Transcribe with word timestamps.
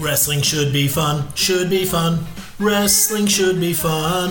Wrestling 0.00 0.40
should 0.40 0.72
be 0.72 0.88
fun, 0.88 1.28
should 1.34 1.68
be 1.68 1.84
fun. 1.84 2.24
Wrestling 2.58 3.26
should 3.26 3.60
be 3.60 3.74
fun. 3.74 4.30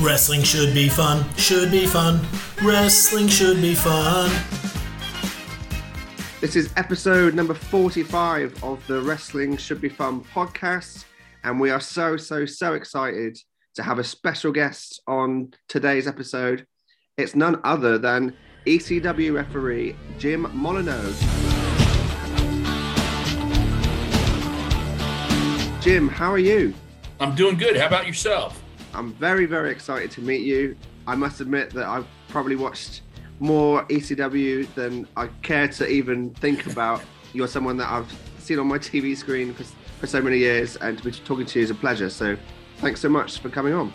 Wrestling 0.00 0.44
should 0.44 0.72
be 0.72 0.88
fun, 0.88 1.24
should 1.36 1.72
be 1.72 1.86
fun. 1.86 2.20
Wrestling 2.62 3.26
should 3.26 3.60
be 3.60 3.74
fun. 3.74 4.30
This 6.40 6.54
is 6.54 6.72
episode 6.76 7.34
number 7.34 7.52
45 7.52 8.62
of 8.62 8.86
the 8.86 9.00
Wrestling 9.02 9.56
Should 9.56 9.80
Be 9.80 9.88
Fun 9.88 10.22
podcast. 10.32 11.06
And 11.42 11.58
we 11.58 11.70
are 11.70 11.80
so, 11.80 12.16
so, 12.16 12.46
so 12.46 12.74
excited 12.74 13.38
to 13.74 13.82
have 13.82 13.98
a 13.98 14.04
special 14.04 14.52
guest 14.52 15.02
on 15.08 15.52
today's 15.68 16.06
episode. 16.06 16.64
It's 17.18 17.34
none 17.34 17.60
other 17.64 17.98
than 17.98 18.36
ECW 18.66 19.34
referee 19.34 19.96
Jim 20.16 20.44
Molineaux. 20.46 21.59
Jim, 25.80 26.10
how 26.10 26.30
are 26.30 26.38
you? 26.38 26.74
I'm 27.20 27.34
doing 27.34 27.56
good. 27.56 27.74
How 27.74 27.86
about 27.86 28.06
yourself? 28.06 28.62
I'm 28.92 29.14
very, 29.14 29.46
very 29.46 29.70
excited 29.70 30.10
to 30.10 30.20
meet 30.20 30.42
you. 30.42 30.76
I 31.06 31.14
must 31.14 31.40
admit 31.40 31.70
that 31.70 31.86
I've 31.86 32.06
probably 32.28 32.54
watched 32.54 33.00
more 33.38 33.86
ECW 33.86 34.72
than 34.74 35.08
I 35.16 35.28
care 35.40 35.68
to 35.68 35.88
even 35.88 36.34
think 36.34 36.66
about. 36.66 37.00
You're 37.32 37.48
someone 37.48 37.78
that 37.78 37.88
I've 37.90 38.14
seen 38.38 38.58
on 38.58 38.66
my 38.66 38.76
TV 38.76 39.16
screen 39.16 39.54
for, 39.54 39.64
for 39.98 40.06
so 40.06 40.20
many 40.20 40.36
years, 40.36 40.76
and 40.76 40.98
to 40.98 41.04
be 41.04 41.12
talking 41.12 41.46
to 41.46 41.58
you 41.58 41.64
is 41.64 41.70
a 41.70 41.74
pleasure. 41.74 42.10
So, 42.10 42.36
thanks 42.76 43.00
so 43.00 43.08
much 43.08 43.38
for 43.38 43.48
coming 43.48 43.72
on. 43.72 43.90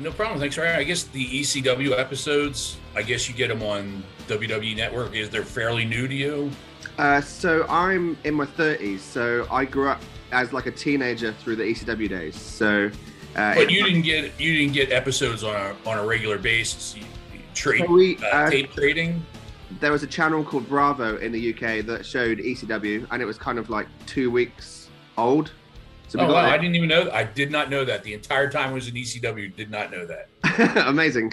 No 0.00 0.10
problem. 0.10 0.40
Thanks, 0.40 0.58
Ryan. 0.58 0.80
I 0.80 0.82
guess 0.82 1.04
the 1.04 1.24
ECW 1.24 1.96
episodes, 1.96 2.78
I 2.96 3.02
guess 3.02 3.28
you 3.28 3.34
get 3.36 3.46
them 3.46 3.62
on 3.62 4.02
WWE 4.26 4.74
Network. 4.74 5.14
Is 5.14 5.30
they're 5.30 5.44
fairly 5.44 5.84
new 5.84 6.08
to 6.08 6.14
you? 6.14 6.50
Uh, 6.98 7.20
so 7.20 7.64
I'm 7.68 8.18
in 8.24 8.34
my 8.34 8.46
30s. 8.46 8.98
So 8.98 9.46
I 9.52 9.64
grew 9.64 9.88
up 9.88 10.00
as 10.32 10.52
like 10.52 10.66
a 10.66 10.70
teenager 10.70 11.32
through 11.32 11.56
the 11.56 11.64
ECW 11.64 12.08
days. 12.08 12.36
So, 12.36 12.90
uh, 13.36 13.54
but 13.54 13.70
you 13.70 13.84
didn't 13.84 14.02
get 14.02 14.38
you 14.40 14.56
didn't 14.56 14.74
get 14.74 14.92
episodes 14.92 15.44
on 15.44 15.54
a 15.54 15.76
on 15.88 15.98
a 15.98 16.04
regular 16.04 16.38
basis. 16.38 16.96
You, 16.96 17.04
you 17.32 17.40
trade 17.54 17.84
so 17.86 17.92
we, 17.92 18.16
uh, 18.18 18.26
uh, 18.26 18.50
tape 18.50 18.72
trading. 18.72 19.24
There 19.80 19.92
was 19.92 20.02
a 20.02 20.06
channel 20.06 20.42
called 20.42 20.68
Bravo 20.68 21.18
in 21.18 21.30
the 21.30 21.52
UK 21.52 21.84
that 21.86 22.04
showed 22.04 22.38
ECW, 22.38 23.06
and 23.10 23.22
it 23.22 23.26
was 23.26 23.36
kind 23.36 23.58
of 23.58 23.68
like 23.68 23.86
two 24.06 24.30
weeks 24.30 24.88
old. 25.16 25.52
So 26.08 26.20
oh 26.20 26.32
wow! 26.32 26.46
I 26.46 26.56
didn't 26.56 26.74
even 26.74 26.88
know. 26.88 27.10
I 27.10 27.24
did 27.24 27.50
not 27.50 27.68
know 27.68 27.84
that. 27.84 28.02
The 28.02 28.14
entire 28.14 28.50
time 28.50 28.70
I 28.70 28.72
was 28.72 28.88
in 28.88 28.94
ECW, 28.94 29.54
did 29.54 29.70
not 29.70 29.90
know 29.90 30.06
that. 30.06 30.28
Amazing. 30.88 31.32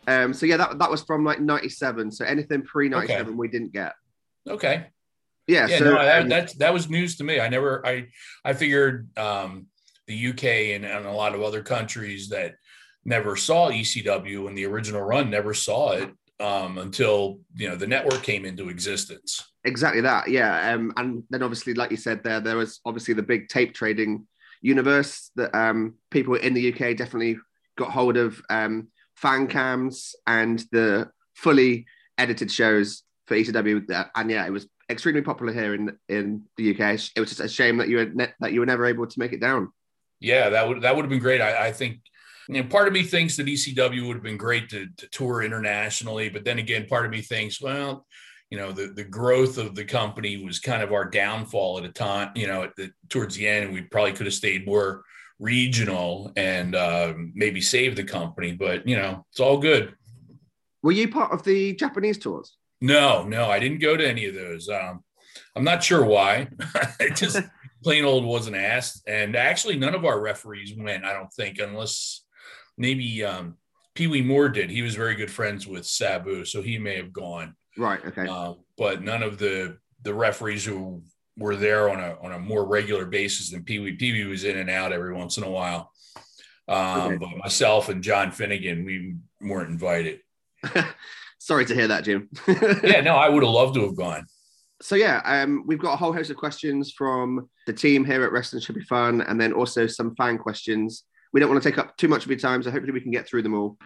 um, 0.08 0.34
so 0.34 0.46
yeah, 0.46 0.56
that 0.56 0.80
that 0.80 0.90
was 0.90 1.04
from 1.04 1.24
like 1.24 1.40
'97. 1.40 2.10
So 2.10 2.24
anything 2.24 2.62
pre 2.62 2.88
'97, 2.88 3.26
okay. 3.26 3.34
we 3.36 3.46
didn't 3.46 3.72
get. 3.72 3.92
Okay. 4.48 4.86
Yeah, 5.46 5.66
yeah, 5.66 5.78
so, 5.78 5.84
no, 5.84 5.94
that, 5.94 6.28
that 6.28 6.58
that 6.58 6.72
was 6.72 6.88
news 6.88 7.16
to 7.16 7.24
me. 7.24 7.38
I 7.38 7.48
never, 7.48 7.86
I, 7.86 8.06
I 8.44 8.54
figured 8.54 9.08
um, 9.18 9.66
the 10.06 10.28
UK 10.28 10.44
and, 10.74 10.84
and 10.84 11.06
a 11.06 11.12
lot 11.12 11.34
of 11.34 11.42
other 11.42 11.62
countries 11.62 12.30
that 12.30 12.54
never 13.04 13.36
saw 13.36 13.70
ECW 13.70 14.48
and 14.48 14.56
the 14.56 14.64
original 14.64 15.02
run 15.02 15.28
never 15.28 15.52
saw 15.52 15.92
it 15.92 16.10
um, 16.40 16.78
until 16.78 17.40
you 17.54 17.68
know 17.68 17.76
the 17.76 17.86
network 17.86 18.22
came 18.22 18.44
into 18.44 18.68
existence. 18.68 19.44
Exactly 19.64 20.00
that, 20.02 20.28
yeah. 20.28 20.72
Um, 20.72 20.92
and 20.96 21.22
then 21.30 21.42
obviously, 21.42 21.74
like 21.74 21.90
you 21.90 21.96
said, 21.96 22.22
there 22.24 22.40
there 22.40 22.56
was 22.56 22.80
obviously 22.84 23.14
the 23.14 23.22
big 23.22 23.48
tape 23.48 23.74
trading 23.74 24.26
universe 24.62 25.30
that 25.36 25.54
um, 25.54 25.94
people 26.10 26.34
in 26.34 26.54
the 26.54 26.72
UK 26.72 26.96
definitely 26.96 27.36
got 27.76 27.90
hold 27.90 28.16
of 28.16 28.40
um, 28.50 28.88
fan 29.16 29.46
cams 29.46 30.14
and 30.26 30.64
the 30.72 31.10
fully 31.34 31.86
edited 32.18 32.50
shows 32.50 33.02
for 33.26 33.36
ECW. 33.36 34.06
And 34.14 34.30
yeah, 34.30 34.46
it 34.46 34.50
was 34.50 34.66
extremely 34.90 35.22
popular 35.22 35.52
here 35.52 35.74
in 35.74 35.96
in 36.08 36.42
the 36.56 36.70
UK. 36.70 37.00
It 37.14 37.20
was 37.20 37.30
just 37.30 37.40
a 37.40 37.48
shame 37.48 37.78
that 37.78 37.88
you 37.88 37.98
were 37.98 38.06
ne- 38.06 38.34
that 38.40 38.52
you 38.52 38.60
were 38.60 38.66
never 38.66 38.86
able 38.86 39.06
to 39.06 39.18
make 39.18 39.32
it 39.32 39.40
down. 39.40 39.72
Yeah, 40.20 40.50
that 40.50 40.68
would 40.68 40.82
that 40.82 40.94
would 40.94 41.04
have 41.04 41.10
been 41.10 41.20
great. 41.20 41.40
I, 41.40 41.66
I 41.66 41.72
think. 41.72 42.00
You 42.46 42.62
know, 42.62 42.68
part 42.68 42.86
of 42.86 42.92
me 42.92 43.04
thinks 43.04 43.38
that 43.38 43.46
ECW 43.46 44.06
would 44.06 44.16
have 44.16 44.22
been 44.22 44.36
great 44.36 44.68
to, 44.68 44.86
to 44.98 45.08
tour 45.08 45.42
internationally, 45.42 46.28
but 46.28 46.44
then 46.44 46.58
again, 46.58 46.84
part 46.86 47.06
of 47.06 47.10
me 47.10 47.22
thinks, 47.22 47.58
well, 47.58 48.04
you 48.50 48.58
know, 48.58 48.70
the, 48.70 48.88
the 48.88 49.02
growth 49.02 49.56
of 49.56 49.74
the 49.74 49.84
company 49.84 50.44
was 50.44 50.58
kind 50.58 50.82
of 50.82 50.92
our 50.92 51.06
downfall 51.06 51.78
at 51.78 51.84
a 51.84 51.88
time, 51.88 52.32
you 52.34 52.46
know, 52.46 52.70
the, 52.76 52.92
towards 53.08 53.34
the 53.34 53.48
end, 53.48 53.72
we 53.72 53.80
probably 53.80 54.12
could 54.12 54.26
have 54.26 54.34
stayed 54.34 54.66
more 54.66 55.04
regional 55.38 56.32
and 56.36 56.74
uh, 56.74 57.14
maybe 57.34 57.60
saved 57.60 57.96
the 57.96 58.04
company, 58.04 58.52
but 58.52 58.86
you 58.86 58.96
know, 58.96 59.24
it's 59.30 59.40
all 59.40 59.58
good. 59.58 59.94
Were 60.82 60.92
you 60.92 61.08
part 61.08 61.32
of 61.32 61.42
the 61.42 61.74
Japanese 61.74 62.18
tours? 62.18 62.56
No, 62.84 63.24
no, 63.24 63.46
I 63.50 63.60
didn't 63.60 63.80
go 63.80 63.96
to 63.96 64.06
any 64.06 64.26
of 64.26 64.34
those. 64.34 64.68
Um, 64.68 65.02
I'm 65.56 65.64
not 65.64 65.82
sure 65.82 66.04
why. 66.04 66.48
Just 67.14 67.40
plain 67.82 68.04
old 68.04 68.26
wasn't 68.26 68.56
asked. 68.56 69.08
And 69.08 69.34
actually, 69.36 69.78
none 69.78 69.94
of 69.94 70.04
our 70.04 70.20
referees 70.20 70.74
went, 70.76 71.02
I 71.02 71.14
don't 71.14 71.32
think, 71.32 71.58
unless 71.58 72.26
maybe 72.76 73.24
um, 73.24 73.56
Pee 73.94 74.06
Wee 74.06 74.20
Moore 74.20 74.50
did. 74.50 74.68
He 74.68 74.82
was 74.82 74.96
very 74.96 75.14
good 75.14 75.30
friends 75.30 75.66
with 75.66 75.86
Sabu, 75.86 76.44
so 76.44 76.60
he 76.60 76.76
may 76.76 76.96
have 76.96 77.10
gone. 77.10 77.56
Right. 77.78 78.04
Okay. 78.04 78.28
Uh, 78.28 78.52
but 78.76 79.02
none 79.02 79.22
of 79.22 79.38
the 79.38 79.78
the 80.02 80.12
referees 80.12 80.62
who 80.62 81.02
were 81.38 81.56
there 81.56 81.88
on 81.88 82.00
a 82.00 82.18
on 82.20 82.32
a 82.32 82.38
more 82.38 82.66
regular 82.66 83.06
basis 83.06 83.50
than 83.50 83.64
Pee 83.64 83.78
Wee. 83.78 83.92
Pee 83.92 84.12
Wee 84.12 84.24
was 84.24 84.44
in 84.44 84.58
and 84.58 84.68
out 84.68 84.92
every 84.92 85.14
once 85.14 85.38
in 85.38 85.44
a 85.44 85.50
while. 85.50 85.90
Um, 86.68 87.00
okay. 87.00 87.16
But 87.16 87.38
myself 87.38 87.88
and 87.88 88.02
John 88.02 88.30
Finegan, 88.30 88.84
we 88.84 89.14
weren't 89.40 89.70
invited. 89.70 90.20
Sorry 91.44 91.66
to 91.66 91.74
hear 91.74 91.88
that, 91.88 92.04
Jim. 92.04 92.30
yeah, 92.48 93.02
no, 93.02 93.16
I 93.16 93.28
would 93.28 93.42
have 93.42 93.52
loved 93.52 93.74
to 93.74 93.82
have 93.82 93.94
gone. 93.94 94.24
So 94.80 94.94
yeah, 94.94 95.20
um, 95.26 95.64
we've 95.66 95.78
got 95.78 95.92
a 95.92 95.96
whole 95.96 96.10
host 96.10 96.30
of 96.30 96.38
questions 96.38 96.90
from 96.90 97.50
the 97.66 97.72
team 97.74 98.02
here 98.02 98.24
at 98.24 98.32
Wrestling 98.32 98.62
Should 98.62 98.76
Be 98.76 98.84
Fun, 98.84 99.20
and 99.20 99.38
then 99.38 99.52
also 99.52 99.86
some 99.86 100.14
fan 100.16 100.38
questions. 100.38 101.04
We 101.34 101.40
don't 101.40 101.50
want 101.50 101.62
to 101.62 101.68
take 101.68 101.76
up 101.76 101.98
too 101.98 102.08
much 102.08 102.24
of 102.24 102.30
your 102.30 102.38
time, 102.38 102.62
so 102.62 102.70
hopefully 102.70 102.94
we 102.94 103.00
can 103.02 103.10
get 103.10 103.28
through 103.28 103.42
them 103.42 103.52
all. 103.52 103.76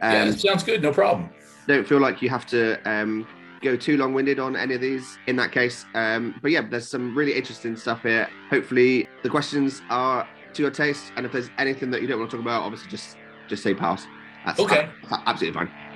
Um, 0.00 0.12
yeah, 0.12 0.30
sounds 0.30 0.62
good. 0.62 0.80
No 0.80 0.92
problem. 0.92 1.28
Don't 1.66 1.84
feel 1.84 1.98
like 1.98 2.22
you 2.22 2.28
have 2.28 2.46
to 2.46 2.80
um, 2.88 3.26
go 3.62 3.74
too 3.74 3.96
long-winded 3.96 4.38
on 4.38 4.54
any 4.54 4.76
of 4.76 4.80
these 4.80 5.18
in 5.26 5.34
that 5.36 5.50
case. 5.50 5.86
Um, 5.94 6.36
but 6.40 6.52
yeah, 6.52 6.60
there's 6.70 6.86
some 6.86 7.18
really 7.18 7.34
interesting 7.34 7.74
stuff 7.74 8.02
here. 8.02 8.28
Hopefully 8.48 9.08
the 9.24 9.28
questions 9.28 9.82
are 9.90 10.28
to 10.52 10.62
your 10.62 10.70
taste, 10.70 11.10
and 11.16 11.26
if 11.26 11.32
there's 11.32 11.50
anything 11.58 11.90
that 11.90 12.00
you 12.00 12.06
don't 12.06 12.20
want 12.20 12.30
to 12.30 12.36
talk 12.36 12.44
about, 12.44 12.62
obviously 12.62 12.88
just 12.88 13.16
just 13.48 13.64
say 13.64 13.74
pass. 13.74 14.06
That's 14.46 14.60
okay. 14.60 14.88
absolutely 15.26 15.58
fine. 15.58 15.87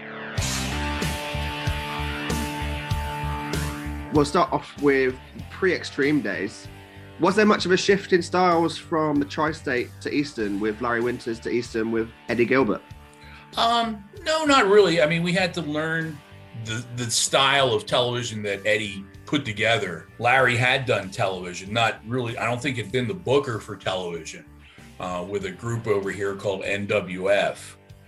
We'll 4.13 4.25
start 4.27 4.53
off 4.53 4.81
with 4.83 5.15
pre 5.51 5.73
extreme 5.75 6.21
days. 6.21 6.69
Was 7.21 7.37
there 7.37 7.47
much 7.47 7.67
of 7.67 7.73
a 7.73 7.77
shift 7.77 8.13
in 8.13 8.23
styles 8.23 8.77
from 8.77 9.17
the 9.17 9.25
tri 9.25 9.53
state 9.53 9.89
to 10.01 10.13
Eastern 10.13 10.61
with 10.61 10.81
Larry 10.81 11.01
Winters 11.01 11.39
to 11.41 11.51
Eastern 11.51 11.93
with 11.93 12.11
Eddie 12.29 12.45
Gilbert? 12.45 12.83
Um, 13.57 14.05
no, 14.23 14.45
not 14.45 14.67
really. 14.67 15.01
I 15.01 15.07
mean, 15.07 15.23
we 15.23 15.33
had 15.33 15.55
to 15.55 15.63
learn 15.63 16.19
the, 16.65 16.85
the 16.97 17.11
style 17.11 17.73
of 17.73 17.87
television 17.87 18.43
that 18.43 18.67
Eddie 18.67 19.05
put 19.25 19.45
together. 19.45 20.09
Larry 20.19 20.57
had 20.57 20.85
done 20.85 21.11
television, 21.11 21.73
not 21.73 22.01
really, 22.07 22.37
I 22.37 22.45
don't 22.45 22.61
think 22.61 22.79
it'd 22.79 22.93
been 22.93 23.09
the 23.09 23.15
booker 23.15 23.61
for 23.61 23.77
television 23.77 24.45
uh, 25.01 25.25
with 25.29 25.47
a 25.47 25.51
group 25.51 25.87
over 25.87 26.11
here 26.11 26.35
called 26.35 26.63
NWF. 26.63 27.57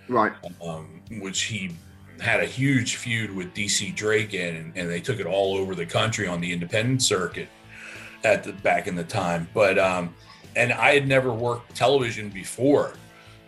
Right. 0.09 0.33
Um, 0.63 1.03
which 1.21 1.43
he 1.43 1.71
had 2.21 2.41
a 2.41 2.47
huge 2.47 2.97
feud 2.97 3.35
with 3.35 3.55
DC 3.55 3.95
Drake 3.95 4.35
and, 4.35 4.73
and, 4.77 4.89
they 4.89 5.01
took 5.01 5.21
it 5.21 5.27
all 5.27 5.57
over 5.57 5.75
the 5.75 5.87
country 5.87 6.27
on 6.27 6.41
the 6.41 6.53
independent 6.53 7.03
circuit 7.03 7.49
at 8.23 8.45
the 8.45 8.53
back 8.53 8.87
in 8.87 8.95
the 8.95 9.05
time. 9.05 9.49
But 9.53 9.79
um, 9.79 10.15
and 10.57 10.73
I 10.73 10.95
had 10.95 11.09
never 11.09 11.33
worked 11.33 11.75
television 11.75 12.31
before, 12.31 12.95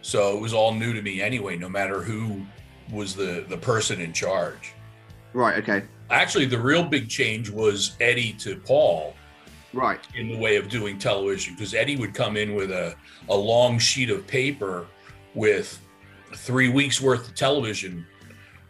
so 0.03 0.37
it 0.37 0.41
was 0.41 0.53
all 0.53 0.75
new 0.75 0.93
to 0.93 1.03
me 1.03 1.21
anyway. 1.21 1.57
No 1.57 1.69
matter 1.69 2.03
who 2.03 2.45
was 2.93 3.15
the 3.15 3.45
the 3.49 3.57
person 3.57 4.01
in 4.01 4.13
charge. 4.13 4.75
Right. 5.33 5.63
Okay. 5.63 5.85
Actually, 6.11 6.47
the 6.47 6.59
real 6.59 6.85
big 6.85 7.09
change 7.09 7.51
was 7.51 7.97
Eddie 8.01 8.33
to 8.35 8.57
Paul. 8.57 9.15
Right. 9.73 10.01
In 10.15 10.29
the 10.29 10.39
way 10.39 10.57
of 10.57 10.69
doing 10.69 10.99
television, 10.99 11.55
because 11.55 11.75
Eddie 11.75 11.97
would 11.97 12.15
come 12.15 12.37
in 12.37 12.55
with 12.55 12.71
a, 12.71 12.95
a 13.29 13.37
long 13.37 13.79
sheet 13.79 14.09
of 14.09 14.27
paper 14.27 14.87
with 15.35 15.79
three 16.35 16.71
weeks 16.71 17.01
worth 17.01 17.29
of 17.29 17.35
television 17.35 18.07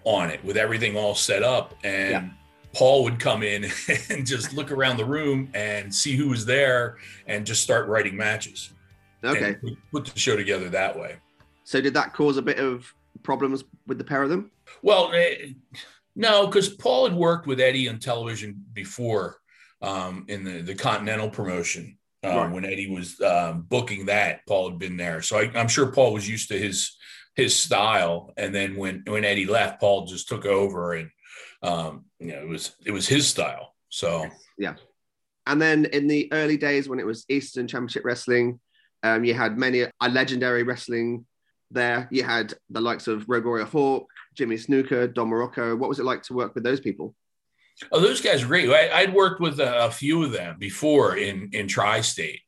on 0.06 0.30
it 0.30 0.42
with 0.44 0.56
everything 0.56 0.96
all 0.96 1.14
set 1.14 1.42
up 1.42 1.74
and 1.82 2.10
yeah. 2.10 2.28
Paul 2.72 3.04
would 3.04 3.18
come 3.18 3.42
in 3.42 3.64
and 4.10 4.24
just 4.24 4.54
look 4.54 4.70
around 4.70 4.98
the 4.98 5.04
room 5.04 5.50
and 5.52 5.92
see 5.92 6.14
who 6.14 6.28
was 6.28 6.46
there 6.46 6.98
and 7.26 7.44
just 7.44 7.62
start 7.62 7.88
writing 7.88 8.16
matches. 8.16 8.72
Okay. 9.24 9.56
Put 9.90 10.06
the 10.06 10.18
show 10.18 10.36
together 10.36 10.68
that 10.68 10.96
way. 10.96 11.16
So 11.64 11.80
did 11.80 11.94
that 11.94 12.12
cause 12.12 12.36
a 12.36 12.42
bit 12.42 12.58
of 12.58 12.94
problems 13.24 13.64
with 13.86 13.98
the 13.98 14.04
pair 14.04 14.22
of 14.22 14.30
them? 14.30 14.52
Well, 14.82 15.10
eh, 15.12 15.52
no, 16.14 16.46
because 16.46 16.68
Paul 16.68 17.08
had 17.08 17.16
worked 17.16 17.46
with 17.46 17.60
Eddie 17.60 17.88
on 17.88 17.98
television 17.98 18.64
before 18.72 19.38
um, 19.82 20.24
in 20.28 20.44
the, 20.44 20.62
the 20.62 20.74
Continental 20.74 21.28
promotion. 21.28 21.98
Um, 22.22 22.36
right. 22.36 22.52
When 22.52 22.64
Eddie 22.64 22.90
was 22.90 23.20
um, 23.20 23.62
booking 23.62 24.06
that, 24.06 24.46
Paul 24.46 24.70
had 24.70 24.78
been 24.78 24.96
there. 24.96 25.22
So 25.22 25.38
I, 25.38 25.50
I'm 25.54 25.68
sure 25.68 25.90
Paul 25.90 26.12
was 26.12 26.28
used 26.28 26.48
to 26.48 26.58
his 26.58 26.96
his 27.36 27.54
style. 27.54 28.32
And 28.36 28.54
then 28.54 28.76
when 28.76 29.02
when 29.06 29.24
Eddie 29.24 29.46
left, 29.46 29.80
Paul 29.80 30.06
just 30.06 30.28
took 30.28 30.44
over, 30.44 30.94
and 30.94 31.10
um, 31.62 32.06
you 32.18 32.32
know 32.32 32.40
it 32.40 32.48
was 32.48 32.74
it 32.84 32.90
was 32.90 33.06
his 33.06 33.28
style. 33.28 33.74
So 33.90 34.26
yeah. 34.58 34.74
And 35.46 35.62
then 35.62 35.84
in 35.84 36.08
the 36.08 36.28
early 36.32 36.56
days 36.56 36.88
when 36.88 36.98
it 36.98 37.06
was 37.06 37.24
Eastern 37.28 37.68
Championship 37.68 38.04
Wrestling, 38.04 38.58
um, 39.04 39.24
you 39.24 39.32
had 39.32 39.56
many 39.56 39.82
a 39.82 40.08
legendary 40.08 40.64
wrestling 40.64 41.24
there. 41.70 42.08
You 42.10 42.24
had 42.24 42.54
the 42.70 42.80
likes 42.80 43.06
of 43.06 43.28
Road 43.28 43.44
Warrior 43.44 43.66
Hawk, 43.66 44.08
Jimmy 44.34 44.56
Snuka, 44.56 45.12
Don 45.12 45.30
Muraco. 45.30 45.78
What 45.78 45.88
was 45.88 46.00
it 46.00 46.04
like 46.04 46.22
to 46.24 46.34
work 46.34 46.54
with 46.54 46.64
those 46.64 46.80
people? 46.80 47.14
Oh, 47.92 48.00
those 48.00 48.20
guys 48.22 48.42
are 48.42 48.46
great. 48.46 48.70
I, 48.70 49.04
would 49.04 49.14
worked 49.14 49.40
with 49.40 49.60
a, 49.60 49.84
a, 49.84 49.90
few 49.90 50.24
of 50.24 50.32
them 50.32 50.56
before 50.58 51.16
in 51.18 51.50
in 51.52 51.68
tri-state, 51.68 52.40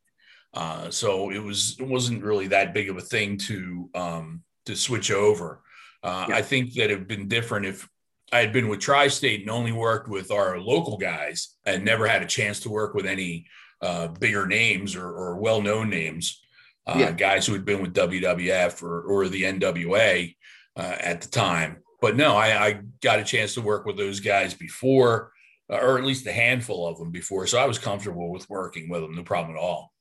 uh, 0.55 0.89
so 0.89 1.29
it 1.29 1.37
was 1.37 1.77
it 1.79 1.87
wasn't 1.87 2.23
really 2.23 2.47
that 2.47 2.73
big 2.73 2.89
of 2.89 2.97
a 2.97 3.01
thing 3.01 3.37
to 3.37 3.89
um, 3.93 4.43
to 4.65 4.75
switch 4.75 5.11
over. 5.11 5.61
Uh, 6.03 6.27
yeah. 6.29 6.35
I 6.35 6.41
think 6.41 6.73
that 6.73 6.85
it'd 6.85 7.07
been 7.07 7.27
different 7.27 7.65
if 7.65 7.87
I 8.31 8.39
had 8.39 8.53
been 8.53 8.67
with 8.67 8.79
Tri-State 8.79 9.41
and 9.41 9.49
only 9.49 9.71
worked 9.71 10.07
with 10.07 10.31
our 10.31 10.59
local 10.59 10.97
guys 10.97 11.55
and 11.65 11.83
never 11.83 12.07
had 12.07 12.21
a 12.21 12.27
chance 12.27 12.59
to 12.61 12.69
work 12.69 12.93
with 12.93 13.05
any 13.05 13.47
uh, 13.81 14.07
bigger 14.07 14.45
names 14.45 14.95
or, 14.95 15.07
or 15.07 15.37
well-known 15.37 15.89
names, 15.89 16.41
uh, 16.85 16.97
yeah. 16.99 17.11
guys 17.11 17.45
who 17.45 17.53
had 17.53 17.65
been 17.65 17.81
with 17.81 17.93
WWF 17.93 18.83
or, 18.83 19.01
or 19.01 19.27
the 19.27 19.43
NWA 19.43 20.35
uh, 20.75 20.95
at 20.99 21.21
the 21.21 21.27
time. 21.27 21.77
But 22.01 22.15
no, 22.15 22.35
I, 22.35 22.67
I, 22.67 22.81
got 23.01 23.19
a 23.19 23.23
chance 23.23 23.53
to 23.55 23.61
work 23.61 23.85
with 23.85 23.97
those 23.97 24.19
guys 24.19 24.53
before, 24.53 25.31
uh, 25.69 25.77
or 25.77 25.97
at 25.97 26.05
least 26.05 26.27
a 26.27 26.31
handful 26.31 26.87
of 26.87 26.97
them 26.97 27.11
before. 27.11 27.47
So 27.47 27.57
I 27.57 27.65
was 27.65 27.79
comfortable 27.79 28.31
with 28.31 28.49
working 28.49 28.89
with 28.89 29.01
them, 29.01 29.15
no 29.15 29.23
problem 29.23 29.57
at 29.57 29.61
all. 29.61 29.91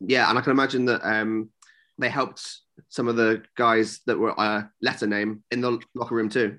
Yeah, 0.00 0.28
and 0.28 0.38
I 0.38 0.42
can 0.42 0.50
imagine 0.50 0.86
that 0.86 1.02
um, 1.04 1.50
they 1.98 2.08
helped 2.08 2.60
some 2.88 3.08
of 3.08 3.16
the 3.16 3.42
guys 3.56 4.00
that 4.06 4.18
were 4.18 4.38
uh, 4.38 4.62
letter 4.82 5.06
name 5.06 5.42
in 5.50 5.60
the 5.60 5.78
locker 5.94 6.14
room 6.14 6.28
too. 6.28 6.58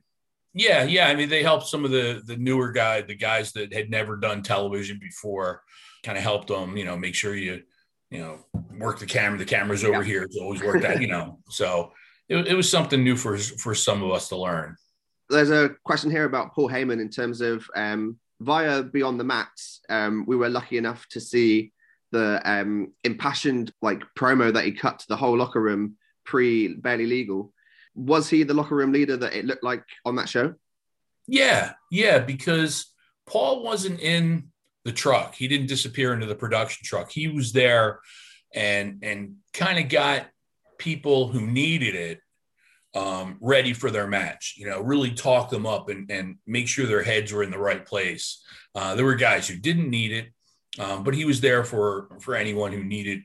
Yeah, 0.54 0.84
yeah. 0.84 1.08
I 1.08 1.16
mean, 1.16 1.28
they 1.28 1.44
helped 1.44 1.68
some 1.68 1.84
of 1.84 1.92
the 1.92 2.22
the 2.26 2.38
newer 2.38 2.72
guy, 2.72 3.02
the 3.02 3.16
guys 3.16 3.52
that 3.54 3.74
had 3.74 3.90
never 3.90 4.16
done 4.16 4.42
television 4.42 4.98
before, 5.02 5.62
kind 6.04 6.18
of 6.18 6.24
helped 6.24 6.48
them. 6.48 6.78
You 6.78 6.86
know, 6.86 6.98
make 6.98 7.14
sure 7.14 7.36
you, 7.36 7.62
you 8.10 8.20
know, 8.20 8.40
work 8.78 9.00
the 9.00 9.06
camera. 9.06 9.38
The 9.38 9.46
camera's 9.46 9.84
over 9.84 10.02
yeah. 10.02 10.04
here. 10.04 10.24
It's 10.24 10.38
always 10.38 10.64
worked 10.64 10.84
that. 10.84 11.02
You 11.02 11.08
know, 11.16 11.40
so 11.50 11.92
it, 12.30 12.48
it 12.48 12.56
was 12.56 12.70
something 12.70 13.04
new 13.04 13.18
for 13.18 13.38
for 13.38 13.76
some 13.76 14.02
of 14.02 14.12
us 14.12 14.30
to 14.30 14.38
learn. 14.38 14.78
There's 15.30 15.52
a 15.52 15.76
question 15.84 16.10
here 16.10 16.24
about 16.24 16.54
Paul 16.54 16.70
Heyman 16.70 17.02
in 17.02 17.10
terms 17.10 17.42
of 17.42 17.68
um, 17.76 18.18
via 18.40 18.84
Beyond 18.84 19.20
the 19.20 19.24
Mats. 19.26 19.82
Um, 19.90 20.24
we 20.26 20.38
were 20.38 20.50
lucky 20.50 20.78
enough 20.78 21.06
to 21.10 21.20
see 21.20 21.74
the 22.12 22.42
um, 22.46 22.94
impassioned 23.04 23.74
like 23.82 24.04
promo 24.18 24.54
that 24.54 24.64
he 24.64 24.72
cut 24.72 25.00
to 25.00 25.08
the 25.10 25.18
whole 25.18 25.38
locker 25.38 25.62
room 25.62 25.98
pre 26.25 26.74
barely 26.75 27.06
legal 27.06 27.54
was 27.95 28.30
he 28.30 28.44
the 28.44 28.54
locker 28.54 28.75
room 28.75 28.92
leader 28.92 29.18
that 29.18 29.33
it 29.33 29.45
looked 29.45 29.63
like 29.63 29.83
on 30.04 30.18
that 30.18 30.30
show? 30.30 30.54
Yeah, 31.27 31.74
yeah, 31.89 32.19
because 32.19 32.94
Paul 33.25 33.63
wasn't 33.63 34.00
in 34.01 34.50
the 34.83 34.92
truck. 34.92 35.33
He 35.33 35.48
didn't 35.48 35.68
disappear 35.68 36.13
into 36.13 36.27
the 36.27 36.36
production 36.36 36.83
truck. 36.83 37.12
He 37.12 37.30
was 37.30 37.54
there 37.54 38.01
and 38.54 39.00
and 39.01 39.38
kind 39.54 39.80
of 39.80 39.89
got 39.89 40.27
people 40.77 41.30
who 41.30 41.42
needed 41.42 41.95
it 41.95 42.19
um, 42.94 43.38
ready 43.42 43.74
for 43.74 43.89
their 43.89 44.07
match. 44.07 44.56
You 44.57 44.69
know, 44.69 44.81
really 44.81 45.12
talk 45.12 45.50
them 45.50 45.66
up 45.66 45.89
and 45.89 46.12
and 46.12 46.36
make 46.45 46.68
sure 46.68 46.86
their 46.86 47.04
heads 47.04 47.31
were 47.31 47.44
in 47.44 47.51
the 47.51 47.57
right 47.57 47.83
place. 47.83 48.44
Uh, 48.75 48.94
there 48.94 49.06
were 49.06 49.16
guys 49.16 49.48
who 49.48 49.56
didn't 49.56 49.89
need 49.89 50.12
it, 50.12 50.28
um, 50.80 51.04
but 51.04 51.16
he 51.16 51.25
was 51.25 51.42
there 51.42 51.63
for 51.63 52.10
for 52.19 52.36
anyone 52.36 52.71
who 52.71 52.83
needed, 52.83 53.24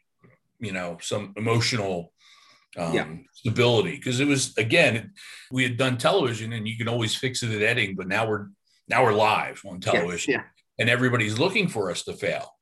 you 0.60 0.72
know, 0.72 0.96
some 1.02 1.34
emotional 1.36 2.12
um, 2.76 2.94
yeah. 2.94 3.06
stability. 3.32 3.96
Because 3.96 4.20
it 4.20 4.26
was 4.26 4.56
again 4.56 5.12
we 5.50 5.62
had 5.62 5.76
done 5.76 5.98
television 5.98 6.52
and 6.52 6.66
you 6.66 6.76
can 6.76 6.88
always 6.88 7.14
fix 7.14 7.42
it 7.42 7.50
at 7.50 7.62
editing 7.62 7.96
but 7.96 8.08
now 8.08 8.28
we're 8.28 8.48
now 8.88 9.04
we're 9.04 9.12
live 9.12 9.62
on 9.66 9.80
television 9.80 10.32
yeah, 10.32 10.38
yeah. 10.38 10.44
and 10.78 10.90
everybody's 10.90 11.38
looking 11.38 11.68
for 11.68 11.90
us 11.90 12.02
to 12.04 12.12
fail. 12.12 12.56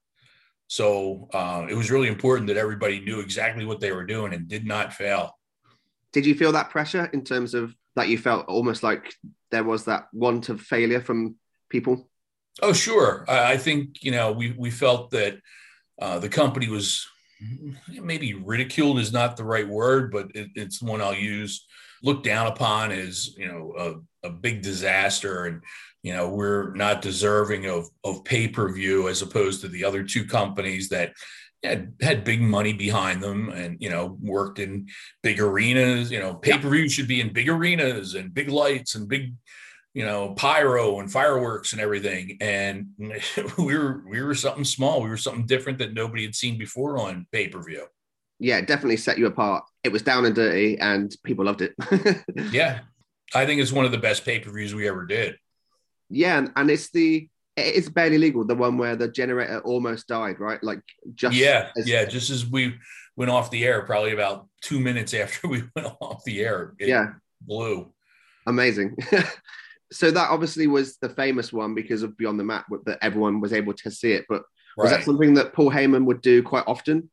So 0.69 1.29
uh, 1.33 1.67
it 1.69 1.75
was 1.75 1.91
really 1.91 2.09
important 2.09 2.49
that 2.49 2.59
everybody 2.59 3.01
knew 3.01 3.21
exactly 3.21 3.65
what 3.65 3.81
they 3.81 3.91
were 3.91 4.05
doing 4.05 4.35
and 4.35 4.47
did 4.47 4.67
not 4.67 4.93
fail. 4.93 5.39
Did 6.13 6.27
you 6.27 6.35
feel 6.35 6.53
that 6.53 6.71
pressure 6.71 7.07
in 7.07 7.25
terms 7.25 7.55
of 7.55 7.75
that 7.97 8.09
you 8.09 8.19
felt 8.19 8.47
almost 8.49 8.83
like 8.83 9.15
there 9.51 9.65
was 9.65 9.87
that 9.87 10.09
want 10.13 10.51
of 10.51 10.61
failure 10.61 11.01
from 11.01 11.37
people? 11.71 12.09
Oh 12.61 12.73
sure. 12.73 13.25
I, 13.29 13.53
I 13.53 13.57
think 13.57 14.03
you 14.03 14.11
know 14.11 14.33
we, 14.33 14.55
we 14.57 14.71
felt 14.71 15.11
that 15.11 15.39
uh, 16.01 16.19
the 16.19 16.29
company 16.29 16.69
was 16.69 17.07
Mm, 17.43 17.77
maybe 18.03 18.35
ridiculed 18.35 18.99
is 18.99 19.13
not 19.13 19.37
the 19.37 19.45
right 19.45 19.69
word, 19.69 20.11
but 20.11 20.31
it, 20.35 20.49
it's 20.55 20.83
one 20.83 21.01
I'll 21.01 21.15
use. 21.15 21.67
Looked 22.03 22.25
down 22.25 22.47
upon 22.47 22.93
as 22.93 23.37
you 23.37 23.49
know 23.49 24.03
a, 24.23 24.29
a 24.29 24.31
big 24.31 24.63
disaster, 24.63 25.47
and 25.47 25.63
you 26.03 26.13
know 26.13 26.29
we're 26.29 26.73
not 26.75 27.03
deserving 27.03 27.67
of 27.67 27.89
of 28.05 28.25
pay 28.25 28.49
per 28.49 28.73
view 28.73 29.09
as 29.09 29.23
opposed 29.23 29.61
to 29.63 29.69
the 29.69 29.85
other 29.85 30.05
two 30.05 30.25
companies 30.25 30.89
that 30.91 31.13
had 31.65 31.93
had 32.01 32.25
big 32.25 32.41
money 32.41 32.73
behind 32.73 33.23
them 33.23 33.49
and 33.51 33.77
you 33.81 33.91
know 33.91 34.17
worked 34.23 34.59
in 34.59 34.87
big 35.23 35.41
arenas 35.41 36.11
you 36.11 36.21
know 36.21 36.35
pay-per-view 36.35 36.89
should 36.89 37.09
be 37.09 37.21
in 37.21 37.33
big 37.33 37.49
arenas 37.49 38.15
and 38.15 38.33
big 38.33 38.49
lights 38.49 38.95
and 38.95 39.09
big 39.09 39.35
you 39.99 40.05
know, 40.07 40.33
pyro 40.37 41.01
and 41.01 41.11
fireworks 41.11 41.73
and 41.73 41.81
everything. 41.81 42.39
And 42.41 42.91
we 43.59 43.77
were 43.77 44.05
we 44.09 44.23
were 44.23 44.37
something 44.37 44.63
small. 44.63 45.03
We 45.03 45.09
were 45.09 45.17
something 45.17 45.45
different 45.45 45.79
that 45.79 45.93
nobody 45.93 46.25
had 46.25 46.37
seen 46.37 46.57
before 46.57 47.01
on 47.01 47.27
pay 47.33 47.49
per 47.49 47.61
view. 47.61 47.85
Yeah, 48.39 48.61
definitely 48.61 48.99
set 48.99 49.19
you 49.19 49.27
apart. 49.27 49.65
It 49.83 49.91
was 49.91 50.03
down 50.03 50.25
and 50.25 50.37
dirty, 50.37 50.79
and 50.79 51.13
people 51.25 51.47
loved 51.47 51.63
it. 51.63 51.75
yeah, 52.53 52.83
I 53.35 53.45
think 53.45 53.61
it's 53.61 53.73
one 53.73 53.87
of 53.87 53.91
the 53.91 53.99
best 53.99 54.25
pay 54.25 54.39
per 54.39 54.53
views 54.53 54.73
we 54.73 54.87
ever 54.87 55.05
did. 55.05 55.35
Yeah, 56.09 56.47
and, 56.55 56.71
it's 56.71 56.91
the 56.91 57.29
it's 57.57 57.89
barely 57.89 58.19
legal. 58.19 58.45
The 58.45 58.55
one 58.55 58.79
where 58.79 58.95
the 58.95 59.09
generator 59.09 59.59
almost 59.63 60.07
died, 60.07 60.39
right? 60.39 60.63
Like 60.63 60.83
just 61.17 61.35
yeah, 61.35 61.71
as, 61.77 61.89
yeah. 61.89 62.05
Just 62.05 62.31
as 62.31 62.47
we 62.47 62.77
went 63.17 63.33
off 63.33 63.51
the 63.51 63.65
air, 63.65 63.83
probably 63.83 64.13
about 64.13 64.47
two 64.61 64.79
minutes 64.79 65.13
after 65.25 65.49
we 65.49 65.65
went 65.75 65.89
off 66.01 66.23
the 66.23 66.39
air, 66.39 66.75
yeah, 66.79 67.15
blew. 67.41 67.93
Amazing. 68.47 68.97
So 69.91 70.11
that 70.11 70.31
obviously 70.31 70.67
was 70.67 70.97
the 70.99 71.09
famous 71.09 71.53
one 71.53 71.75
because 71.75 72.03
of 72.03 72.17
Beyond 72.17 72.39
the 72.39 72.45
Mat 72.45 72.65
that 72.85 72.99
everyone 73.03 73.41
was 73.41 73.53
able 73.53 73.73
to 73.75 73.91
see 73.91 74.13
it. 74.13 74.27
But 74.29 74.43
was 74.77 74.91
right. 74.91 74.99
that 74.99 75.05
something 75.05 75.35
that 75.35 75.53
Paul 75.53 75.71
Heyman 75.71 76.05
would 76.05 76.21
do 76.21 76.43
quite 76.43 76.65
often? 76.67 77.11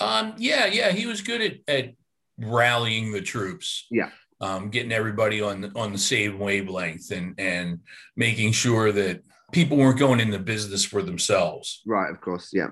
Um, 0.00 0.34
yeah, 0.38 0.66
yeah, 0.66 0.92
he 0.92 1.06
was 1.06 1.22
good 1.22 1.40
at, 1.40 1.54
at 1.66 1.94
rallying 2.38 3.12
the 3.12 3.20
troops. 3.20 3.86
Yeah. 3.90 4.10
Um, 4.40 4.70
getting 4.70 4.92
everybody 4.92 5.42
on 5.42 5.70
on 5.76 5.92
the 5.92 5.98
same 5.98 6.38
wavelength 6.38 7.10
and 7.10 7.34
and 7.38 7.80
making 8.16 8.52
sure 8.52 8.90
that 8.90 9.22
people 9.52 9.76
weren't 9.76 9.98
going 9.98 10.20
into 10.20 10.38
business 10.38 10.84
for 10.84 11.02
themselves. 11.02 11.82
Right, 11.84 12.10
of 12.10 12.20
course, 12.20 12.50
yeah. 12.52 12.68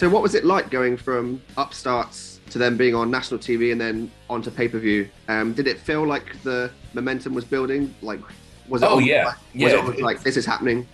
So, 0.00 0.08
what 0.08 0.22
was 0.22 0.34
it 0.34 0.46
like 0.46 0.70
going 0.70 0.96
from 0.96 1.42
upstarts 1.58 2.40
to 2.48 2.58
them 2.58 2.78
being 2.78 2.94
on 2.94 3.10
national 3.10 3.38
TV 3.38 3.70
and 3.70 3.78
then 3.78 4.10
onto 4.30 4.50
pay 4.50 4.66
per 4.66 4.78
view? 4.78 5.06
Um, 5.28 5.52
did 5.52 5.66
it 5.66 5.78
feel 5.78 6.06
like 6.06 6.42
the 6.42 6.70
momentum 6.94 7.34
was 7.34 7.44
building? 7.44 7.94
Like, 8.00 8.20
was 8.66 8.82
it? 8.82 8.88
Oh 8.90 8.98
yeah, 8.98 9.26
like, 9.26 9.36
yeah. 9.52 9.84
Was 9.84 9.98
it 9.98 10.00
like 10.00 10.22
this 10.22 10.38
is 10.38 10.46
happening? 10.46 10.88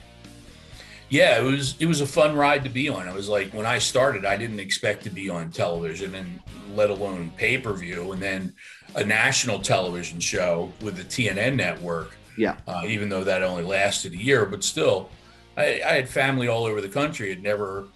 Yeah, 1.08 1.38
it 1.38 1.44
was. 1.44 1.76
It 1.78 1.86
was 1.86 2.00
a 2.00 2.06
fun 2.06 2.34
ride 2.34 2.64
to 2.64 2.68
be 2.68 2.88
on. 2.88 3.06
It 3.06 3.14
was 3.14 3.28
like 3.28 3.54
when 3.54 3.64
I 3.64 3.78
started, 3.78 4.25
I 4.25 4.36
didn't 4.36 4.58
expect 4.58 5.04
to 5.04 5.10
be 5.10 5.30
on 5.30 5.52
television, 5.52 6.16
and 6.16 6.40
let 6.75 6.90
alone 6.90 7.30
pay 7.36 7.58
per 7.58 7.75
view, 7.75 8.10
and 8.10 8.20
then 8.20 8.52
a 8.96 9.04
national 9.04 9.60
television 9.60 10.18
show 10.18 10.72
with 10.82 10.96
the 10.96 11.04
TNN 11.04 11.54
network. 11.54 12.16
Yeah. 12.36 12.56
Uh, 12.66 12.82
even 12.84 13.08
though 13.08 13.22
that 13.22 13.44
only 13.44 13.62
lasted 13.62 14.14
a 14.14 14.16
year, 14.16 14.46
but 14.46 14.64
still, 14.64 15.10
I, 15.56 15.80
I 15.86 15.92
had 15.92 16.08
family 16.08 16.48
all 16.48 16.64
over 16.64 16.80
the 16.80 16.88
country. 16.88 17.28
Had 17.28 17.44
never 17.44 17.86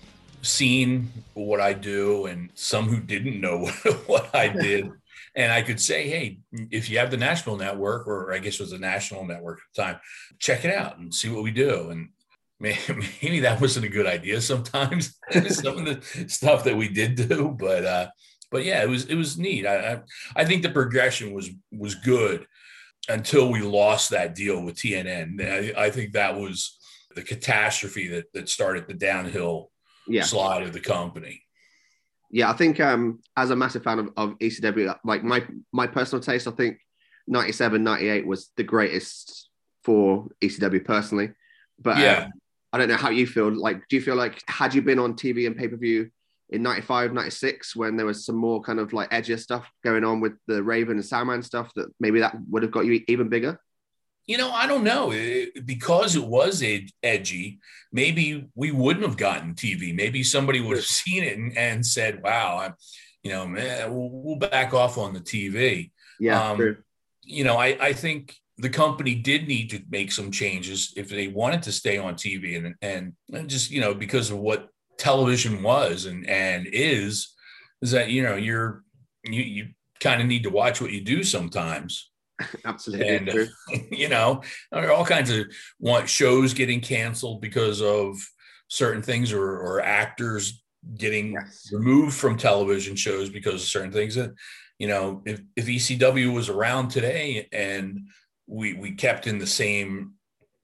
seen 0.42 1.12
what 1.34 1.60
I 1.60 1.72
do 1.72 2.26
and 2.26 2.50
some 2.54 2.88
who 2.88 3.00
didn't 3.00 3.40
know 3.40 3.66
what 4.06 4.34
I 4.34 4.48
did. 4.62 4.90
and 5.34 5.52
I 5.52 5.62
could 5.62 5.80
say, 5.80 6.08
hey, 6.08 6.38
if 6.70 6.90
you 6.90 6.98
have 6.98 7.10
the 7.10 7.16
Nashville 7.16 7.56
network, 7.56 8.06
or 8.06 8.32
I 8.32 8.38
guess 8.38 8.54
it 8.54 8.60
was 8.60 8.72
a 8.72 8.78
national 8.78 9.24
network 9.26 9.58
at 9.58 9.64
the 9.74 9.82
time, 9.82 10.00
check 10.38 10.64
it 10.64 10.74
out 10.74 10.98
and 10.98 11.14
see 11.14 11.30
what 11.30 11.42
we 11.42 11.50
do. 11.50 11.90
And 11.90 12.08
maybe 12.60 13.40
that 13.40 13.60
wasn't 13.60 13.86
a 13.86 13.90
good 13.90 14.06
idea 14.06 14.40
sometimes, 14.40 15.18
some 15.48 15.78
of 15.78 15.84
the 15.86 16.28
stuff 16.28 16.64
that 16.64 16.76
we 16.76 16.88
did 16.88 17.14
do, 17.14 17.56
but 17.58 17.84
uh, 17.84 18.08
but 18.50 18.64
yeah, 18.64 18.82
it 18.82 18.88
was 18.88 19.06
it 19.06 19.14
was 19.14 19.38
neat. 19.38 19.66
I, 19.66 19.92
I 19.92 20.00
I 20.36 20.44
think 20.44 20.62
the 20.62 20.70
progression 20.70 21.32
was 21.32 21.48
was 21.72 21.94
good 21.94 22.46
until 23.08 23.50
we 23.50 23.62
lost 23.62 24.10
that 24.10 24.34
deal 24.34 24.62
with 24.62 24.76
TNN. 24.76 25.74
I, 25.76 25.86
I 25.86 25.90
think 25.90 26.12
that 26.12 26.36
was 26.36 26.78
the 27.14 27.22
catastrophe 27.22 28.08
that 28.08 28.32
that 28.34 28.50
started 28.50 28.86
the 28.86 28.94
downhill 28.94 29.69
yeah. 30.06 30.22
slide 30.22 30.62
of 30.62 30.72
the 30.72 30.80
company. 30.80 31.42
Yeah, 32.30 32.50
I 32.50 32.52
think 32.52 32.78
um, 32.78 33.20
as 33.36 33.50
a 33.50 33.56
massive 33.56 33.82
fan 33.82 33.98
of, 33.98 34.10
of 34.16 34.38
ECW, 34.38 34.96
like 35.04 35.24
my 35.24 35.44
my 35.72 35.86
personal 35.86 36.22
taste, 36.22 36.46
I 36.46 36.52
think 36.52 36.78
97, 37.26 37.82
98 37.82 38.26
was 38.26 38.50
the 38.56 38.62
greatest 38.62 39.48
for 39.84 40.28
ECW 40.40 40.84
personally. 40.84 41.30
But 41.78 41.98
yeah. 41.98 42.24
Um, 42.24 42.32
I 42.72 42.78
don't 42.78 42.88
know 42.88 42.96
how 42.96 43.10
you 43.10 43.26
feel. 43.26 43.50
Like, 43.50 43.82
do 43.88 43.96
you 43.96 44.02
feel 44.02 44.14
like 44.14 44.42
had 44.46 44.74
you 44.74 44.82
been 44.82 45.00
on 45.00 45.14
TV 45.14 45.46
and 45.46 45.56
pay 45.56 45.66
per 45.66 45.76
view 45.76 46.10
in 46.50 46.62
95, 46.62 47.12
96, 47.12 47.74
when 47.74 47.96
there 47.96 48.06
was 48.06 48.24
some 48.24 48.36
more 48.36 48.60
kind 48.60 48.78
of 48.78 48.92
like 48.92 49.10
edgier 49.10 49.38
stuff 49.38 49.68
going 49.82 50.04
on 50.04 50.20
with 50.20 50.34
the 50.46 50.62
Raven 50.62 50.96
and 50.96 51.04
Sandman 51.04 51.42
stuff, 51.42 51.72
that 51.74 51.88
maybe 51.98 52.20
that 52.20 52.36
would 52.48 52.62
have 52.62 52.70
got 52.70 52.86
you 52.86 53.02
even 53.08 53.28
bigger? 53.28 53.58
You 54.30 54.38
know, 54.38 54.52
I 54.52 54.68
don't 54.68 54.84
know. 54.84 55.10
It, 55.10 55.66
because 55.66 56.14
it 56.14 56.22
was 56.22 56.62
ed- 56.62 56.92
edgy, 57.02 57.58
maybe 57.90 58.46
we 58.54 58.70
wouldn't 58.70 59.04
have 59.04 59.16
gotten 59.16 59.54
TV. 59.54 59.92
Maybe 59.92 60.22
somebody 60.22 60.60
would 60.60 60.76
have 60.76 60.86
seen 60.86 61.24
it 61.24 61.36
and, 61.36 61.58
and 61.58 61.84
said, 61.84 62.22
wow, 62.22 62.58
I'm, 62.58 62.74
you 63.24 63.32
know, 63.32 63.44
man, 63.44 63.92
we'll, 63.92 64.08
we'll 64.08 64.36
back 64.36 64.72
off 64.72 64.98
on 64.98 65.14
the 65.14 65.20
TV. 65.20 65.90
Yeah, 66.20 66.40
um. 66.40 66.76
You 67.24 67.42
know, 67.42 67.56
I, 67.56 67.76
I 67.80 67.92
think 67.92 68.36
the 68.56 68.68
company 68.68 69.16
did 69.16 69.48
need 69.48 69.70
to 69.70 69.82
make 69.90 70.12
some 70.12 70.30
changes 70.30 70.92
if 70.96 71.08
they 71.08 71.26
wanted 71.26 71.64
to 71.64 71.72
stay 71.72 71.98
on 71.98 72.14
TV 72.14 72.56
and, 72.56 72.76
and, 72.82 73.14
and 73.32 73.50
just, 73.50 73.72
you 73.72 73.80
know, 73.80 73.94
because 73.94 74.30
of 74.30 74.38
what 74.38 74.68
television 74.96 75.60
was 75.60 76.04
and, 76.04 76.24
and 76.30 76.68
is, 76.68 77.34
is 77.82 77.90
that, 77.90 78.10
you 78.10 78.22
know, 78.22 78.36
you're, 78.36 78.84
you, 79.24 79.42
you 79.42 79.68
kind 79.98 80.20
of 80.20 80.28
need 80.28 80.44
to 80.44 80.50
watch 80.50 80.80
what 80.80 80.92
you 80.92 81.00
do 81.00 81.24
sometimes. 81.24 82.09
Absolutely. 82.64 83.16
And, 83.16 83.50
you 83.90 84.08
know, 84.08 84.42
there 84.72 84.88
are 84.88 84.92
all 84.92 85.04
kinds 85.04 85.30
of 85.30 85.46
want 85.78 86.08
shows 86.08 86.54
getting 86.54 86.80
canceled 86.80 87.40
because 87.40 87.80
of 87.82 88.16
certain 88.68 89.02
things 89.02 89.32
or, 89.32 89.42
or 89.42 89.80
actors 89.80 90.62
getting 90.96 91.32
Yes. 91.32 91.68
removed 91.72 92.14
from 92.14 92.36
television 92.36 92.96
shows 92.96 93.28
because 93.28 93.62
of 93.62 93.68
certain 93.68 93.92
things 93.92 94.14
that 94.14 94.32
you 94.78 94.88
know 94.88 95.22
if, 95.26 95.40
if 95.56 95.66
ecw 95.66 96.32
was 96.34 96.48
around 96.48 96.88
today 96.88 97.46
and 97.52 98.08
we 98.46 98.72
we 98.74 98.92
kept 98.92 99.26
in 99.26 99.38
the 99.38 99.46
same 99.46 100.14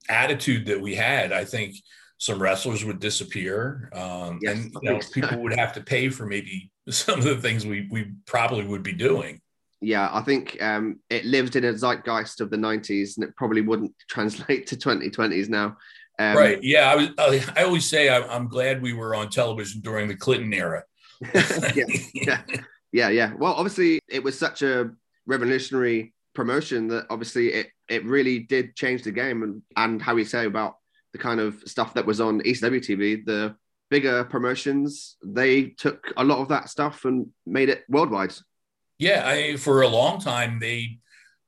attitude 0.08 0.66
that 0.66 0.80
we 0.80 0.94
had 0.94 1.32
i 1.32 1.44
think 1.44 1.76
some 2.18 2.40
wrestlers 2.40 2.82
would 2.82 2.98
disappear 2.98 3.90
um, 3.92 4.38
Yes, 4.40 4.56
and 4.56 4.74
you 4.80 4.90
know, 4.90 5.00
people 5.12 5.42
would 5.42 5.58
have 5.58 5.74
to 5.74 5.82
pay 5.82 6.08
for 6.08 6.24
maybe 6.24 6.70
some 6.88 7.18
of 7.18 7.24
the 7.24 7.36
things 7.36 7.66
we 7.66 7.86
we 7.90 8.12
probably 8.24 8.64
would 8.64 8.82
be 8.82 8.94
doing 8.94 9.40
Yeah, 9.80 10.08
I 10.12 10.22
think 10.22 10.60
um, 10.62 11.00
it 11.10 11.24
lived 11.24 11.56
in 11.56 11.64
a 11.64 11.72
zeitgeist 11.72 12.40
of 12.40 12.50
the 12.50 12.56
90s 12.56 13.16
and 13.16 13.24
it 13.24 13.36
probably 13.36 13.60
wouldn't 13.60 13.94
translate 14.08 14.66
to 14.68 14.76
2020s 14.76 15.48
now. 15.48 15.76
Um, 16.18 16.34
right 16.34 16.58
yeah 16.62 16.90
i 16.90 16.96
was 16.96 17.10
i, 17.18 17.44
I 17.60 17.64
always 17.64 17.84
say 17.84 18.08
I, 18.08 18.22
i'm 18.34 18.48
glad 18.48 18.80
we 18.80 18.94
were 18.94 19.14
on 19.14 19.28
television 19.28 19.82
during 19.82 20.08
the 20.08 20.16
clinton 20.16 20.54
era 20.54 20.82
yeah, 21.74 21.84
yeah, 22.14 22.42
yeah, 22.92 23.08
yeah. 23.08 23.32
Well, 23.34 23.54
obviously, 23.54 24.00
it 24.08 24.22
was 24.22 24.38
such 24.38 24.62
a 24.62 24.90
revolutionary 25.26 26.14
promotion 26.34 26.88
that 26.88 27.06
obviously 27.10 27.52
it 27.52 27.68
it 27.88 28.04
really 28.04 28.40
did 28.40 28.76
change 28.76 29.02
the 29.02 29.12
game 29.12 29.42
and 29.42 29.62
and 29.76 30.02
how 30.02 30.14
we 30.14 30.24
say 30.24 30.44
about 30.44 30.76
the 31.12 31.18
kind 31.18 31.40
of 31.40 31.62
stuff 31.66 31.94
that 31.94 32.06
was 32.06 32.20
on 32.20 32.40
ECW 32.42 32.80
TV, 32.80 33.24
the 33.24 33.54
bigger 33.88 34.24
promotions, 34.24 35.16
they 35.24 35.66
took 35.66 36.12
a 36.16 36.24
lot 36.24 36.40
of 36.40 36.48
that 36.48 36.68
stuff 36.68 37.04
and 37.04 37.28
made 37.46 37.68
it 37.68 37.84
worldwide. 37.88 38.34
Yeah, 38.98 39.22
I 39.26 39.56
for 39.56 39.82
a 39.82 39.88
long 39.88 40.20
time 40.20 40.58
they 40.60 40.98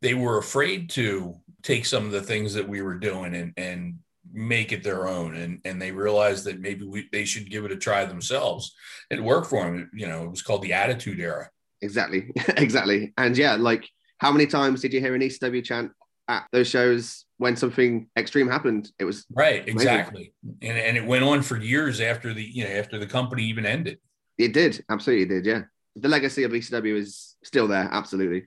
they 0.03 0.15
were 0.15 0.39
afraid 0.39 0.91
to 0.91 1.35
take 1.63 1.87
some 1.87 2.07
of 2.07 2.13
the 2.13 2.23
things 2.23 2.55
that 2.55 2.69
we 2.69 2.83
were 2.83 2.99
doing 2.99 3.35
and 3.35 3.53
and 3.57 3.99
make 4.33 4.73
it 4.73 4.83
their 4.83 5.09
own 5.09 5.35
and 5.35 5.61
and 5.65 5.81
they 5.81 5.91
realized 5.91 6.45
that 6.45 6.61
maybe 6.61 6.85
we, 6.85 7.09
they 7.13 7.25
should 7.25 7.51
give 7.51 7.65
it 7.65 7.73
a 7.73 7.77
try 7.77 8.05
themselves. 8.05 8.75
It 9.11 9.23
worked 9.23 9.49
for 9.49 9.65
them, 9.65 9.91
you 9.95 10.07
know, 10.07 10.25
it 10.25 10.31
was 10.31 10.43
called 10.43 10.63
the 10.63 10.75
attitude 10.75 11.21
era. 11.21 11.49
Exactly, 11.81 12.31
exactly. 12.49 13.13
And 13.17 13.37
yeah, 13.37 13.55
like 13.55 13.89
how 14.19 14.31
many 14.31 14.47
times 14.47 14.83
did 14.83 14.93
you 14.93 15.01
hear 15.01 15.15
an 15.15 15.23
ECW 15.23 15.65
chant 15.65 15.93
at 16.29 16.45
those 16.53 16.69
shows 16.69 17.25
when 17.39 17.57
something 17.57 18.09
extreme 18.17 18.49
happened? 18.49 18.91
It 18.99 19.05
was 19.05 19.25
Right, 19.33 19.67
exactly. 19.67 20.33
And 20.63 20.77
and 20.77 20.97
it 20.97 21.07
went 21.07 21.25
on 21.25 21.43
for 21.43 21.57
years 21.57 22.01
after 22.01 22.35
the 22.35 22.43
you 22.43 22.65
know 22.65 22.71
after 22.71 22.99
the 22.99 23.07
company 23.07 23.45
even 23.45 23.65
ended. 23.65 23.99
It 24.37 24.53
did, 24.53 24.85
absolutely 24.89 25.27
did, 25.27 25.47
yeah. 25.47 25.63
The 26.01 26.09
legacy 26.09 26.45
of 26.45 26.53
ECW 26.53 26.97
is 26.97 27.35
still 27.43 27.67
there, 27.67 27.89
absolutely. 27.91 28.47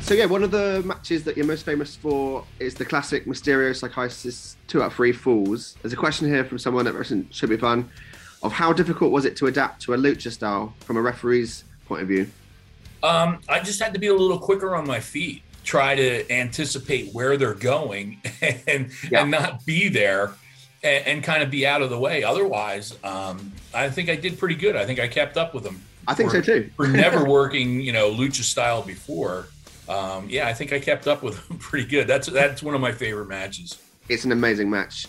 So 0.00 0.14
yeah, 0.14 0.24
one 0.26 0.42
of 0.42 0.50
the 0.50 0.82
matches 0.86 1.22
that 1.24 1.36
you're 1.36 1.46
most 1.46 1.64
famous 1.66 1.96
for 1.96 2.44
is 2.60 2.74
the 2.74 2.84
classic 2.84 3.26
Mysterio 3.26 3.74
Psychosis 3.76 4.56
two 4.68 4.82
out 4.82 4.86
of 4.86 4.94
three 4.94 5.12
falls. 5.12 5.76
There's 5.82 5.92
a 5.92 5.96
question 5.96 6.28
here 6.28 6.44
from 6.44 6.58
someone 6.58 6.84
that 6.86 7.26
should 7.30 7.50
be 7.50 7.56
fun 7.58 7.90
of 8.42 8.52
how 8.52 8.72
difficult 8.72 9.12
was 9.12 9.24
it 9.26 9.36
to 9.36 9.46
adapt 9.48 9.82
to 9.82 9.94
a 9.94 9.96
lucha 9.98 10.30
style 10.30 10.74
from 10.80 10.96
a 10.96 11.02
referee's 11.02 11.64
point 11.86 12.02
of 12.02 12.08
view? 12.08 12.26
Um, 13.02 13.40
I 13.50 13.60
just 13.60 13.82
had 13.82 13.92
to 13.94 14.00
be 14.00 14.06
a 14.06 14.14
little 14.14 14.38
quicker 14.38 14.74
on 14.76 14.86
my 14.86 15.00
feet, 15.00 15.42
try 15.62 15.94
to 15.94 16.30
anticipate 16.32 17.12
where 17.12 17.36
they're 17.36 17.52
going, 17.54 18.20
and 18.66 18.90
Yeah. 19.10 19.22
and 19.22 19.30
not 19.30 19.64
be 19.66 19.88
there, 19.88 20.32
and, 20.84 21.06
and 21.06 21.24
kind 21.24 21.42
of 21.42 21.50
be 21.50 21.66
out 21.66 21.82
of 21.82 21.90
the 21.90 21.98
way. 21.98 22.22
Otherwise, 22.22 22.96
um, 23.02 23.52
I 23.72 23.88
think 23.90 24.08
I 24.08 24.16
did 24.16 24.38
pretty 24.38 24.54
good. 24.54 24.76
I 24.76 24.84
think 24.86 25.00
I 25.00 25.08
kept 25.08 25.36
up 25.36 25.54
with 25.54 25.64
them. 25.64 25.80
I 26.06 26.14
think 26.14 26.30
for, 26.30 26.42
so 26.42 26.60
too. 26.60 26.70
for 26.76 26.86
never 26.86 27.24
working, 27.24 27.80
you 27.80 27.92
know, 27.92 28.10
lucha 28.12 28.42
style 28.42 28.82
before. 28.82 29.46
Um, 29.88 30.28
yeah, 30.30 30.46
I 30.46 30.52
think 30.54 30.72
I 30.72 30.78
kept 30.78 31.08
up 31.08 31.22
with 31.22 31.48
them 31.48 31.58
pretty 31.58 31.88
good. 31.88 32.06
That's 32.06 32.28
that's 32.28 32.62
one 32.62 32.74
of 32.74 32.80
my 32.80 32.92
favorite 32.92 33.26
matches. 33.28 33.80
It's 34.08 34.24
an 34.24 34.32
amazing 34.32 34.68
match. 34.70 35.06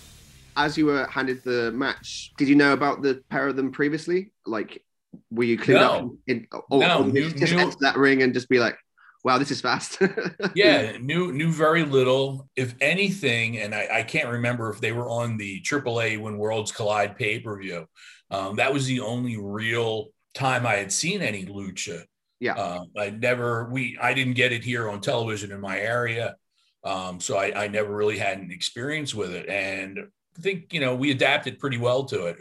As 0.57 0.77
you 0.77 0.85
were 0.85 1.05
handed 1.07 1.43
the 1.43 1.71
match, 1.73 2.31
did 2.37 2.47
you 2.47 2.55
know 2.55 2.71
about 2.71 3.01
the 3.01 3.21
pair 3.29 3.47
of 3.49 3.57
them 3.57 3.71
previously? 3.73 4.31
Like, 4.45 4.81
were 5.29 5.43
you 5.43 5.57
clued 5.57 5.73
No. 5.75 5.91
up? 5.91 6.11
In, 6.27 6.47
or, 6.69 6.79
No, 6.79 6.99
or 7.03 7.05
knew- 7.07 7.29
just 7.31 7.53
knew- 7.53 7.59
enter 7.59 7.75
that 7.81 7.97
ring 7.97 8.21
and 8.23 8.33
just 8.33 8.47
be 8.47 8.59
like, 8.59 8.77
"Wow, 9.25 9.39
this 9.39 9.49
is 9.49 9.59
fast." 9.59 9.97
yeah, 10.55 10.97
knew 10.97 11.33
knew 11.33 11.51
very 11.51 11.83
little, 11.83 12.47
if 12.55 12.75
anything, 12.79 13.57
and 13.57 13.73
I, 13.73 13.87
I 13.91 14.03
can't 14.03 14.29
remember 14.29 14.69
if 14.69 14.79
they 14.79 14.91
were 14.91 15.09
on 15.09 15.35
the 15.35 15.61
AAA 15.61 16.19
when 16.21 16.37
Worlds 16.37 16.71
Collide 16.71 17.17
pay 17.17 17.39
per 17.39 17.59
view. 17.59 17.87
Um, 18.29 18.57
that 18.57 18.71
was 18.71 18.85
the 18.85 18.99
only 18.99 19.35
real 19.37 20.09
time 20.35 20.67
I 20.67 20.75
had 20.75 20.91
seen 20.91 21.23
any 21.23 21.43
lucha. 21.45 22.03
Yeah. 22.39 22.53
um, 22.53 22.91
I 22.95 23.09
never 23.09 23.67
we 23.71 23.97
I 23.99 24.13
didn't 24.13 24.35
get 24.35 24.51
it 24.51 24.63
here 24.63 24.89
on 24.89 25.01
television 25.01 25.51
in 25.51 25.59
my 25.59 25.79
area, 25.79 26.35
um, 26.83 27.19
so 27.19 27.37
I, 27.37 27.63
I 27.63 27.67
never 27.67 27.95
really 27.95 28.19
had 28.19 28.37
an 28.37 28.51
experience 28.51 29.15
with 29.15 29.31
it, 29.31 29.49
and 29.49 29.97
I 30.37 30.41
think 30.41 30.71
you 30.71 30.81
know 30.81 30.95
we 30.95 31.09
adapted 31.09 31.57
pretty 31.57 31.79
well 31.79 32.03
to 32.05 32.27
it. 32.27 32.37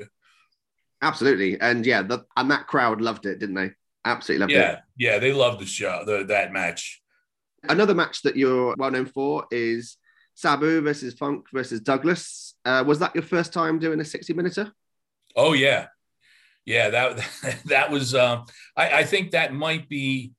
Absolutely, 1.01 1.59
and 1.59 1.87
yeah, 1.87 2.03
the, 2.03 2.27
and 2.37 2.51
that 2.51 2.67
crowd 2.67 3.01
loved 3.01 3.25
it, 3.25 3.39
didn't 3.39 3.55
they? 3.55 3.71
Absolutely 4.05 4.41
loved 4.41 4.53
Yeah, 4.53 4.73
it. 4.73 4.79
yeah, 4.97 5.19
they 5.19 5.33
loved 5.33 5.61
the 5.61 5.67
show, 5.67 6.03
the, 6.07 6.25
that 6.25 6.53
match. 6.53 7.01
Another 7.69 7.95
match 7.95 8.23
that 8.23 8.37
you're 8.37 8.75
well 8.77 8.91
known 8.91 9.07
for 9.07 9.47
is 9.51 9.97
Sabu 10.35 10.81
versus 10.83 11.15
Funk 11.15 11.47
versus 11.53 11.81
Douglas. 11.81 12.55
Uh, 12.65 12.85
was 12.87 12.99
that 12.99 13.15
your 13.15 13.25
first 13.25 13.53
time 13.53 13.79
doing 13.79 14.01
a 14.01 14.05
60 14.05 14.33
minuter? 14.35 14.71
Oh 15.37 15.53
yeah, 15.55 15.87
yeah. 16.67 16.91
That 16.91 17.61
that 17.67 17.91
was. 17.91 18.15
Um, 18.15 18.45
I, 18.77 18.91
I 19.01 19.05
think 19.05 19.31
that 19.31 19.55
might 19.55 19.89
be 19.89 20.33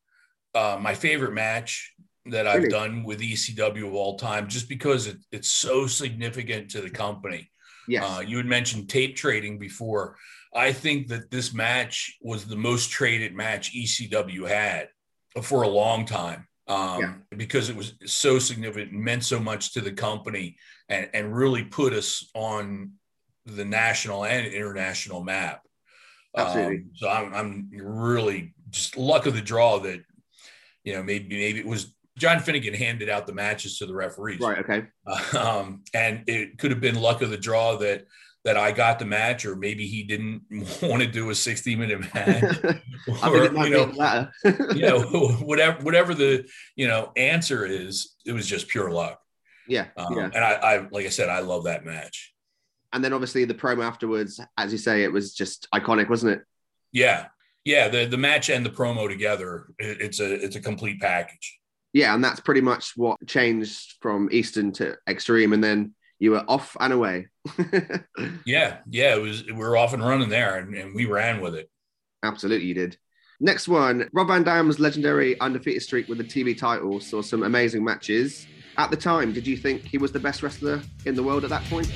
uh, 0.53 0.77
my 0.79 0.93
favorite 0.93 1.34
match 1.34 1.93
that 2.27 2.48
I've 2.48 2.57
Really? 2.63 2.69
done 2.69 3.03
with 3.03 3.19
ECW 3.19 3.88
of 3.88 3.93
all 3.95 4.17
time, 4.17 4.48
just 4.48 4.69
because 4.69 5.07
it, 5.07 5.17
it's 5.31 5.50
so 5.50 5.88
significant 5.88 6.72
to 6.72 6.81
the 6.81 6.89
company. 6.89 7.50
Yes. 7.88 8.03
Uh, 8.03 8.22
you 8.22 8.38
had 8.38 8.45
mentioned 8.48 8.89
tape 8.89 9.15
trading 9.15 9.60
before. 9.60 10.17
I 10.55 10.71
think 10.71 11.09
that 11.09 11.29
this 11.29 11.53
match 11.53 12.17
was 12.21 12.45
the 12.45 12.55
most 12.55 12.89
traded 12.89 13.33
match 13.33 13.75
ECW 13.75 14.47
had 14.47 14.88
for 15.43 15.63
a 15.63 15.67
long 15.67 16.05
time 16.05 16.47
um, 16.67 17.01
Yeah. 17.01 17.13
because 17.35 17.69
it 17.69 17.75
was 17.75 17.93
so 18.05 18.39
significant, 18.39 18.93
meant 18.93 19.24
so 19.24 19.39
much 19.39 19.74
to 19.74 19.81
the 19.81 19.91
company, 19.91 20.57
and, 20.88 21.09
and 21.13 21.35
really 21.35 21.63
put 21.63 21.93
us 21.93 22.29
on 22.33 22.93
the 23.45 23.65
national 23.65 24.25
and 24.25 24.47
international 24.47 25.24
map. 25.24 25.62
Absolutely. 26.35 26.77
Um, 26.77 26.89
so 26.95 27.09
I'm, 27.09 27.33
I'm 27.33 27.69
really 27.71 28.53
just 28.69 28.97
luck 28.97 29.25
of 29.25 29.35
the 29.35 29.41
draw 29.41 29.79
that 29.79 30.01
you 30.83 30.93
know 30.93 31.03
maybe 31.03 31.38
maybe 31.38 31.59
it 31.59 31.65
was 31.65 31.95
John 32.17 32.38
Finegan 32.38 32.75
handed 32.75 33.09
out 33.09 33.27
the 33.27 33.33
matches 33.33 33.77
to 33.79 33.85
the 33.85 33.93
referees, 33.93 34.39
right. 34.39 34.59
Okay. 34.59 34.88
um, 35.38 35.83
and 35.93 36.24
it 36.27 36.57
could 36.57 36.71
have 36.71 36.81
been 36.81 36.95
luck 36.95 37.21
of 37.21 37.29
the 37.29 37.38
draw 37.38 37.77
that 37.77 38.05
that 38.45 38.57
I 38.57 38.71
got 38.71 38.99
the 38.99 39.05
match, 39.05 39.43
or 39.45 39.55
maybe 39.55 39.87
he 39.87 40.03
didn't 40.03 40.43
want 40.81 41.01
to 41.01 41.07
do 41.07 41.29
a 41.31 41.35
60 41.35 41.75
minute 41.75 41.99
match, 42.13 42.43
or 42.43 42.73
think 42.79 43.35
it 43.35 43.53
might 43.53 43.71
you 43.71 43.87
know, 43.87 44.27
you 44.73 44.81
know, 44.81 45.01
whatever 45.41 45.83
whatever 45.83 46.13
the 46.13 46.47
you 46.75 46.87
know 46.87 47.11
answer 47.17 47.65
is, 47.65 48.15
it 48.25 48.31
was 48.31 48.47
just 48.47 48.67
pure 48.67 48.91
luck. 48.91 49.19
yeah. 49.67 49.87
Um, 49.97 50.15
yeah. 50.15 50.29
And 50.33 50.37
I, 50.37 50.51
I, 50.53 50.87
like 50.91 51.05
I 51.05 51.09
said, 51.09 51.27
I 51.27 51.39
love 51.39 51.65
that 51.65 51.85
match. 51.85 52.33
And 52.93 53.03
then 53.03 53.11
obviously 53.11 53.43
the 53.43 53.53
promo 53.53 53.83
afterwards, 53.83 54.39
as 54.57 54.71
you 54.71 54.77
say, 54.77 55.03
it 55.03 55.11
was 55.11 55.33
just 55.33 55.67
iconic, 55.73 56.07
wasn't 56.07 56.33
it? 56.33 56.43
Yeah, 56.93 57.25
yeah. 57.65 57.89
The 57.89 58.05
the 58.05 58.17
match 58.17 58.49
and 58.49 58.65
the 58.65 58.69
promo 58.69 59.09
together, 59.09 59.67
it, 59.79 59.99
it's 59.99 60.19
a 60.19 60.33
it's 60.33 60.55
a 60.55 60.61
complete 60.61 61.01
package. 61.01 61.59
Yeah, 61.93 62.13
and 62.13 62.23
that's 62.23 62.41
pretty 62.41 62.61
much 62.61 62.91
what 62.95 63.25
changed 63.25 63.95
from 64.01 64.29
Eastern 64.31 64.71
to 64.73 64.97
Extreme, 65.09 65.53
and 65.53 65.63
then 65.63 65.95
you 66.19 66.31
were 66.31 66.43
off 66.48 66.75
and 66.79 66.93
away. 66.93 67.27
Yeah, 68.45 68.77
yeah. 68.89 69.15
It 69.15 69.22
was 69.22 69.45
we 69.45 69.53
were 69.53 69.77
off 69.77 69.93
and 69.93 70.03
running 70.03 70.29
there, 70.29 70.57
and, 70.57 70.74
and 70.75 70.95
we 70.95 71.05
ran 71.05 71.41
with 71.41 71.55
it. 71.55 71.69
Absolutely, 72.24 72.67
you 72.67 72.74
did. 72.74 72.98
Next 73.39 73.67
one, 73.67 74.10
Rob 74.13 74.27
Van 74.27 74.43
Dam's 74.43 74.79
legendary 74.79 75.39
undefeated 75.39 75.81
streak 75.81 76.07
with 76.07 76.17
the 76.17 76.24
TV 76.24 76.57
title 76.57 77.00
saw 77.00 77.22
some 77.22 77.43
amazing 77.43 77.84
matches. 77.84 78.48
At 78.77 78.91
the 78.91 78.98
time, 78.98 79.34
did 79.34 79.45
you 79.45 79.57
think 79.57 79.84
he 79.84 79.98
was 79.98 80.12
the 80.12 80.19
best 80.19 80.41
wrestler 80.41 80.81
in 81.05 81.15
the 81.15 81.24
world 81.24 81.43
at 81.43 81.50
that 81.50 81.63
point? 81.65 81.88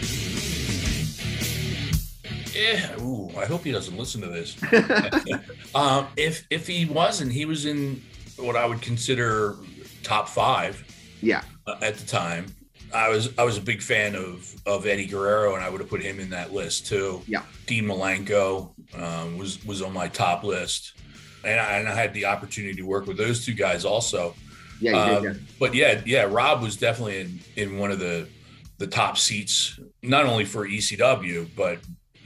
Yeah. 2.54 3.00
Ooh, 3.02 3.32
I 3.38 3.46
hope 3.46 3.64
he 3.64 3.72
doesn't 3.72 3.98
listen 3.98 4.22
to 4.22 4.28
this. 4.28 4.58
um, 5.76 6.08
if 6.18 6.46
if 6.50 6.68
he 6.68 6.86
wasn't, 6.86 7.32
he 7.32 7.46
was 7.46 7.66
in 7.66 8.02
what 8.38 8.56
I 8.56 8.66
would 8.66 8.82
consider 8.82 9.56
top 10.04 10.28
five. 10.28 10.84
Yeah. 11.22 11.42
Uh, 11.66 11.76
at 11.82 11.96
the 11.96 12.06
time, 12.06 12.48
I 12.94 13.10
was 13.10 13.30
I 13.38 13.44
was 13.44 13.58
a 13.58 13.62
big 13.62 13.82
fan 13.82 14.16
of 14.16 14.54
of 14.66 14.86
Eddie 14.86 15.06
Guerrero, 15.06 15.56
and 15.56 15.64
I 15.64 15.70
would 15.70 15.82
have 15.82 15.90
put 15.90 16.02
him 16.02 16.20
in 16.20 16.30
that 16.32 16.54
list 16.54 16.88
too. 16.88 17.22
Yeah. 17.28 17.44
Dean 17.68 17.86
Malenko 17.86 18.72
um, 18.96 19.38
was 19.38 19.64
was 19.66 19.82
on 19.82 19.94
my 19.94 20.08
top 20.08 20.44
list, 20.44 20.94
and 21.44 21.60
I, 21.60 21.78
and 21.78 21.88
I 21.88 21.94
had 21.96 22.14
the 22.14 22.26
opportunity 22.26 22.76
to 22.76 22.84
work 22.84 23.06
with 23.06 23.18
those 23.18 23.46
two 23.46 23.54
guys 23.54 23.86
also. 23.86 24.36
Yeah, 24.82 24.94
Um, 24.94 25.24
did, 25.24 25.36
yeah. 25.36 25.40
But 25.60 25.76
yeah, 25.76 26.02
yeah, 26.06 26.24
Rob 26.24 26.62
was 26.62 26.78
definitely 26.78 27.20
in 27.22 27.40
in 27.56 27.78
one 27.78 27.92
of 27.92 28.00
the 28.00 28.28
the 28.78 28.88
top 28.88 29.18
seats, 29.18 29.78
not 30.02 30.26
only 30.26 30.46
for 30.46 30.66
ECW 30.68 31.48
but 31.56 31.80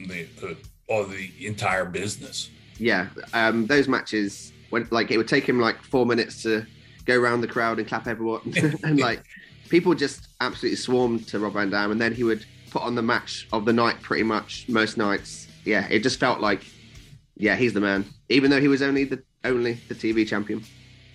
the, 0.08 0.26
the 0.40 0.56
all 0.88 1.04
the 1.06 1.32
entire 1.46 1.86
business. 1.86 2.50
yeah. 2.78 3.08
Um, 3.34 3.66
those 3.66 3.88
matches 3.88 4.52
when 4.70 4.88
like 4.92 5.12
it 5.12 5.18
would 5.18 5.28
take 5.28 5.48
him 5.48 5.60
like 5.60 5.82
four 5.84 6.06
minutes 6.06 6.44
to 6.44 6.66
go 7.06 7.20
around 7.20 7.42
the 7.42 7.48
crowd 7.48 7.80
and 7.80 7.88
clap 7.88 8.08
everyone, 8.08 8.42
and 8.84 9.00
like 9.00 9.24
people 9.70 9.94
just 9.96 10.28
absolutely 10.42 10.78
swarmed 10.78 11.28
to 11.28 11.40
Rob 11.40 11.54
Van 11.54 11.70
Dam, 11.70 11.92
and 11.92 12.00
then 12.02 12.14
he 12.14 12.24
would 12.24 12.46
put 12.72 12.82
on 12.82 12.96
the 12.96 13.02
match 13.02 13.48
of 13.54 13.66
the 13.66 13.74
night 13.74 14.02
pretty 14.02 14.24
much 14.24 14.66
most 14.70 14.98
nights. 14.98 15.48
Yeah, 15.66 15.88
it 15.90 16.00
just 16.00 16.20
felt 16.20 16.40
like, 16.42 16.66
yeah, 17.38 17.56
he's 17.56 17.74
the 17.74 17.82
man, 17.82 18.06
even 18.30 18.52
though 18.52 18.60
he 18.62 18.68
was 18.68 18.82
only 18.82 19.04
the 19.06 19.24
only 19.44 19.74
the 19.88 19.96
TV 19.96 20.28
champion. 20.28 20.64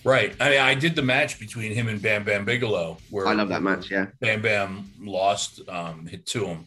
Right. 0.05 0.35
I 0.41 0.51
mean, 0.51 0.61
I 0.61 0.75
did 0.75 0.95
the 0.95 1.03
match 1.03 1.39
between 1.41 1.73
him 1.73 1.89
and 1.89 2.01
Bam 2.01 2.25
Bam 2.25 2.45
Bigelow. 2.45 2.99
Where 3.11 3.27
I 3.27 3.33
love 3.35 3.49
that 3.49 3.63
match. 3.63 3.91
Yeah, 3.91 4.07
Bam 4.21 4.41
Bam 4.43 4.91
lost, 5.01 5.61
um, 5.69 6.07
hit 6.07 6.25
to 6.27 6.47
him. 6.47 6.67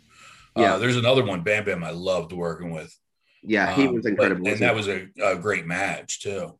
Yeah. 0.57 0.73
Uh, 0.75 0.77
there's 0.79 0.97
another 0.97 1.23
one, 1.23 1.41
Bam 1.41 1.63
Bam, 1.65 1.83
I 1.83 1.91
loved 1.91 2.33
working 2.33 2.71
with. 2.71 2.93
yeah, 3.41 3.73
he 3.73 3.87
Um, 3.87 3.93
was 3.95 4.03
but- 4.03 4.09
incredible. 4.09 4.47
and 4.47 4.59
that 4.59 4.75
was 4.75 4.87
a, 4.89 5.07
a 5.23 5.35
great 5.37 5.65
match 5.65 6.19
too. 6.21 6.59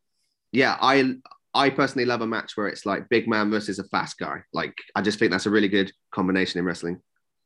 yeah, 0.53 0.77
I 0.81 1.15
I 1.53 1.69
personally 1.69 2.05
love 2.05 2.21
a 2.21 2.27
match 2.27 2.55
where 2.55 2.67
it's 2.67 2.85
like 2.85 3.09
big 3.09 3.27
man 3.27 3.51
versus 3.51 3.79
a 3.79 3.83
fast 3.85 4.17
guy. 4.17 4.43
Like 4.53 4.75
I 4.95 5.01
just 5.01 5.19
think 5.19 5.31
that's 5.31 5.45
a 5.45 5.49
really 5.49 5.67
good 5.67 5.91
combination 6.11 6.59
in 6.59 6.65
wrestling. 6.65 7.01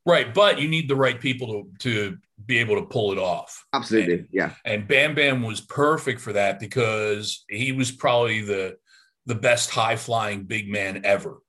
Right, 0.06 0.32
but 0.34 0.60
you 0.60 0.68
need 0.68 0.88
the 0.88 0.96
right 0.96 1.20
people 1.20 1.48
to 1.48 1.90
to 1.90 2.18
be 2.46 2.60
able 2.60 2.76
to 2.76 2.86
pull 2.86 3.12
it 3.12 3.18
off. 3.18 3.66
Absolutely, 3.74 4.28
yeah, 4.32 4.54
And 4.64 4.88
Bam 4.88 5.16
Bam 5.16 5.42
was 5.42 5.62
perfect 5.62 6.22
for 6.22 6.34
that 6.34 6.60
because 6.60 7.44
he 7.50 7.72
was 7.72 7.92
probably 7.92 8.42
the 8.42 8.78
the 9.26 9.36
best 9.36 9.72
high 9.72 9.96
flying 9.96 10.44
big 10.44 10.70
man 10.70 11.02
ever. 11.04 11.40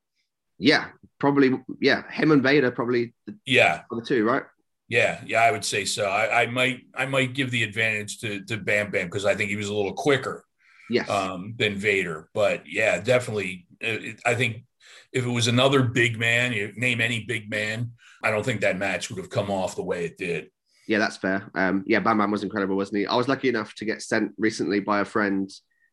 yeah, 0.58 0.86
probably, 1.18 1.52
yeah. 1.80 2.10
Him 2.10 2.30
and 2.32 2.42
Vader 2.42 2.70
probably 2.70 3.12
the 3.26 3.36
Yeah, 3.44 3.82
other 3.92 4.02
two, 4.02 4.24
right? 4.24 4.44
yeah, 4.88 5.20
yeah. 5.26 5.42
I 5.42 5.50
would 5.50 5.64
say 5.64 5.84
so. 5.84 6.06
I, 6.06 6.44
I 6.44 6.46
might 6.46 6.80
I 6.94 7.06
might 7.06 7.34
give 7.34 7.50
the 7.50 7.62
advantage 7.62 8.20
to 8.20 8.42
to 8.46 8.56
Bam 8.56 8.90
Bam 8.90 9.06
because 9.06 9.26
I 9.26 9.34
think 9.34 9.50
he 9.50 9.56
was 9.56 9.68
a 9.68 9.74
little 9.74 9.92
quicker 9.92 10.45
Yes, 10.90 11.08
um, 11.10 11.54
than 11.58 11.74
Vader. 11.76 12.28
But 12.34 12.64
yeah, 12.66 13.00
definitely. 13.00 13.66
uh, 13.82 13.88
It, 13.88 14.20
I 14.24 14.34
think 14.34 14.64
if 15.12 15.24
it 15.24 15.30
was 15.30 15.46
another 15.48 15.82
big 15.82 16.18
man, 16.18 16.52
you 16.52 16.72
name 16.76 17.00
any 17.00 17.24
big 17.24 17.50
man, 17.50 17.92
I 18.22 18.30
don't 18.30 18.44
think 18.44 18.60
that 18.60 18.78
match 18.78 19.10
would 19.10 19.18
have 19.18 19.30
come 19.30 19.50
off 19.50 19.76
the 19.76 19.82
way 19.82 20.04
it 20.04 20.18
did. 20.18 20.50
yeah, 20.88 20.98
that's 20.98 21.16
fair. 21.16 21.50
Um, 21.54 21.82
yeah, 21.86 22.00
Bam 22.00 22.18
Bam 22.18 22.30
was 22.30 22.42
incredible, 22.44 22.76
wasn't 22.76 22.98
he? 22.98 23.06
I 23.06 23.16
was 23.16 23.28
lucky 23.28 23.48
enough 23.48 23.74
to 23.76 23.84
get 23.84 24.02
sent 24.02 24.32
recently 24.38 24.80
by 24.80 25.00
a 25.00 25.04
friend 25.04 25.50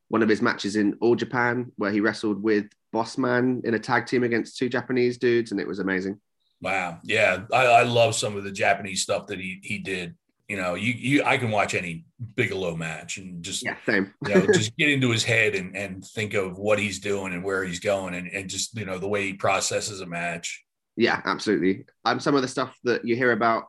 one 0.10 0.22
of 0.22 0.30
his 0.30 0.42
matches 0.42 0.76
in 0.76 0.96
All 1.02 1.16
Japan 1.16 1.72
where 1.78 1.92
he 1.92 2.00
wrestled 2.00 2.44
with 2.44 2.66
Boss 2.92 3.18
Man 3.18 3.62
in 3.64 3.74
a 3.74 3.80
tag 3.80 4.06
team 4.06 4.24
against 4.24 4.58
two 4.58 4.70
Japanese 4.70 5.18
dudes, 5.18 5.52
and 5.52 5.60
it 5.60 5.68
was 5.68 5.80
amazing. 5.80 6.20
Wow. 6.62 7.00
Yeah. 7.04 7.44
I, 7.52 7.66
I 7.66 7.84
love 7.84 8.14
some 8.16 8.38
of 8.38 8.44
the 8.44 8.52
Japanese 8.52 9.02
stuff 9.02 9.28
that 9.28 9.40
he 9.40 9.60
he 9.64 9.80
did. 9.80 10.16
You 10.48 10.58
know, 10.58 10.76
you 10.76 10.94
you 10.94 11.24
I 11.24 11.38
can 11.38 11.52
watch 11.52 11.74
any 11.74 12.06
Bigelow 12.36 12.76
match 12.76 13.18
and 13.18 13.44
just 13.44 13.64
Yeah, 13.64 13.78
same. 13.86 14.14
you 14.22 14.34
know 14.34 14.46
just 14.46 14.76
get 14.78 14.90
into 14.90 15.10
his 15.10 15.24
head 15.24 15.56
and 15.56 15.76
and 15.76 16.04
think 16.06 16.34
of 16.34 16.58
what 16.58 16.80
he's 16.80 17.00
doing 17.00 17.34
and 17.34 17.44
where 17.44 17.64
he's 17.64 17.80
going 17.80 18.14
and, 18.14 18.28
and 18.28 18.50
just 18.50 18.78
you 18.78 18.86
know 18.86 18.98
the 18.98 19.08
way 19.08 19.24
he 19.24 19.34
processes 19.34 20.02
a 20.02 20.06
match. 20.06 20.64
Yeah, 20.96 21.22
absolutely. 21.26 21.86
Um, 22.06 22.20
some 22.20 22.36
of 22.36 22.42
the 22.42 22.48
stuff 22.48 22.78
that 22.84 23.06
you 23.06 23.16
hear 23.16 23.32
about 23.32 23.64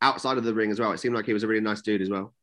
outside 0.00 0.38
of 0.38 0.44
the 0.44 0.54
ring 0.54 0.70
as 0.70 0.78
well. 0.78 0.92
It 0.92 0.98
seemed 0.98 1.14
like 1.14 1.26
he 1.26 1.32
was 1.32 1.42
a 1.42 1.48
really 1.48 1.60
nice 1.60 1.82
dude 1.82 2.02
as 2.02 2.10
well. 2.10 2.34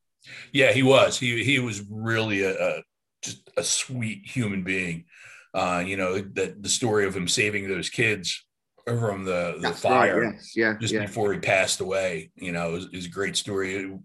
Yeah, 0.52 0.72
he 0.72 0.84
was. 0.84 1.20
He 1.20 1.44
he 1.44 1.60
was 1.60 1.84
really 1.90 2.42
a, 2.42 2.54
a 2.78 2.82
just 3.22 3.50
a 3.58 3.64
sweet 3.64 4.26
human 4.26 4.64
being. 4.64 5.06
Uh, 5.54 5.84
you 5.86 5.96
know, 5.96 6.20
that 6.20 6.62
the 6.62 6.70
story 6.70 7.06
of 7.06 7.16
him 7.16 7.28
saving 7.28 7.68
those 7.68 7.90
kids 7.90 8.45
from 8.86 9.26
the, 9.26 9.54
the 9.56 9.62
That's 9.62 9.82
fire. 9.82 10.22
right. 10.22 10.34
Yes. 10.36 10.54
Yeah. 10.56 10.74
just 10.80 10.94
yeah. 10.94 11.02
before 11.06 11.34
he 11.34 11.40
passed 11.40 11.82
away. 11.82 12.32
You 12.36 12.52
know, 12.52 12.76
is, 12.76 12.88
is 12.94 13.06
a 13.06 13.10
great 13.10 13.36
story. 13.36 13.98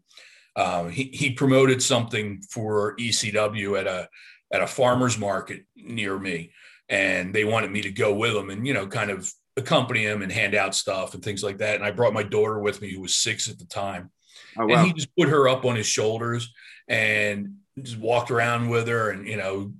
Um, 0.57 0.91
he 0.91 1.05
he 1.13 1.33
promoted 1.33 1.83
something 1.83 2.43
for 2.51 2.97
ECW 2.97 3.79
at 3.79 3.87
a 3.87 4.09
at 4.53 4.63
a 4.63 4.67
farmers 4.67 5.19
market 5.19 5.65
near 5.77 6.19
me, 6.19 6.53
and 6.89 7.35
they 7.35 7.45
wanted 7.45 7.71
me 7.71 7.83
to 7.83 7.91
go 7.91 8.15
with 8.15 8.35
them 8.35 8.51
and 8.51 8.67
you 8.67 8.75
know 8.75 8.87
kind 8.87 9.11
of 9.11 9.31
accompany 9.57 10.05
him 10.05 10.23
and 10.23 10.33
hand 10.33 10.55
out 10.55 10.75
stuff 10.75 11.15
and 11.15 11.23
things 11.23 11.43
like 11.43 11.59
that. 11.59 11.77
And 11.77 11.85
I 11.85 11.91
brought 11.91 12.15
my 12.15 12.23
daughter 12.23 12.59
with 12.59 12.81
me, 12.81 12.93
who 12.93 13.01
was 13.01 13.17
six 13.17 13.49
at 13.49 13.59
the 13.59 13.67
time, 13.67 14.11
Oh 14.59 14.69
and 14.69 14.87
he 14.87 14.93
just 14.93 15.15
put 15.17 15.29
her 15.29 15.49
up 15.49 15.65
on 15.65 15.77
his 15.77 15.87
shoulders 15.87 16.53
and 16.89 17.57
just 17.83 17.99
walked 17.99 18.31
around 18.31 18.69
with 18.69 18.87
her 18.89 19.11
and 19.11 19.27
you 19.27 19.37
know 19.37 19.73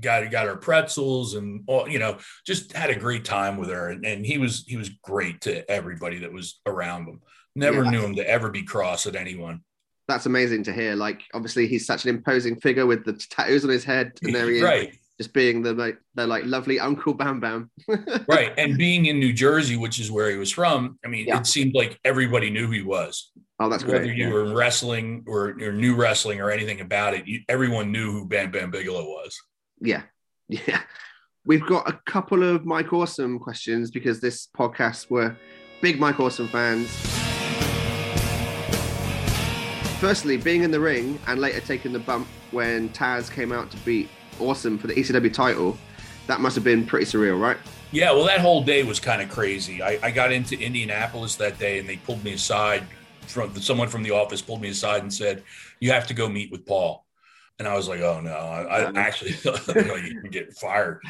got 0.00 0.30
got 0.30 0.46
her 0.46 0.56
pretzels 0.56 1.34
and 1.34 1.62
all 1.66 1.88
you 1.88 1.98
know 1.98 2.16
just 2.46 2.72
had 2.72 2.90
a 2.90 2.98
great 2.98 3.24
time 3.24 3.56
with 3.56 3.68
her 3.68 3.90
and, 3.90 4.04
and 4.06 4.24
he 4.24 4.38
was 4.38 4.64
he 4.66 4.76
was 4.76 4.88
great 5.02 5.40
to 5.40 5.68
everybody 5.70 6.18
that 6.18 6.32
was 6.32 6.60
around 6.66 7.06
him 7.08 7.20
never 7.54 7.84
Yeah. 7.84 7.90
knew 7.90 8.04
him 8.04 8.14
to 8.16 8.28
ever 8.28 8.50
be 8.50 8.62
cross 8.62 9.06
at 9.06 9.16
anyone 9.16 9.60
That's 10.08 10.26
amazing 10.26 10.64
to 10.64 10.72
hear. 10.72 10.94
Like, 10.96 11.22
obviously, 11.32 11.66
he's 11.66 11.86
such 11.86 12.04
an 12.04 12.10
imposing 12.10 12.56
figure 12.60 12.84
with 12.86 13.04
the 13.06 13.14
tattoos 13.14 13.64
on 13.64 13.70
his 13.70 13.84
head, 13.84 14.12
and 14.22 14.34
there 14.34 14.50
he 14.50 14.56
is, 14.56 14.62
right 14.62 14.94
just 15.18 15.32
being 15.32 15.62
the 15.62 15.72
like 15.72 15.96
the 16.16 16.26
like 16.26 16.44
lovely 16.44 16.78
Uncle 16.80 17.14
Bam 17.14 17.38
Bam. 17.40 17.70
right 18.28 18.52
and 18.58 18.76
being 18.76 19.06
in 19.06 19.18
new 19.20 19.32
jersey 19.32 19.76
which 19.76 20.00
is 20.00 20.10
where 20.10 20.28
he 20.30 20.36
was 20.36 20.50
from 20.50 20.98
i 21.04 21.08
mean 21.08 21.26
Yeah. 21.28 21.38
it 21.38 21.46
seemed 21.46 21.74
like 21.74 21.98
everybody 22.04 22.50
knew 22.50 22.66
who 22.66 22.72
he 22.72 22.82
was 22.82 23.30
Oh, 23.64 23.70
that's 23.70 23.84
whether 23.84 24.00
great. 24.00 24.16
you 24.16 24.26
yeah. 24.26 24.32
were 24.32 24.44
in 24.44 24.54
wrestling 24.54 25.24
or, 25.26 25.56
or 25.60 25.72
new 25.72 25.94
wrestling 25.94 26.40
or 26.40 26.50
anything 26.50 26.80
about 26.80 27.14
it 27.14 27.26
you, 27.26 27.40
everyone 27.48 27.90
knew 27.90 28.12
who 28.12 28.26
bam 28.26 28.50
bam 28.50 28.70
bigelow 28.70 29.04
was 29.04 29.40
Yeah. 29.80 30.02
Yeah. 30.48 30.82
We've 31.46 31.64
got 31.64 31.88
a 31.88 32.00
couple 32.06 32.42
of 32.42 32.66
Mike 32.66 32.92
Awesome 32.92 33.38
questions 33.38 33.90
because 33.90 34.20
this 34.20 34.48
podcast 34.56 35.10
were 35.10 35.36
big 35.80 35.98
Mike 35.98 36.20
Awesome 36.20 36.48
fans. 36.48 36.88
Firstly, 40.00 40.36
being 40.36 40.62
in 40.62 40.70
the 40.70 40.80
ring 40.80 41.18
and 41.26 41.40
later 41.40 41.60
taking 41.60 41.92
the 41.92 41.98
bump 41.98 42.26
when 42.50 42.90
Taz 42.90 43.30
came 43.30 43.52
out 43.52 43.70
to 43.70 43.76
beat 43.78 44.08
Awesome 44.40 44.78
for 44.78 44.86
the 44.86 44.94
ECW 44.94 45.32
title, 45.32 45.78
that 46.26 46.40
must 46.40 46.54
have 46.54 46.64
been 46.64 46.84
pretty 46.84 47.06
surreal, 47.06 47.40
right? 47.40 47.56
Yeah, 47.92 48.10
well, 48.12 48.24
that 48.24 48.40
whole 48.40 48.64
day 48.64 48.82
was 48.82 48.98
kind 48.98 49.22
of 49.22 49.28
crazy. 49.30 49.82
I, 49.82 49.98
I 50.02 50.10
got 50.10 50.32
into 50.32 50.58
Indianapolis 50.58 51.36
that 51.36 51.58
day, 51.58 51.78
and 51.78 51.88
they 51.88 51.96
pulled 51.96 52.24
me 52.24 52.32
aside 52.32 52.84
from 53.28 53.54
someone 53.60 53.88
from 53.88 54.02
the 54.02 54.10
office 54.12 54.42
pulled 54.42 54.60
me 54.62 54.68
aside 54.70 55.02
and 55.02 55.12
said, 55.12 55.42
"You 55.80 55.92
have 55.92 56.06
to 56.08 56.14
go 56.14 56.28
meet 56.28 56.50
with 56.50 56.66
Paul." 56.66 57.04
And 57.58 57.68
I 57.68 57.74
was 57.76 57.88
like, 57.88 58.00
"Oh 58.00 58.20
no, 58.20 58.34
I, 58.34 58.82
I 58.82 58.92
actually 58.98 59.34
you 59.44 59.84
know, 59.84 59.96
you 59.96 60.20
can 60.20 60.30
get 60.30 60.52
fired. 60.54 61.00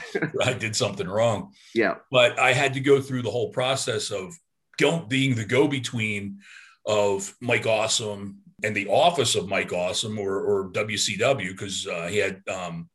I 0.43 0.53
did 0.53 0.77
something 0.77 1.09
wrong." 1.09 1.53
Yeah. 1.75 1.97
But 2.11 2.39
I 2.39 2.53
had 2.53 2.75
to 2.75 2.81
go 2.81 3.01
through 3.01 3.23
the 3.23 3.31
whole 3.31 3.51
process 3.51 4.11
of 4.11 4.35
go, 4.79 5.01
being 5.01 5.35
the 5.35 5.45
go-between 5.45 6.41
of 6.87 7.35
Mike 7.41 7.67
Awesome 7.67 8.39
and 8.63 8.75
the 8.77 8.89
office 8.89 9.35
of 9.35 9.49
Mike 9.49 9.73
Awesome 9.73 10.19
or, 10.19 10.41
or 10.41 10.71
WCW 10.71 11.49
because 11.51 11.87
uh, 11.87 12.07
he 12.09 12.19
had 12.19 12.43
um, 12.49 12.89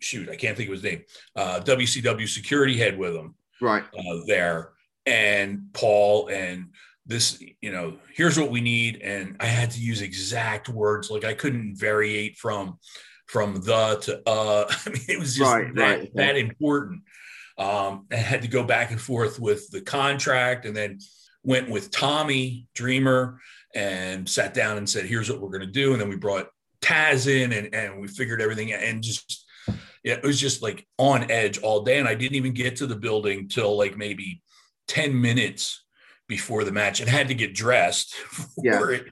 shoot, 0.00 0.28
I 0.28 0.36
can't 0.36 0.56
think 0.56 0.68
of 0.68 0.74
his 0.74 0.82
name, 0.82 1.02
uh, 1.36 1.60
WCW 1.60 2.28
security 2.28 2.76
head 2.76 2.98
with 2.98 3.14
him 3.14 3.34
Right. 3.60 3.84
uh, 3.84 4.20
there 4.26 4.72
and 5.06 5.72
Paul 5.72 6.28
and 6.28 6.70
this, 7.06 7.42
you 7.60 7.72
know, 7.72 7.98
here's 8.14 8.38
what 8.38 8.50
we 8.50 8.60
need. 8.60 9.00
And 9.02 9.36
I 9.40 9.46
had 9.46 9.70
to 9.72 9.80
use 9.80 10.02
exact 10.02 10.68
words. 10.68 11.10
Like 11.10 11.24
I 11.24 11.34
couldn't 11.34 11.76
variate 11.76 12.36
from, 12.36 12.78
from 13.26 13.54
the 13.54 13.98
to, 14.02 14.22
uh, 14.28 14.66
I 14.86 14.90
mean, 14.90 15.04
it 15.08 15.18
was 15.18 15.34
just 15.34 15.50
Right, 15.50 15.74
that, 15.74 15.98
right, 15.98 16.14
that 16.14 16.36
important. 16.36 17.02
Um, 17.58 18.06
I 18.10 18.16
had 18.16 18.42
to 18.42 18.48
go 18.48 18.62
back 18.62 18.90
and 18.90 19.00
forth 19.00 19.38
with 19.38 19.68
the 19.70 19.80
contract 19.80 20.64
and 20.64 20.76
then 20.76 20.98
went 21.42 21.68
with 21.68 21.90
Tommy 21.90 22.66
Dreamer 22.74 23.40
and 23.74 24.28
sat 24.28 24.54
down 24.54 24.78
and 24.78 24.88
said, 24.88 25.06
here's 25.06 25.30
what 25.30 25.40
we're 25.40 25.48
going 25.48 25.60
to 25.60 25.66
do. 25.66 25.92
And 25.92 26.00
then 26.00 26.08
we 26.08 26.16
brought 26.16 26.48
Taz 26.80 27.26
in 27.26 27.52
and, 27.52 27.74
and 27.74 28.00
we 28.00 28.08
figured 28.08 28.40
everything 28.40 28.72
out 28.72 28.82
and 28.82 29.02
just, 29.02 29.46
yeah, 30.04 30.14
it 30.14 30.22
was 30.22 30.40
just 30.40 30.62
like 30.62 30.86
on 30.98 31.30
edge 31.30 31.58
all 31.58 31.82
day. 31.82 31.98
And 31.98 32.08
I 32.08 32.14
didn't 32.14 32.36
even 32.36 32.52
get 32.52 32.76
to 32.76 32.86
the 32.86 32.96
building 32.96 33.48
till 33.48 33.76
like 33.76 33.96
maybe 33.96 34.42
10 34.88 35.18
minutes 35.18 35.84
before 36.28 36.64
the 36.64 36.72
match 36.72 37.00
and 37.00 37.08
had 37.08 37.28
to 37.28 37.34
get 37.34 37.54
dressed 37.54 38.14
for 38.14 38.46
Yeah. 38.64 38.88
it. 39.00 39.06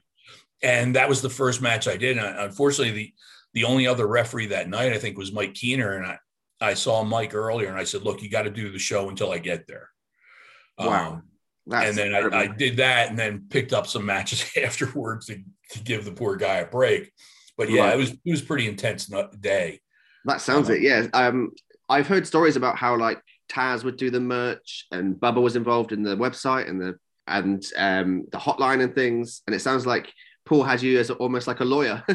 And 0.63 0.95
that 0.95 1.09
was 1.09 1.21
the 1.21 1.29
first 1.29 1.61
match 1.61 1.87
I 1.87 1.97
did. 1.97 2.17
And 2.17 2.37
unfortunately, 2.39 2.91
the, 2.93 3.13
the 3.53 3.63
only 3.63 3.87
other 3.87 4.07
referee 4.07 4.47
that 4.47 4.69
night, 4.69 4.93
I 4.93 4.99
think, 4.99 5.17
was 5.17 5.31
Mike 5.31 5.53
Kehner. 5.53 5.97
And 5.97 6.05
I, 6.05 6.17
I 6.61 6.73
saw 6.75 7.03
Mike 7.03 7.33
earlier 7.33 7.67
and 7.69 7.77
I 7.77 7.83
said, 7.83 8.03
look, 8.03 8.21
you 8.21 8.29
got 8.29 8.43
to 8.43 8.51
do 8.51 8.71
the 8.71 8.77
show 8.79 9.09
until 9.09 9.31
I 9.31 9.39
get 9.39 9.67
there. 9.67 9.89
Wow. 10.77 11.13
Um, 11.13 11.23
and 11.73 11.95
then 11.95 12.13
I, 12.15 12.41
I 12.41 12.47
did 12.47 12.77
that 12.77 13.09
and 13.09 13.17
then 13.17 13.45
picked 13.49 13.73
up 13.73 13.87
some 13.87 14.05
matches 14.13 14.49
afterwards 14.61 15.27
to 15.27 15.41
to 15.71 15.79
give 15.83 16.05
the 16.05 16.11
poor 16.11 16.35
guy 16.35 16.57
a 16.57 16.65
break. 16.65 17.11
But 17.57 17.69
yeah, 17.69 17.85
Right. 17.85 17.93
it 17.93 17.97
was 17.97 18.11
it 18.11 18.19
was 18.31 18.41
pretty 18.41 18.67
intense 18.67 19.05
day. 19.39 19.79
That 20.25 20.41
sounds 20.41 20.69
Uh-huh. 20.69 20.77
it. 20.77 20.81
Yeah. 20.83 21.07
Um, 21.13 21.51
I've 21.89 22.07
heard 22.07 22.25
stories 22.27 22.55
about 22.55 22.77
how 22.77 22.97
like 22.97 23.19
Taz 23.51 23.83
would 23.83 23.97
do 23.97 24.09
the 24.09 24.19
merch 24.19 24.85
and 24.91 25.15
Bubba 25.15 25.41
was 25.41 25.55
involved 25.55 25.91
in 25.91 26.03
the 26.03 26.15
website 26.15 26.69
and 26.69 26.79
the 26.79 26.95
and 27.27 27.63
um, 27.77 28.25
the 28.31 28.37
hotline 28.37 28.81
and 28.83 28.95
things. 28.95 29.41
And 29.45 29.55
it 29.55 29.59
sounds 29.59 29.85
like 29.85 30.11
Paul 30.45 30.63
had 30.63 30.81
you 30.81 30.99
as 30.99 31.11
almost 31.11 31.47
like 31.47 31.59
a 31.59 31.65
lawyer. 31.65 32.03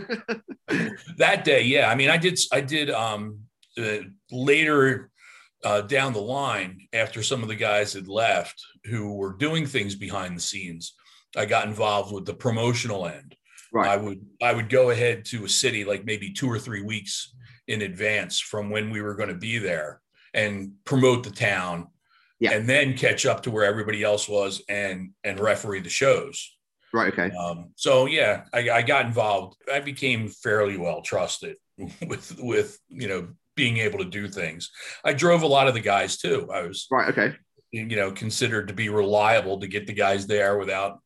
that 1.16 1.44
day 1.44 1.62
yeah 1.62 1.88
i 1.88 1.94
mean 1.94 2.10
i 2.10 2.16
did 2.16 2.38
i 2.52 2.60
did 2.60 2.90
um 2.90 3.40
uh, 3.78 3.98
later 4.30 5.10
uh, 5.64 5.80
down 5.82 6.12
the 6.12 6.20
line 6.20 6.78
after 6.92 7.22
some 7.22 7.42
of 7.42 7.48
the 7.48 7.54
guys 7.54 7.92
had 7.92 8.08
left 8.08 8.60
who 8.84 9.14
were 9.14 9.32
doing 9.32 9.66
things 9.66 9.94
behind 9.94 10.36
the 10.36 10.40
scenes 10.40 10.94
i 11.36 11.44
got 11.44 11.66
involved 11.66 12.12
with 12.12 12.24
the 12.24 12.34
promotional 12.34 13.06
end 13.06 13.34
i 13.80 13.96
would 13.96 14.20
i 14.42 14.52
would 14.52 14.68
go 14.68 14.90
ahead 14.90 15.24
to 15.24 15.44
a 15.44 15.48
city 15.48 15.84
like 15.84 16.04
maybe 16.04 16.32
two 16.32 16.50
or 16.50 16.58
three 16.58 16.82
weeks 16.82 17.34
in 17.68 17.82
advance 17.82 18.40
from 18.40 18.70
when 18.70 18.90
we 18.90 19.00
were 19.00 19.14
going 19.14 19.28
to 19.28 19.34
be 19.34 19.58
there 19.58 20.00
and 20.36 20.72
promote 20.84 21.24
the 21.24 21.30
town 21.30 21.88
Yeah. 22.38 22.52
and 22.52 22.68
then 22.68 22.96
catch 22.96 23.26
up 23.26 23.42
to 23.42 23.50
where 23.50 23.64
everybody 23.64 24.02
else 24.04 24.28
was 24.28 24.62
and 24.68 25.10
and 25.24 25.40
referee 25.40 25.80
the 25.80 25.88
shows 25.90 26.52
Right. 26.92 27.12
Okay. 27.12 27.34
um, 27.36 27.72
so 27.74 28.06
yeah, 28.06 28.44
I, 28.54 28.70
I 28.70 28.82
got 28.82 29.04
involved. 29.06 29.56
I 29.70 29.80
became 29.80 30.28
fairly 30.28 30.76
well 30.78 31.02
trusted 31.02 31.56
with 32.06 32.36
with 32.38 32.78
you 32.88 33.08
know 33.08 33.28
being 33.56 33.78
able 33.78 33.98
to 33.98 34.04
do 34.04 34.28
things. 34.28 34.70
I 35.04 35.12
drove 35.14 35.42
a 35.42 35.46
lot 35.56 35.66
of 35.68 35.74
the 35.74 35.80
guys 35.80 36.16
too. 36.18 36.48
I 36.52 36.62
was 36.62 36.86
Right. 36.90 37.08
Okay. 37.10 37.34
you 37.72 37.96
know 37.96 38.12
considered 38.12 38.68
to 38.68 38.74
be 38.74 38.88
reliable 38.88 39.58
to 39.60 39.66
get 39.66 39.86
the 39.86 39.92
guys 40.04 40.26
there 40.26 40.56
without 40.58 41.00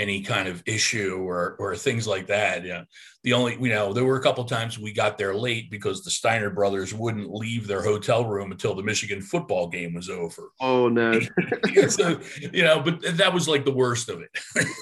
any 0.00 0.22
kind 0.22 0.48
of 0.48 0.62
issue 0.64 1.16
or 1.20 1.56
or 1.58 1.76
things 1.76 2.06
like 2.06 2.26
that. 2.28 2.64
Yeah. 2.64 2.84
The 3.22 3.34
only 3.34 3.58
you 3.60 3.68
know 3.68 3.92
there 3.92 4.04
were 4.04 4.16
a 4.16 4.22
couple 4.22 4.42
times 4.44 4.78
we 4.78 4.92
got 4.92 5.18
there 5.18 5.34
late 5.34 5.70
because 5.70 6.02
the 6.02 6.10
Steiner 6.10 6.48
brothers 6.48 6.94
wouldn't 6.94 7.32
leave 7.32 7.66
their 7.66 7.82
hotel 7.82 8.24
room 8.24 8.50
until 8.50 8.74
the 8.74 8.82
Michigan 8.82 9.20
football 9.20 9.68
game 9.68 9.92
was 9.94 10.08
over. 10.08 10.50
Oh 10.60 10.88
no. 10.88 11.20
so, 11.88 12.18
you 12.40 12.62
know, 12.62 12.80
but 12.80 13.18
that 13.18 13.34
was 13.34 13.46
like 13.46 13.64
the 13.66 13.72
worst 13.72 14.08
of 14.08 14.22
it. 14.22 14.30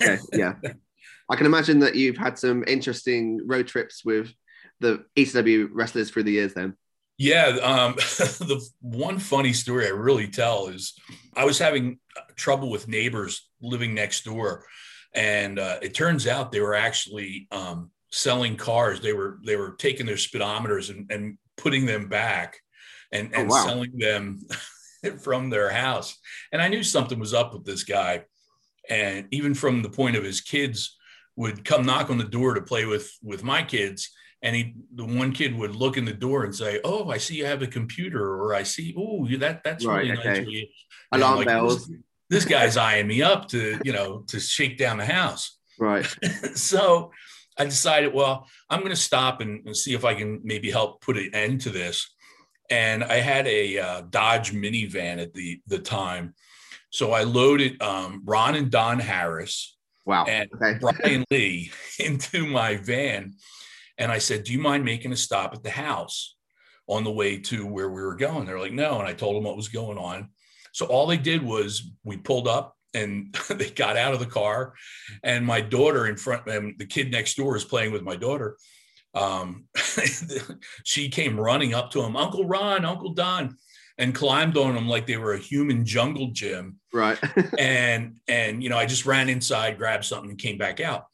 okay. 0.03 0.19
Yeah. 0.33 0.55
I 1.29 1.37
can 1.37 1.47
imagine 1.47 1.81
that 1.81 1.97
you've 1.97 2.17
had 2.17 2.39
some 2.39 2.65
interesting 2.67 3.41
road 3.47 3.67
trips 3.67 4.05
with 4.05 4.33
the 4.81 5.05
ECW 5.17 5.69
wrestlers 5.73 6.11
through 6.11 6.23
the 6.23 6.33
years. 6.33 6.55
Then. 6.55 6.75
Yeah, 7.19 7.59
um, 7.63 7.95
the 7.97 8.65
one 8.81 9.19
funny 9.19 9.53
story 9.53 9.87
I 9.87 9.91
really 9.91 10.29
tell 10.29 10.69
is 10.69 10.95
I 11.35 11.45
was 11.45 11.59
having 11.59 11.99
trouble 12.37 12.71
with 12.71 12.89
neighbors 12.89 13.49
living 13.61 13.93
next 13.93 14.25
door, 14.25 14.65
and 15.15 15.59
uh, 15.59 15.79
it 15.83 15.95
turns 15.95 16.27
out 16.27 16.53
they 16.53 16.61
were 16.61 16.75
actually 16.75 17.49
um, 17.51 17.91
selling 18.11 18.57
cars. 18.57 19.01
They 19.01 19.13
were 19.13 19.39
they 19.45 19.57
were 19.57 19.73
taking 19.79 20.07
their 20.07 20.17
speedometers 20.17 20.91
and, 20.91 21.11
and 21.11 21.39
putting 21.57 21.87
them 21.87 22.09
back, 22.09 22.59
and 23.13 23.31
Oh, 23.35 23.41
and 23.41 23.51
wow. 23.51 23.65
selling 23.67 23.99
them 23.99 24.41
from 25.23 25.51
their 25.51 25.71
house. 25.71 26.19
And 26.53 26.61
I 26.63 26.69
knew 26.69 26.83
something 26.83 27.19
was 27.19 27.35
up 27.35 27.53
with 27.53 27.65
this 27.65 27.85
guy, 27.85 28.25
and 28.89 29.27
even 29.31 29.55
from 29.55 29.83
the 29.83 29.91
point 29.91 30.17
of 30.17 30.25
his 30.25 30.41
kids 30.41 30.97
would 31.37 31.65
come 31.65 31.87
knock 31.87 32.11
on 32.11 32.19
the 32.19 32.25
door 32.25 32.55
to 32.55 32.61
play 32.63 32.85
with 32.85 33.11
with 33.23 33.45
my 33.45 33.63
kids 33.63 34.11
and 34.43 34.55
he 34.57 34.75
the 34.95 35.05
one 35.05 35.33
kid 35.33 35.55
would 35.57 35.75
look 35.75 35.97
in 35.97 36.05
the 36.05 36.13
door 36.13 36.45
and 36.45 36.55
say 36.55 36.81
oh 36.85 37.11
i 37.11 37.19
see 37.19 37.37
you 37.37 37.45
have 37.47 37.63
a 37.63 37.67
computer 37.67 38.25
or 38.41 38.55
i 38.55 38.63
see 38.63 38.95
oh 38.99 39.25
you 39.27 39.39
that 39.39 39.63
that's 39.65 39.85
Right, 39.85 40.03
really 40.09 40.19
okay. 40.19 40.29
nice 40.29 40.39
of 40.39 40.49
you." 40.49 40.67
Alarm 41.13 41.37
like, 41.39 41.47
bells. 41.47 41.91
This, 42.31 42.45
guy's 42.45 42.77
eyeing 42.77 43.07
me 43.07 43.23
up 43.23 43.49
to 43.49 43.79
you 43.85 43.93
know 43.93 44.21
to 44.29 44.39
shake 44.41 44.77
down 44.79 44.99
the 44.99 45.05
house 45.07 45.59
Right. 45.79 46.05
so 46.55 47.13
i 47.57 47.65
decided 47.65 48.13
well 48.13 48.47
i'm 48.71 48.81
going 48.81 48.91
to 48.91 48.97
stop 48.97 49.41
and, 49.41 49.65
and 49.67 49.77
see 49.77 49.95
if 49.95 50.05
i 50.05 50.15
can 50.15 50.41
maybe 50.45 50.71
help 50.71 51.01
put 51.01 51.17
an 51.17 51.31
end 51.35 51.61
to 51.63 51.71
this 51.71 52.15
and 52.71 53.05
i 53.05 53.15
had 53.17 53.47
a 53.47 53.79
uh, 53.79 54.01
dodge 54.11 54.53
minivan 54.53 55.19
at 55.23 55.33
the 55.35 55.61
the 55.67 55.79
time 55.79 56.35
so 56.91 57.13
i 57.13 57.23
loaded 57.23 57.81
um, 57.83 58.23
ron 58.25 58.55
and 58.57 58.71
don 58.71 58.99
harris 58.99 59.77
Wow. 60.07 60.25
and 60.25 60.49
Okay. 60.55 60.79
Brian 60.81 61.23
Lee 61.31 61.71
into 61.99 62.47
my 62.47 62.77
van. 62.77 63.35
And 63.99 64.11
I 64.11 64.17
said, 64.17 64.45
Do 64.45 64.55
you 64.55 64.59
mind 64.59 64.83
making 64.83 65.13
a 65.13 65.17
stop 65.17 65.53
at 65.53 65.63
the 65.63 65.69
house 65.71 66.35
on 66.87 67.05
the 67.05 67.11
way 67.11 67.37
to 67.41 67.67
where 67.67 67.91
we 67.91 68.01
were 68.01 68.17
going? 68.17 68.47
They're 68.47 68.59
like, 68.59 68.73
No. 68.73 68.99
And 69.01 69.07
I 69.07 69.13
told 69.13 69.37
them 69.37 69.45
what 69.45 69.55
was 69.55 69.69
going 69.69 69.99
on. 69.99 70.31
So 70.79 70.87
all 70.87 71.09
they 71.09 71.17
did 71.17 71.43
was 71.43 71.91
we 72.05 72.17
pulled 72.17 72.47
up 72.47 72.77
and 72.95 73.37
they 73.51 73.71
got 73.71 73.97
out 73.97 74.15
of 74.15 74.21
the 74.21 74.27
car. 74.27 74.75
And 75.25 75.45
my 75.45 75.61
daughter 75.61 76.07
in 76.07 76.17
front, 76.17 76.47
and 76.47 76.79
the 76.79 76.87
kid 76.87 77.11
next 77.11 77.37
door 77.37 77.57
is 77.57 77.65
playing 77.65 77.91
with 77.93 78.03
my 78.03 78.15
daughter. 78.15 78.57
Um, 79.13 79.65
she 80.85 81.09
came 81.09 81.41
running 81.41 81.75
up 81.75 81.91
to 81.93 82.03
him, 82.03 82.15
Uncle 82.15 82.47
Ron, 82.47 82.85
Uncle 82.85 83.13
Don, 83.13 83.57
and 83.97 84.15
climbed 84.15 84.57
on 84.57 84.77
him 84.77 84.89
like 84.89 85.09
they 85.09 85.17
were 85.17 85.33
a 85.33 85.39
human 85.39 85.85
jungle 85.85 86.31
gym 86.33 86.79
Right. 86.93 87.19
and 87.59 88.19
and 88.29 88.63
you 88.63 88.69
know 88.69 88.79
i 88.79 88.87
just 88.87 89.05
ran 89.07 89.29
inside 89.29 89.77
grabbed 89.77 90.05
something 90.05 90.31
and 90.31 90.39
came 90.39 90.57
back 90.57 90.79
out 90.79 91.07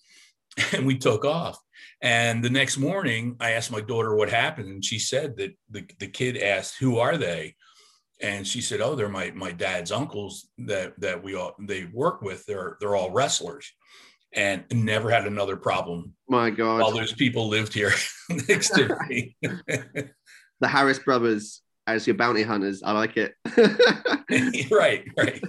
and 0.72 0.86
we 0.86 0.98
took 0.98 1.24
off 1.24 1.58
and 2.02 2.44
the 2.44 2.50
next 2.50 2.76
morning 2.76 3.36
i 3.40 3.52
asked 3.52 3.72
my 3.72 3.80
daughter 3.80 4.14
what 4.14 4.28
happened 4.28 4.68
and 4.68 4.84
she 4.84 4.98
said 4.98 5.36
that 5.38 5.56
the, 5.70 5.84
the 5.98 6.06
kid 6.06 6.36
asked 6.36 6.76
who 6.78 6.98
are 6.98 7.16
they 7.16 7.54
and 8.24 8.46
she 8.46 8.60
said 8.60 8.80
oh 8.80 8.94
they're 8.94 9.08
my 9.08 9.30
my 9.34 9.52
dad's 9.52 9.92
uncles 9.92 10.48
that 10.58 10.98
that 10.98 11.22
we 11.22 11.34
all 11.34 11.54
they 11.60 11.84
work 11.92 12.22
with 12.22 12.44
they're 12.46 12.76
they're 12.80 12.96
all 12.96 13.10
wrestlers 13.10 13.70
and 14.32 14.64
never 14.72 15.10
had 15.10 15.26
another 15.26 15.56
problem 15.56 16.12
My 16.28 16.50
God. 16.50 16.80
while 16.80 16.90
those 16.90 17.12
people 17.12 17.48
lived 17.48 17.72
here 17.74 17.92
next 18.48 18.70
to 18.70 18.96
me 19.08 19.36
the 19.42 20.68
Harris 20.68 20.98
brothers 20.98 21.60
as 21.86 22.06
your 22.06 22.16
bounty 22.16 22.42
hunters. 22.42 22.82
I 22.82 22.92
like 22.92 23.18
it. 23.18 23.34
right 24.70 25.04
right 25.18 25.42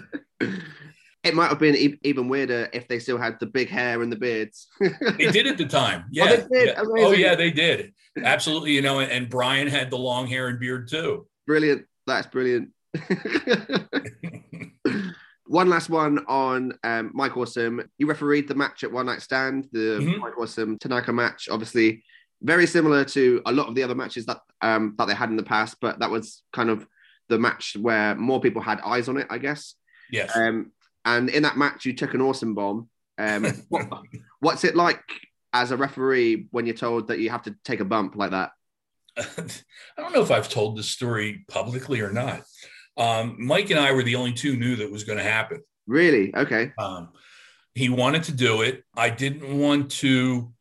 it 1.24 1.34
might 1.34 1.48
have 1.48 1.60
been 1.60 1.76
e- 1.76 2.00
even 2.04 2.28
weirder 2.28 2.70
if 2.74 2.88
they 2.88 3.00
still 3.00 3.18
had 3.18 3.40
the 3.40 3.46
big 3.46 3.70
hair 3.70 4.02
and 4.02 4.12
the 4.12 4.18
beards. 4.18 4.68
they 4.80 5.32
did 5.32 5.48
at 5.48 5.58
the 5.58 5.66
time. 5.66 6.04
Oh, 6.04 6.10
yeah. 6.12 6.36
they 6.36 6.48
did? 6.52 6.68
yeah. 6.68 6.84
Oh, 6.86 7.12
yeah, 7.14 7.36
they 7.36 7.50
did. 7.52 7.94
Absolutely. 8.22 8.74
You 8.74 8.84
know, 8.84 9.00
and 9.00 9.28
Brian 9.28 9.68
had 9.68 9.90
the 9.90 9.98
long 9.98 10.28
hair 10.28 10.50
and 10.50 10.60
beard 10.60 10.88
too. 10.88 11.26
brilliant. 11.48 11.86
That's 12.08 12.28
brilliant. 12.28 12.70
one 15.48 15.70
last 15.70 15.90
one 15.90 16.20
on 16.28 16.74
um, 16.84 17.12
Mike 17.14 17.38
Awesome. 17.38 17.82
You 17.98 18.08
refereed 18.08 18.48
the 18.48 18.56
match 18.56 18.84
at 18.84 18.92
One 18.92 19.06
Night 19.06 19.22
Stand, 19.22 19.68
the 19.72 20.00
Mhm. 20.02 20.20
Mike 20.20 20.38
Awesome 20.38 20.78
Tanaka 20.78 21.14
match. 21.14 21.48
Obviously, 21.50 22.04
very 22.42 22.68
similar 22.68 23.06
to 23.06 23.42
a 23.46 23.52
lot 23.52 23.68
of 23.68 23.76
the 23.76 23.84
other 23.84 23.96
matches 23.96 24.26
that 24.26 24.40
um, 24.62 24.96
that 24.98 25.06
they 25.06 25.14
had 25.16 25.30
in 25.30 25.36
the 25.38 25.44
past, 25.44 25.78
but 25.82 26.00
that 26.00 26.10
was 26.10 26.44
kind 26.54 26.70
of 26.70 26.88
the 27.30 27.38
match 27.40 27.76
where 27.80 28.16
more 28.16 28.40
people 28.40 28.62
had 28.62 28.80
eyes 28.82 29.08
on 29.10 29.18
it, 29.18 29.28
I 29.30 29.38
guess. 29.38 29.76
Yes. 30.12 30.36
Um, 30.36 30.72
and 31.06 31.30
in 31.30 31.44
that 31.44 31.58
match, 31.58 31.86
you 31.86 31.94
took 31.94 32.14
an 32.14 32.22
awesome 32.22 32.54
bomb. 32.56 32.90
Um, 33.18 33.46
what, 33.70 33.88
what's 34.40 34.64
it 34.64 34.76
like 34.76 35.04
as 35.54 35.72
a 35.72 35.78
referee 35.78 36.48
when 36.52 36.66
you're 36.66 36.76
told 36.76 37.08
that 37.08 37.20
you 37.20 37.30
have 37.30 37.44
to 37.44 37.56
take 37.64 37.80
a 37.80 37.86
bump 37.86 38.16
like 38.16 38.32
that? 38.32 38.52
I 39.18 40.02
don't 40.02 40.14
know 40.14 40.22
if 40.22 40.32
I've 40.32 40.50
told 40.50 40.78
this 40.78 40.90
story 40.90 41.46
publicly 41.48 42.02
or 42.02 42.12
not. 42.12 42.42
Um, 42.98 43.36
Mike 43.40 43.70
and 43.70 43.80
I 43.80 43.92
were 43.92 44.04
the 44.04 44.16
only 44.16 44.34
two 44.34 44.56
knew 44.56 44.76
that 44.78 44.92
was 44.92 45.04
going 45.04 45.18
to 45.18 45.24
happen. 45.24 45.62
Really? 45.88 46.34
Okay. 46.36 46.72
Um, 46.78 47.10
he 47.74 47.90
wanted 47.90 48.24
to 48.24 48.32
do 48.32 48.62
it. 48.62 48.84
I 48.96 49.10
didn't 49.10 49.58
want 49.60 49.92
to 49.92 50.52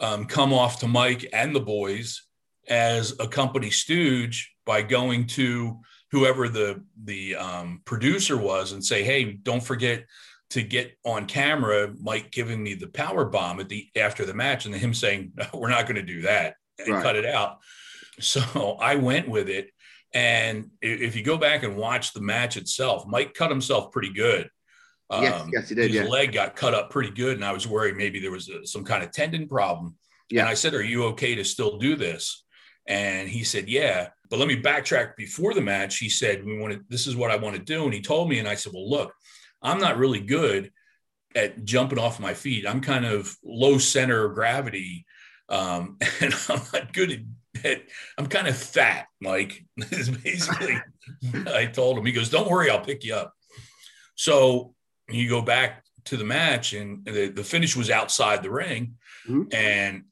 um, 0.00 0.26
come 0.26 0.52
off 0.52 0.80
to 0.80 0.88
Mike 0.88 1.28
and 1.32 1.54
the 1.54 1.60
boys 1.60 2.22
as 2.68 3.14
a 3.20 3.28
company 3.28 3.70
stooge 3.70 4.52
by 4.66 4.82
going 4.82 5.26
to 5.26 5.80
whoever 6.10 6.48
the 6.48 6.82
the 7.04 7.36
um, 7.36 7.82
producer 7.84 8.36
was 8.36 8.72
and 8.72 8.84
say, 8.84 9.02
"Hey, 9.04 9.32
don't 9.32 9.62
forget 9.62 10.04
to 10.50 10.62
get 10.62 10.96
on 11.04 11.26
camera." 11.26 11.92
Mike 12.00 12.30
giving 12.32 12.62
me 12.62 12.74
the 12.74 12.88
power 12.88 13.24
bomb 13.24 13.60
at 13.60 13.68
the 13.68 13.88
after 13.96 14.24
the 14.24 14.34
match, 14.34 14.66
and 14.66 14.74
him 14.74 14.94
saying, 14.94 15.32
no, 15.36 15.46
"We're 15.54 15.68
not 15.68 15.84
going 15.84 15.96
to 15.96 16.02
do 16.02 16.22
that," 16.22 16.56
and 16.78 16.88
Right. 16.88 17.02
cut 17.02 17.16
it 17.16 17.26
out. 17.26 17.58
So 18.20 18.76
I 18.80 18.96
went 18.96 19.28
with 19.28 19.48
it. 19.48 19.70
And 20.12 20.70
if 20.80 21.16
you 21.16 21.24
go 21.24 21.36
back 21.36 21.64
and 21.64 21.76
watch 21.76 22.12
the 22.12 22.20
match 22.20 22.56
itself, 22.56 23.04
Mike 23.06 23.34
cut 23.34 23.50
himself 23.50 23.90
pretty 23.90 24.12
good. 24.12 24.48
Yes, 25.10 25.46
yes, 25.52 25.68
he 25.68 25.74
did, 25.74 25.90
His 25.90 26.02
yeah. 26.02 26.08
leg 26.08 26.32
got 26.32 26.56
cut 26.56 26.74
up 26.74 26.90
pretty 26.90 27.10
good, 27.10 27.36
and 27.36 27.44
I 27.44 27.52
was 27.52 27.66
worried 27.66 27.96
maybe 27.96 28.20
there 28.20 28.30
was 28.30 28.48
a, 28.48 28.66
some 28.66 28.84
kind 28.84 29.02
of 29.02 29.12
tendon 29.12 29.48
problem. 29.48 29.96
Yeah. 30.30 30.40
And 30.40 30.48
I 30.48 30.54
said, 30.54 30.74
"Are 30.74 30.82
you 30.82 31.04
okay 31.06 31.34
to 31.34 31.44
still 31.44 31.78
do 31.78 31.96
this?" 31.96 32.44
And 32.86 33.28
he 33.28 33.44
said, 33.44 33.68
"Yeah." 33.68 34.08
But 34.30 34.38
let 34.38 34.48
me 34.48 34.60
backtrack. 34.60 35.16
Before 35.16 35.54
the 35.54 35.60
match, 35.60 35.98
he 35.98 36.08
said, 36.08 36.44
"We 36.44 36.58
want 36.58 36.72
to. 36.72 36.80
This 36.88 37.06
is 37.06 37.16
what 37.16 37.30
I 37.30 37.36
want 37.36 37.56
to 37.56 37.62
do." 37.62 37.84
And 37.84 37.94
he 37.94 38.00
told 38.00 38.28
me, 38.28 38.38
and 38.38 38.48
I 38.48 38.54
said, 38.54 38.72
"Well, 38.72 38.88
look, 38.88 39.12
I'm 39.62 39.78
not 39.78 39.98
really 39.98 40.20
good 40.20 40.72
at 41.36 41.64
jumping 41.64 41.98
off 41.98 42.20
my 42.20 42.34
feet. 42.34 42.66
I'm 42.66 42.80
kind 42.80 43.04
of 43.04 43.34
low 43.44 43.78
center 43.78 44.24
of 44.24 44.34
gravity, 44.34 45.04
um, 45.48 45.98
and 46.20 46.34
I'm 46.48 46.62
not 46.72 46.92
good 46.92 47.12
at." 47.12 47.18
At 47.64 47.82
I'm 48.18 48.26
kind 48.26 48.46
of 48.46 48.56
fat, 48.56 49.06
Mike. 49.20 49.64
Is 49.90 50.10
basically 50.10 50.76
I 51.46 51.66
told 51.66 51.98
him. 51.98 52.06
He 52.06 52.12
goes, 52.12 52.30
"Don't 52.30 52.48
worry, 52.50 52.70
I'll 52.70 52.80
pick 52.84 53.04
you 53.04 53.14
up." 53.14 53.34
So 54.14 54.74
you 55.08 55.28
go 55.28 55.42
back 55.42 55.84
to 56.06 56.16
the 56.16 56.24
match, 56.24 56.72
and 56.74 57.04
the, 57.04 57.28
the 57.28 57.44
finish 57.44 57.74
was 57.76 57.90
outside 57.90 58.42
the 58.42 58.50
ring, 58.50 58.94
Mhm. 59.28 59.52
and 59.54 60.04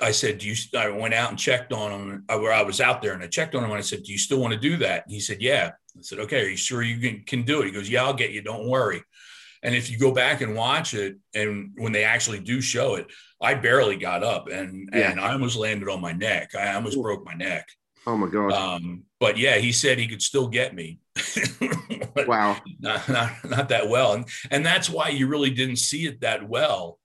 I 0.00 0.10
said, 0.10 0.38
"Do 0.38 0.48
you?" 0.48 0.56
I 0.76 0.88
went 0.88 1.14
out 1.14 1.30
and 1.30 1.38
checked 1.38 1.72
on 1.72 1.92
him. 1.92 2.24
I, 2.28 2.36
where 2.36 2.52
I 2.52 2.62
was 2.62 2.80
out 2.80 3.02
there, 3.02 3.12
and 3.12 3.22
I 3.22 3.26
checked 3.28 3.54
on 3.54 3.62
him, 3.62 3.70
and 3.70 3.78
I 3.78 3.82
said, 3.82 4.02
"Do 4.02 4.12
you 4.12 4.18
still 4.18 4.40
want 4.40 4.54
to 4.54 4.58
do 4.60 4.76
that?" 4.78 5.04
And 5.04 5.12
he 5.12 5.20
said, 5.20 5.40
"Yeah." 5.40 5.72
I 5.96 6.02
said, 6.02 6.18
"Okay, 6.20 6.44
are 6.44 6.48
you 6.48 6.56
sure 6.56 6.82
you 6.82 6.98
can, 6.98 7.22
can 7.24 7.42
do 7.44 7.60
it?" 7.62 7.66
He 7.66 7.70
goes, 7.72 7.88
"Yeah, 7.88 8.04
I'll 8.04 8.14
get 8.14 8.32
you. 8.32 8.42
Don't 8.42 8.68
worry." 8.68 9.02
And 9.62 9.74
if 9.74 9.88
you 9.90 9.98
go 9.98 10.10
back 10.12 10.40
and 10.42 10.54
watch 10.54 10.92
it, 10.92 11.16
and 11.34 11.70
when 11.76 11.92
they 11.92 12.04
actually 12.04 12.40
do 12.40 12.60
show 12.60 12.96
it, 12.96 13.06
I 13.44 13.54
barely 13.54 13.96
got 13.96 14.22
up, 14.24 14.48
and 14.48 14.88
Yeah. 14.92 15.10
and 15.12 15.20
I 15.20 15.32
almost 15.32 15.56
landed 15.56 15.88
on 15.88 16.00
my 16.00 16.12
neck. 16.12 16.54
I 16.54 16.74
almost 16.74 16.96
Ooh. 16.96 17.02
broke 17.02 17.24
my 17.24 17.34
neck. 17.34 17.68
Oh 18.06 18.16
my 18.16 18.28
god! 18.28 18.52
Um, 18.52 19.04
but 19.20 19.38
yeah, 19.38 19.56
he 19.56 19.72
said 19.72 19.98
he 19.98 20.08
could 20.08 20.22
still 20.22 20.48
get 20.48 20.74
me. 20.74 20.98
Wow. 22.28 22.56
not, 22.78 23.08
not, 23.08 23.32
not 23.44 23.68
that 23.70 23.88
well. 23.88 24.12
And 24.12 24.24
and 24.50 24.64
that's 24.64 24.88
why 24.88 25.08
you 25.08 25.26
really 25.26 25.50
didn't 25.50 25.76
see 25.76 26.06
it 26.06 26.20
that 26.20 26.48
well 26.48 26.98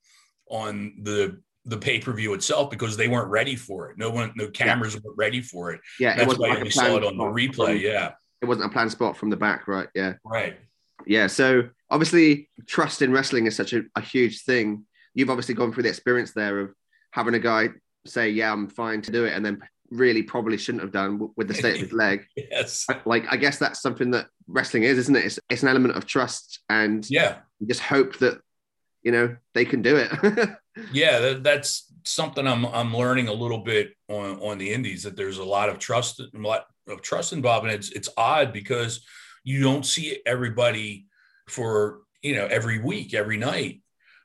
on 0.49 0.93
the 1.01 1.41
the 1.65 1.77
pay-per-view 1.77 2.33
itself 2.33 2.69
because 2.69 2.95
they 2.95 3.07
weren't 3.07 3.29
ready 3.29 3.55
for 3.55 3.89
it. 3.89 3.97
No 3.97 4.09
one, 4.11 4.31
no 4.35 4.49
cameras 4.49 4.93
weren't 4.95 5.17
ready 5.17 5.41
for 5.41 5.71
it. 5.71 5.81
Yeah, 5.99 6.15
That's 6.15 6.27
wasn't 6.27 6.41
why 6.43 6.49
like 6.55 6.63
we 6.63 6.69
saw 6.69 6.95
it 6.95 7.03
on 7.03 7.17
the 7.17 7.23
replay. 7.23 7.73
from- 7.73 7.77
Yeah. 7.77 8.11
It 8.41 8.45
wasn't 8.45 8.67
a 8.67 8.69
planned 8.69 8.91
spot 8.91 9.17
from 9.17 9.29
the 9.29 9.35
back, 9.37 9.67
right? 9.67 9.87
Yeah. 9.93 10.13
Right. 10.23 10.57
Yeah. 11.05 11.27
So 11.27 11.69
obviously, 11.89 12.49
trust 12.67 13.01
in 13.01 13.11
wrestling 13.11 13.45
is 13.47 13.55
such 13.55 13.73
a, 13.73 13.83
a 13.95 14.01
huge 14.01 14.43
thing. 14.43 14.85
You've 15.13 15.29
obviously 15.29 15.55
gone 15.55 15.73
through 15.73 15.83
the 15.83 15.89
experience 15.89 16.31
there 16.33 16.59
of 16.59 16.73
having 17.11 17.33
a 17.33 17.39
guy 17.39 17.69
say, 18.05 18.29
"Yeah, 18.29 18.51
I'm 18.51 18.67
fine 18.67 19.01
to 19.03 19.11
do 19.11 19.25
it," 19.25 19.33
and 19.33 19.45
then 19.45 19.61
really 19.91 20.21
probably 20.23 20.57
shouldn't 20.57 20.83
have 20.83 20.91
done 20.91 21.29
with 21.35 21.47
the 21.47 21.53
state 21.53 21.75
of 21.75 21.81
his 21.81 21.93
leg. 21.93 22.25
Yes. 22.35 22.85
Like, 23.05 23.25
I 23.31 23.37
guess 23.37 23.57
that's 23.57 23.81
something 23.81 24.11
that 24.11 24.27
wrestling 24.47 24.83
is, 24.83 24.99
isn't 24.99 25.15
it? 25.15 25.25
It's, 25.25 25.39
it's 25.49 25.63
an 25.63 25.69
element 25.69 25.95
of 25.97 26.05
trust, 26.05 26.59
and 26.69 27.05
Yeah. 27.09 27.39
you 27.59 27.67
just 27.67 27.81
hope 27.81 28.17
that 28.19 28.39
you 29.03 29.11
know 29.11 29.35
they 29.53 29.65
can 29.65 29.81
do 29.81 29.95
it. 29.97 30.49
Yeah. 30.93 31.19
That, 31.19 31.43
that's 31.43 31.91
something 32.03 32.47
I'm 32.47 32.65
I'm 32.65 32.95
learning 32.95 33.27
a 33.27 33.33
little 33.33 33.57
bit 33.59 33.91
on 34.07 34.39
on 34.39 34.57
the 34.57 34.71
indies 34.71 35.03
that 35.03 35.17
there's 35.17 35.37
a 35.37 35.43
lot 35.43 35.67
of 35.69 35.77
trust 35.77 36.19
a 36.21 36.29
lot 36.33 36.65
of 36.87 37.01
trust 37.01 37.33
involved 37.33 37.65
and 37.65 37.75
it's 37.75 37.89
it's 37.91 38.07
odd 38.15 38.53
because 38.53 39.05
you 39.43 39.61
don't 39.61 39.85
see 39.85 40.21
everybody 40.25 41.07
for 41.49 41.99
you 42.21 42.35
know 42.35 42.45
every 42.45 42.79
week 42.79 43.13
every 43.13 43.35
night 43.37 43.81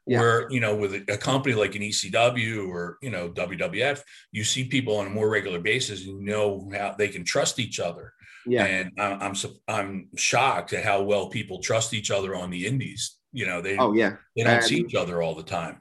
Yeah. 0.06 0.20
where 0.20 0.50
you 0.50 0.60
know 0.60 0.76
with 0.76 1.08
a, 1.08 1.16
company 1.16 1.54
like 1.54 1.74
an 1.76 1.80
ECW 1.80 2.68
or 2.68 2.98
you 3.00 3.08
know 3.08 3.30
WWF 3.30 4.02
you 4.32 4.44
see 4.44 4.64
people 4.64 4.98
on 4.98 5.06
a 5.06 5.10
more 5.10 5.30
regular 5.30 5.60
basis 5.60 6.06
and 6.06 6.20
you 6.20 6.26
know 6.26 6.70
how 6.76 6.94
they 6.98 7.08
can 7.08 7.24
trust 7.24 7.58
each 7.58 7.80
other 7.80 8.12
yeah. 8.46 8.66
and 8.66 8.92
I'm 8.98 9.34
I'm 9.66 10.08
shocked 10.14 10.74
at 10.74 10.84
how 10.84 11.02
well 11.04 11.30
people 11.30 11.60
trust 11.60 11.94
each 11.94 12.10
other 12.10 12.36
on 12.36 12.50
the 12.50 12.66
indies 12.66 13.16
you 13.32 13.46
know 13.46 13.62
they 13.62 13.78
Oh 13.78 13.94
yeah. 13.94 14.16
they 14.36 14.42
don't 14.42 14.62
see 14.62 14.80
um, 14.80 14.86
each 14.86 14.94
other 14.94 15.22
all 15.22 15.34
the 15.34 15.42
time 15.42 15.80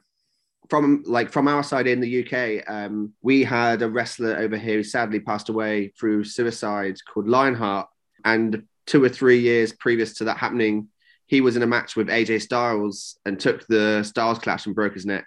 from 0.68 1.02
like 1.06 1.30
from 1.30 1.48
our 1.48 1.62
side 1.62 1.86
in 1.86 2.00
the 2.00 2.24
UK, 2.24 2.68
um, 2.68 3.12
we 3.22 3.44
had 3.44 3.82
a 3.82 3.88
wrestler 3.88 4.36
over 4.36 4.56
here 4.56 4.76
who 4.76 4.82
sadly 4.82 5.20
passed 5.20 5.48
away 5.48 5.92
through 5.98 6.24
suicide 6.24 6.96
called 7.06 7.28
Lionheart. 7.28 7.88
And 8.24 8.64
two 8.86 9.02
or 9.02 9.08
three 9.08 9.40
years 9.40 9.72
previous 9.72 10.14
to 10.14 10.24
that 10.24 10.38
happening, 10.38 10.88
he 11.34 11.40
was 11.40 11.56
in 11.56 11.62
a 11.64 11.66
match 11.66 11.96
with 11.96 12.06
AJ 12.06 12.42
Styles 12.42 13.18
and 13.24 13.40
took 13.40 13.66
the 13.66 14.04
Styles 14.04 14.38
clash 14.38 14.66
and 14.66 14.74
broke 14.74 14.94
his 14.94 15.04
neck. 15.04 15.26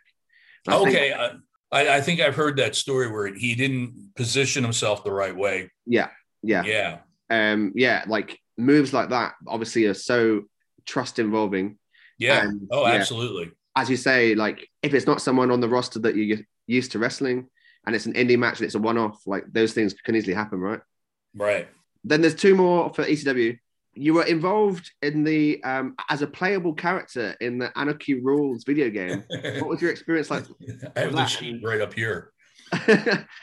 I 0.66 0.78
okay 0.78 1.12
I, 1.12 1.32
I 1.72 1.98
I 1.98 2.02
think 2.02 2.22
I've 2.22 2.36
heard 2.36 2.58
that 2.58 2.76
story 2.76 3.12
where 3.12 3.28
he 3.34 3.56
didn't 3.56 4.14
position 4.16 4.64
himself 4.64 5.04
the 5.04 5.12
right 5.12 5.36
way 5.36 5.70
yeah, 5.86 6.08
yeah, 6.42 6.64
yeah 6.64 7.00
um, 7.30 7.74
yeah. 7.76 8.06
Like 8.08 8.40
moves 8.58 8.94
like 8.94 9.10
that 9.10 9.34
obviously 9.46 9.86
are 9.86 9.94
so 9.94 10.44
trust 10.86 11.20
involving. 11.20 11.78
yeah 12.18 12.44
And, 12.44 12.70
oh 12.72 12.88
yeah. 12.88 12.94
absolutely 12.94 13.52
As 13.76 13.90
you 13.90 13.98
say, 13.98 14.34
like 14.34 14.70
if 14.82 14.94
it's 14.94 15.08
not 15.08 15.22
someone 15.22 15.52
on 15.52 15.60
the 15.60 15.70
roster 15.70 16.00
that 16.00 16.16
you're 16.16 16.40
used 16.68 16.94
to 16.94 17.00
wrestling 17.00 17.48
and 17.86 17.96
it's 17.96 18.06
an 18.06 18.14
indie 18.14 18.40
match 18.40 18.60
and 18.60 18.66
it's 18.66 18.76
a 18.76 18.80
one 18.80 18.98
off, 18.98 19.22
like 19.26 19.44
those 19.52 19.74
things 19.74 19.94
can 19.94 20.16
easily 20.16 20.34
happen, 20.34 20.60
right? 20.60 20.80
right 21.36 21.68
Then 22.06 22.22
there's 22.22 22.36
two 22.36 22.56
more 22.56 22.94
for 22.94 23.04
ECW. 23.04 23.60
You 24.00 24.14
were 24.14 24.26
involved 24.26 24.92
in 25.02 25.24
the 25.24 25.64
um, 25.64 25.96
as 26.10 26.22
a 26.22 26.28
playable 26.28 26.74
character 26.74 27.36
in 27.42 27.58
the 27.58 27.76
Anarchy 27.78 28.22
Rulz 28.22 28.66
video 28.66 28.90
game. 28.90 29.24
What 29.60 29.68
was 29.68 29.82
your 29.82 29.92
experience 29.92 30.30
like? 30.30 30.46
I 30.96 31.00
have 31.02 31.14
the 31.14 31.26
sheet 31.26 31.62
right 31.64 31.82
up 31.82 31.94
here. 31.94 32.32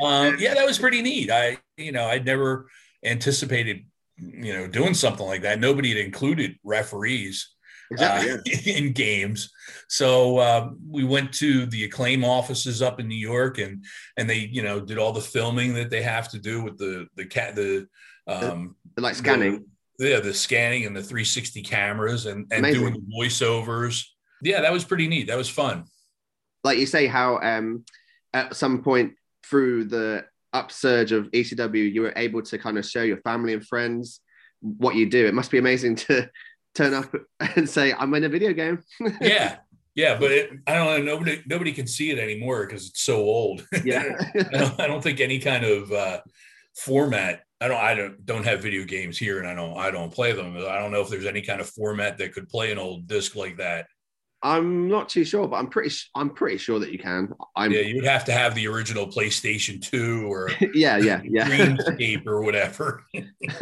Um, 0.02 0.36
yeah, 0.38 0.54
that 0.54 0.66
was 0.66 0.78
pretty 0.78 1.00
neat. 1.02 1.30
I, 1.30 1.56
you 1.76 1.92
know, 1.92 2.04
I'd 2.04 2.26
never 2.26 2.68
anticipated, 3.04 3.86
you 4.16 4.52
know, 4.52 4.66
doing 4.66 4.92
something 4.94 5.24
like 5.26 5.42
that. 5.42 5.60
Nobody 5.60 5.90
had 5.90 5.98
included 5.98 6.56
referees 6.62 7.48
exactly. 7.90 8.32
uh, 8.32 8.38
Yeah. 8.44 8.76
in 8.76 8.92
games. 8.92 9.50
So 9.88 10.40
um, 10.40 10.78
we 10.88 11.04
went 11.04 11.32
to 11.34 11.66
the 11.66 11.84
acclaim 11.84 12.24
offices 12.24 12.82
up 12.82 13.00
in 13.00 13.08
New 13.08 13.16
York, 13.16 13.58
and 13.58 13.84
and 14.16 14.28
they, 14.28 14.38
you 14.52 14.62
know, 14.62 14.80
did 14.80 14.98
all 14.98 15.12
the 15.12 15.20
filming 15.20 15.74
that 15.74 15.90
they 15.90 16.02
have 16.02 16.28
to 16.30 16.38
do 16.38 16.62
with 16.62 16.76
the 16.78 17.06
the 17.16 17.24
cat 17.26 17.54
the. 17.56 17.86
Um, 18.26 18.76
Like 18.96 19.14
scanning. 19.14 19.52
the, 19.52 19.64
yeah, 19.98 20.20
the 20.20 20.34
scanning 20.34 20.86
and 20.86 20.96
the 20.96 21.02
360 21.02 21.62
cameras 21.62 22.26
and, 22.26 22.46
and 22.50 22.60
Amazing. 22.60 22.80
doing 22.80 22.94
the 22.94 23.16
voiceovers. 23.16 24.04
Yeah, 24.42 24.60
that 24.60 24.72
was 24.72 24.84
pretty 24.84 25.08
neat. 25.08 25.28
That 25.28 25.38
was 25.38 25.48
fun. 25.48 25.84
Like 26.62 26.78
you 26.78 26.86
say, 26.86 27.06
how 27.06 27.38
um, 27.40 27.84
at 28.32 28.56
some 28.56 28.82
point 28.82 29.14
through 29.44 29.84
the 29.84 30.24
upsurge 30.52 31.12
of 31.12 31.30
ECW, 31.30 31.92
you 31.92 32.02
were 32.02 32.12
able 32.16 32.42
to 32.42 32.58
kind 32.58 32.78
of 32.78 32.86
show 32.86 33.02
your 33.02 33.18
family 33.18 33.52
and 33.52 33.66
friends 33.66 34.20
what 34.60 34.94
you 34.94 35.08
do. 35.08 35.26
It 35.26 35.34
must 35.34 35.50
be 35.50 35.58
amazing 35.58 35.96
to 35.96 36.28
turn 36.74 36.94
up 36.94 37.14
and 37.56 37.68
say, 37.68 37.92
"I'm 37.92 38.14
in 38.14 38.24
a 38.24 38.28
video 38.28 38.52
game." 38.52 38.82
yeah 39.20 39.58
yeah 39.94 40.18
but 40.18 40.30
it, 40.30 40.50
i 40.66 40.74
don't 40.74 40.86
know 41.04 41.14
nobody 41.14 41.42
nobody 41.46 41.72
can 41.72 41.86
see 41.86 42.10
it 42.10 42.18
anymore 42.18 42.66
because 42.66 42.88
it's 42.88 43.02
so 43.02 43.16
old 43.16 43.66
yeah. 43.84 44.16
I, 44.34 44.58
don't, 44.58 44.80
I 44.80 44.86
don't 44.86 45.02
think 45.02 45.20
any 45.20 45.38
kind 45.38 45.64
of 45.64 45.92
uh 45.92 46.20
format 46.76 47.44
i 47.60 47.68
don't 47.68 47.80
i 47.80 47.94
don't 47.94 48.24
don't 48.26 48.44
have 48.44 48.62
video 48.62 48.84
games 48.84 49.18
here 49.18 49.38
and 49.38 49.48
i 49.48 49.54
don't 49.54 49.76
i 49.78 49.90
don't 49.90 50.12
play 50.12 50.32
them 50.32 50.56
i 50.56 50.78
don't 50.78 50.90
know 50.90 51.00
if 51.00 51.08
there's 51.08 51.26
any 51.26 51.42
kind 51.42 51.60
of 51.60 51.68
format 51.68 52.18
that 52.18 52.32
could 52.32 52.48
play 52.48 52.72
an 52.72 52.78
old 52.78 53.06
disc 53.06 53.36
like 53.36 53.56
that 53.56 53.86
I'm 54.44 54.88
not 54.88 55.08
too 55.08 55.24
sure, 55.24 55.48
but 55.48 55.56
I'm 55.56 55.68
pretty. 55.68 55.96
I'm 56.14 56.28
pretty 56.28 56.58
sure 56.58 56.78
that 56.78 56.92
you 56.92 56.98
can. 56.98 57.32
I'm. 57.56 57.72
yeah 57.72 57.80
you 57.80 57.94
would 57.96 58.04
have 58.04 58.26
to 58.26 58.32
have 58.32 58.54
the 58.54 58.68
original 58.68 59.06
playstation 59.06 59.80
2 59.80 60.30
or 60.30 60.50
yeah, 60.74 60.98
yeah, 60.98 61.22
yeah. 61.24 61.48
dreamscape 61.48 62.26
or 62.26 62.42
whatever 62.42 63.06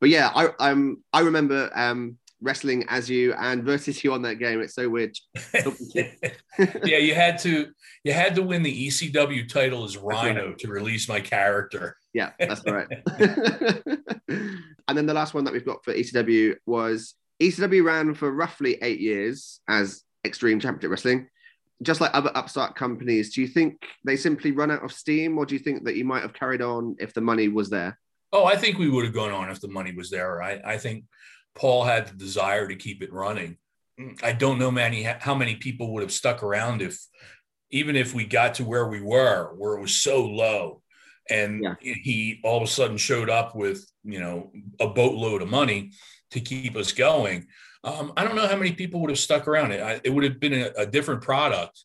but 0.00 0.08
yeah, 0.08 0.32
I 0.34 0.48
um 0.58 1.04
I 1.12 1.20
remember 1.20 1.70
um 1.74 2.18
wrestling 2.40 2.84
as 2.88 3.10
you 3.10 3.34
and 3.34 3.64
versus 3.64 4.02
you 4.02 4.12
on 4.12 4.22
that 4.22 4.36
game. 4.36 4.60
It's 4.60 4.74
so 4.74 4.88
weird. 4.88 5.16
yeah 6.84 6.98
you 6.98 7.14
had 7.14 7.38
to 7.38 7.68
you 8.02 8.12
had 8.12 8.34
to 8.34 8.42
win 8.42 8.62
the 8.62 8.88
ecw 8.88 9.48
title 9.48 9.84
as 9.84 9.96
right. 9.96 10.26
rhino 10.26 10.52
to 10.52 10.68
release 10.68 11.08
my 11.08 11.20
character 11.20 11.96
Yeah, 12.12 12.30
that's 12.38 12.64
right. 12.64 12.88
and 14.28 14.98
then 14.98 15.06
the 15.06 15.14
last 15.14 15.34
one 15.34 15.44
that 15.44 15.52
we've 15.52 15.64
got 15.64 15.84
for 15.84 15.94
ECW 15.94 16.56
was 16.66 17.14
ECW 17.40 17.84
ran 17.84 18.14
for 18.14 18.32
roughly 18.32 18.78
eight 18.82 19.00
years 19.00 19.60
as 19.68 20.02
Extreme 20.24 20.60
Championship 20.60 20.90
Wrestling. 20.90 21.28
Just 21.80 22.00
like 22.00 22.10
other 22.12 22.32
upstart 22.34 22.74
companies, 22.74 23.34
do 23.34 23.40
you 23.40 23.46
think 23.46 23.80
they 24.04 24.16
simply 24.16 24.50
run 24.50 24.72
out 24.72 24.82
of 24.82 24.92
steam, 24.92 25.38
or 25.38 25.46
do 25.46 25.54
you 25.54 25.60
think 25.60 25.84
that 25.84 25.94
you 25.94 26.04
might 26.04 26.22
have 26.22 26.34
carried 26.34 26.60
on 26.60 26.96
if 26.98 27.14
the 27.14 27.20
money 27.20 27.46
was 27.46 27.70
there? 27.70 27.96
Oh, 28.32 28.44
I 28.44 28.56
think 28.56 28.78
we 28.78 28.90
would 28.90 29.04
have 29.04 29.14
gone 29.14 29.30
on 29.30 29.48
if 29.48 29.60
the 29.60 29.68
money 29.68 29.92
was 29.92 30.10
there. 30.10 30.42
I, 30.42 30.60
I 30.64 30.76
think 30.76 31.04
Paul 31.58 31.84
had 31.84 32.06
the 32.06 32.14
desire 32.14 32.68
to 32.68 32.76
keep 32.76 33.02
it 33.02 33.12
running. 33.12 33.56
I 34.22 34.32
don't 34.32 34.60
know 34.60 34.70
many 34.70 35.02
how 35.02 35.34
many 35.34 35.56
people 35.56 35.92
would 35.92 36.02
have 36.02 36.12
stuck 36.12 36.42
around 36.44 36.82
if 36.82 36.96
even 37.70 37.96
if 37.96 38.14
we 38.14 38.24
got 38.24 38.54
to 38.54 38.64
where 38.64 38.86
we 38.88 39.00
were, 39.00 39.52
where 39.56 39.76
it 39.76 39.80
was 39.80 39.94
so 39.94 40.24
low, 40.24 40.82
and 41.28 41.62
Yeah. 41.62 41.74
he 41.80 42.40
all 42.44 42.58
of 42.58 42.62
a 42.62 42.66
sudden 42.68 42.96
showed 42.96 43.28
up 43.28 43.56
with 43.56 43.84
you 44.04 44.20
know 44.20 44.52
a 44.78 44.86
boatload 44.86 45.42
of 45.42 45.48
money 45.48 45.90
to 46.30 46.40
keep 46.40 46.76
us 46.76 46.92
going. 46.92 47.48
Um, 47.82 48.12
I 48.16 48.24
don't 48.24 48.36
know 48.36 48.46
how 48.46 48.56
many 48.56 48.72
people 48.72 49.00
would 49.00 49.10
have 49.10 49.18
stuck 49.18 49.48
around. 49.48 49.72
It 49.72 49.80
I, 49.82 50.00
it 50.04 50.10
would 50.10 50.24
have 50.24 50.38
been 50.38 50.54
a, 50.54 50.70
a 50.76 50.86
different 50.86 51.22
product, 51.22 51.82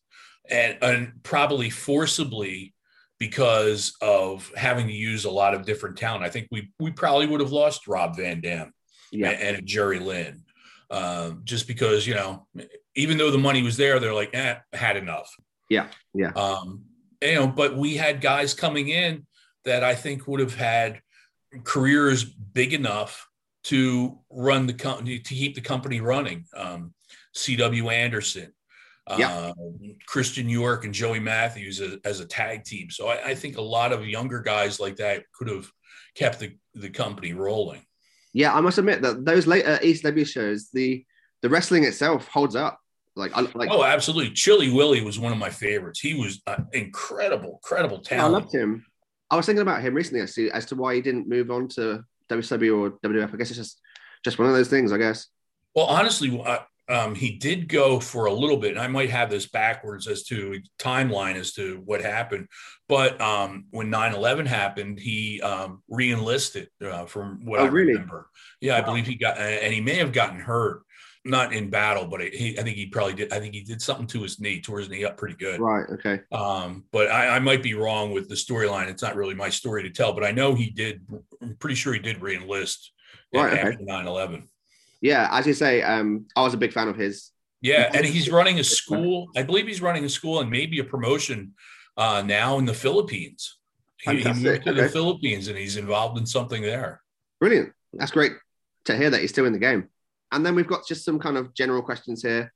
and, 0.48 0.78
and 0.82 1.12
probably 1.24 1.68
forcibly 1.70 2.74
because 3.18 3.94
of 4.00 4.52
having 4.56 4.86
to 4.86 4.92
use 4.92 5.24
a 5.24 5.30
lot 5.30 5.54
of 5.54 5.64
different 5.64 5.96
talent. 5.96 6.24
I 6.24 6.30
think 6.30 6.46
we 6.52 6.70
we 6.78 6.92
probably 6.92 7.26
would 7.26 7.40
have 7.40 7.52
lost 7.52 7.88
Rob 7.88 8.16
Van 8.16 8.40
Dam 8.40 8.72
Yeah, 9.14 9.30
and, 9.30 9.56
and 9.58 9.66
Jerry 9.66 9.98
Lynn, 9.98 10.42
um, 10.90 11.42
just 11.44 11.66
because 11.66 12.06
you 12.06 12.14
know, 12.14 12.46
even 12.94 13.18
though 13.18 13.30
the 13.30 13.38
money 13.38 13.62
was 13.62 13.76
there, 13.76 13.98
they're 14.00 14.14
like, 14.14 14.30
eh, 14.34 14.56
had 14.72 14.96
enough. 14.96 15.30
Yeah, 15.70 15.86
yeah. 16.12 16.32
Um, 16.32 16.84
you 17.22 17.34
know, 17.36 17.46
but 17.46 17.76
we 17.76 17.96
had 17.96 18.20
guys 18.20 18.54
coming 18.54 18.88
in 18.88 19.26
that 19.64 19.82
I 19.82 19.94
think 19.94 20.26
would 20.28 20.40
have 20.40 20.54
had 20.54 21.00
careers 21.62 22.24
big 22.24 22.74
enough 22.74 23.28
to 23.64 24.18
run 24.30 24.66
the 24.66 24.74
company 24.74 25.18
to 25.18 25.34
keep 25.34 25.54
the 25.54 25.60
company 25.60 26.00
running. 26.00 26.44
Um, 26.54 26.92
C.W. 27.32 27.88
Anderson, 27.88 28.52
Yeah. 29.16 29.30
uh, 29.30 29.52
Christian 30.06 30.48
York, 30.48 30.84
and 30.84 30.92
Joey 30.92 31.18
Matthews 31.20 31.80
as, 31.80 31.96
as 32.04 32.20
a 32.20 32.26
tag 32.26 32.64
team. 32.64 32.90
So 32.90 33.08
I, 33.08 33.28
I 33.28 33.34
think 33.34 33.56
a 33.56 33.62
lot 33.62 33.92
of 33.92 34.06
younger 34.06 34.40
guys 34.40 34.78
like 34.78 34.96
that 34.96 35.24
could 35.32 35.48
have 35.48 35.70
kept 36.14 36.40
the, 36.40 36.56
the 36.74 36.90
company 36.90 37.32
rolling. 37.32 37.82
Yeah. 38.34 38.52
I 38.52 38.60
must 38.60 38.76
admit 38.76 39.00
that 39.00 39.24
those 39.24 39.46
later 39.46 39.78
ECW 39.82 40.26
shows, 40.26 40.68
the 40.70 41.04
the 41.40 41.48
wrestling 41.48 41.84
itself 41.84 42.28
holds 42.28 42.56
up. 42.56 42.78
Like, 43.16 43.32
I, 43.36 43.42
like 43.54 43.70
oh, 43.70 43.84
absolutely. 43.84 44.32
Chilly 44.32 44.72
Willy 44.72 45.02
was 45.02 45.20
one 45.20 45.32
of 45.32 45.38
my 45.38 45.50
favorites. 45.50 46.00
He 46.00 46.14
was 46.14 46.42
uh, 46.46 46.56
incredible, 46.72 47.60
incredible 47.62 48.02
yeah, 48.10 48.24
I 48.24 48.28
loved 48.28 48.52
him. 48.52 48.84
I 49.30 49.36
was 49.36 49.46
thinking 49.46 49.62
about 49.62 49.82
him 49.82 49.94
recently 49.94 50.20
as 50.20 50.34
to, 50.34 50.50
as 50.50 50.66
to 50.66 50.74
why 50.74 50.96
he 50.96 51.00
didn't 51.00 51.28
move 51.28 51.50
on 51.50 51.68
to 51.68 52.04
WCW 52.28 52.78
or 52.78 52.90
WWF. 53.08 53.32
I 53.32 53.36
guess 53.36 53.50
it's 53.50 53.58
just 53.58 53.80
just 54.24 54.38
one 54.38 54.48
of 54.48 54.54
those 54.54 54.68
things. 54.68 54.90
I 54.92 54.98
guess. 54.98 55.28
Well, 55.74 55.86
honestly, 55.86 56.42
uh, 56.44 56.58
um, 56.88 57.14
he 57.14 57.32
did 57.38 57.68
go 57.68 57.98
for 58.00 58.26
a 58.26 58.32
little 58.32 58.56
bit, 58.58 58.72
and 58.72 58.80
I 58.80 58.86
might 58.88 59.10
have 59.10 59.30
this 59.30 59.46
backwards 59.46 60.06
as 60.06 60.22
to 60.24 60.60
timeline 60.78 61.36
as 61.36 61.52
to 61.54 61.80
what 61.84 62.02
happened. 62.02 62.48
But 62.88 63.20
um, 63.20 63.66
when 63.70 63.90
9-11 63.90 64.46
happened, 64.46 64.98
he 65.00 65.40
um, 65.40 65.82
re-enlisted 65.88 66.68
uh, 66.84 67.06
from 67.06 67.44
what 67.46 67.60
Oh, 67.60 67.64
I 67.64 67.68
really? 67.68 67.92
remember. 67.92 68.28
Yeah, 68.60 68.76
I 68.76 68.82
believe 68.82 69.06
he 69.06 69.14
got, 69.14 69.38
and 69.38 69.72
he 69.72 69.80
may 69.80 69.94
have 69.94 70.12
gotten 70.12 70.38
hurt, 70.38 70.82
not 71.24 71.54
in 71.54 71.70
battle, 71.70 72.04
but 72.06 72.20
he, 72.20 72.58
I 72.58 72.62
think 72.62 72.76
he 72.76 72.86
probably 72.86 73.14
did. 73.14 73.32
I 73.32 73.40
think 73.40 73.54
he 73.54 73.62
did 73.62 73.80
something 73.80 74.06
to 74.08 74.22
his 74.22 74.38
knee, 74.38 74.60
tore 74.60 74.80
his 74.80 74.90
knee 74.90 75.04
up 75.06 75.16
pretty 75.16 75.36
good. 75.36 75.60
Right. 75.60 75.88
Okay. 75.88 76.20
Um, 76.32 76.84
but 76.92 77.10
I, 77.10 77.36
I 77.36 77.38
might 77.38 77.62
be 77.62 77.72
wrong 77.72 78.12
with 78.12 78.28
the 78.28 78.34
storyline. 78.34 78.88
It's 78.88 79.02
not 79.02 79.16
really 79.16 79.34
my 79.34 79.48
story 79.48 79.84
to 79.84 79.90
tell, 79.90 80.12
but 80.12 80.22
I 80.24 80.32
know 80.32 80.54
he 80.54 80.68
did. 80.68 81.00
I'm 81.40 81.56
pretty 81.56 81.76
sure 81.76 81.94
he 81.94 82.00
did 82.00 82.20
re-enlist 82.20 82.92
Right, 83.32 83.52
okay. 83.54 83.62
after 83.72 83.82
9-11. 83.84 84.48
Yeah, 85.04 85.28
as 85.30 85.46
you 85.46 85.52
say, 85.52 85.82
um, 85.82 86.24
I 86.34 86.40
was 86.40 86.54
a 86.54 86.56
big 86.56 86.72
fan 86.72 86.88
of 86.88 86.96
his. 86.96 87.30
Yeah, 87.60 87.90
and 87.92 88.06
he's 88.06 88.30
running 88.30 88.58
a 88.58 88.64
school. 88.64 89.28
I 89.36 89.42
believe 89.42 89.66
he's 89.66 89.82
running 89.82 90.02
a 90.06 90.08
school 90.08 90.40
and 90.40 90.50
maybe 90.50 90.78
a 90.78 90.84
promotion 90.84 91.52
uh, 91.98 92.22
now 92.24 92.56
in 92.56 92.64
the 92.64 92.72
Philippines. 92.72 93.58
He, 94.00 94.22
he 94.22 94.32
moved 94.32 94.64
to 94.64 94.72
the. 94.72 94.88
Philippines 94.88 95.48
and 95.48 95.58
he's 95.58 95.76
involved 95.76 96.16
in 96.16 96.24
something 96.24 96.62
there. 96.62 97.02
Brilliant. 97.38 97.74
That's 97.92 98.12
great 98.12 98.32
to 98.86 98.96
hear 98.96 99.10
that 99.10 99.20
he's 99.20 99.28
still 99.28 99.44
in 99.44 99.52
the 99.52 99.58
game. 99.58 99.90
And 100.32 100.44
then 100.44 100.54
we've 100.54 100.66
got 100.66 100.86
just 100.86 101.04
some 101.04 101.18
kind 101.18 101.36
of 101.36 101.52
general 101.52 101.82
questions 101.82 102.22
here. 102.22 102.50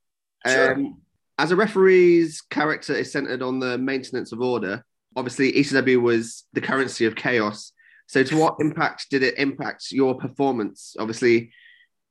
Sure. 0.47 0.73
Um, 0.73 1.01
as 1.37 1.51
a 1.51 1.55
referee's 1.55 2.41
character 2.41 2.95
is 2.95 3.11
centered 3.11 3.43
on 3.43 3.59
the 3.59 3.77
maintenance 3.77 4.31
of 4.31 4.41
order, 4.41 4.83
obviously 5.15 5.51
ECW 5.51 6.01
was 6.01 6.45
the 6.53 6.61
currency 6.61 7.05
of 7.05 7.15
chaos. 7.15 7.73
So, 8.07 8.23
to 8.23 8.37
what 8.37 8.55
impact 8.59 9.11
did 9.11 9.21
it 9.21 9.37
impact 9.37 9.91
your 9.91 10.15
performance? 10.15 10.95
Obviously, 10.97 11.51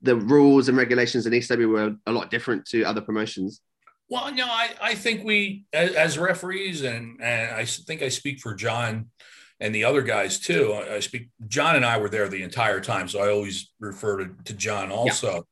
the 0.03 0.17
rules 0.17 0.69
and 0.69 0.77
regulations 0.77 1.27
in 1.27 1.33
ECW 1.33 1.69
were 1.69 1.97
a 2.07 2.13
lot 2.13 2.31
different 2.31 2.67
to 2.67 2.85
other 2.85 3.01
promotions. 3.01 3.61
Well, 4.11 4.33
no, 4.33 4.47
I, 4.47 4.71
I 4.81 4.95
think 4.95 5.25
we, 5.25 5.67
as, 5.73 5.95
as 5.95 6.19
referees, 6.19 6.83
and, 6.83 7.21
and 7.21 7.55
I 7.55 7.65
think 7.65 8.03
I 8.03 8.09
speak 8.09 8.41
for 8.41 8.55
John 8.55 9.11
and 9.61 9.75
the 9.75 9.85
other 9.85 10.03
guys 10.03 10.39
too. 10.39 10.73
I, 10.73 10.97
I 10.97 11.01
speak, 11.01 11.29
John 11.47 11.77
and 11.77 11.85
I 11.85 11.99
were 11.99 12.09
there 12.09 12.29
the 12.29 12.43
entire 12.43 12.81
time. 12.81 13.09
So 13.09 13.21
I 13.21 13.31
always 13.31 13.71
refer 13.81 14.25
to, 14.25 14.31
to 14.45 14.55
John 14.55 14.91
also. 14.91 15.47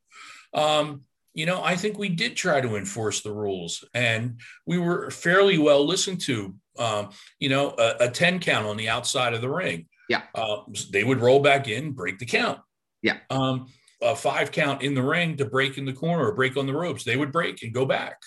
Um, 0.53 1.01
you 1.33 1.45
know, 1.45 1.63
I 1.63 1.75
think 1.75 1.99
we 1.99 2.09
did 2.09 2.35
try 2.35 2.61
to 2.61 2.77
enforce 2.77 3.21
the 3.21 3.31
rules 3.31 3.85
and 3.93 4.39
we 4.65 4.79
were 4.79 5.11
fairly 5.11 5.59
well 5.59 5.85
listened 5.85 6.21
to. 6.21 6.55
Um, 6.79 7.09
you 7.39 7.49
know, 7.49 7.75
a, 7.77 8.05
a 8.05 8.09
10 8.09 8.39
count 8.39 8.65
on 8.65 8.77
the 8.77 8.89
outside 8.89 9.33
of 9.33 9.41
the 9.41 9.49
ring. 9.49 9.87
Yeah. 10.09 10.23
Uh, 10.33 10.61
they 10.91 11.03
would 11.03 11.21
roll 11.21 11.39
back 11.39 11.67
in, 11.67 11.91
break 11.91 12.17
the 12.17 12.25
count. 12.25 12.59
Yeah. 13.03 13.17
Um, 13.29 13.67
a 14.01 14.15
five 14.15 14.51
count 14.51 14.83
in 14.83 14.93
the 14.93 15.01
ring 15.01 15.37
to 15.37 15.45
break 15.45 15.77
in 15.77 15.85
the 15.85 15.93
corner 15.93 16.27
or 16.27 16.35
break 16.35 16.57
on 16.57 16.67
the 16.67 16.73
ropes. 16.73 17.03
They 17.03 17.17
would 17.17 17.31
break 17.31 17.63
and 17.63 17.73
go 17.73 17.85
back. 17.85 18.17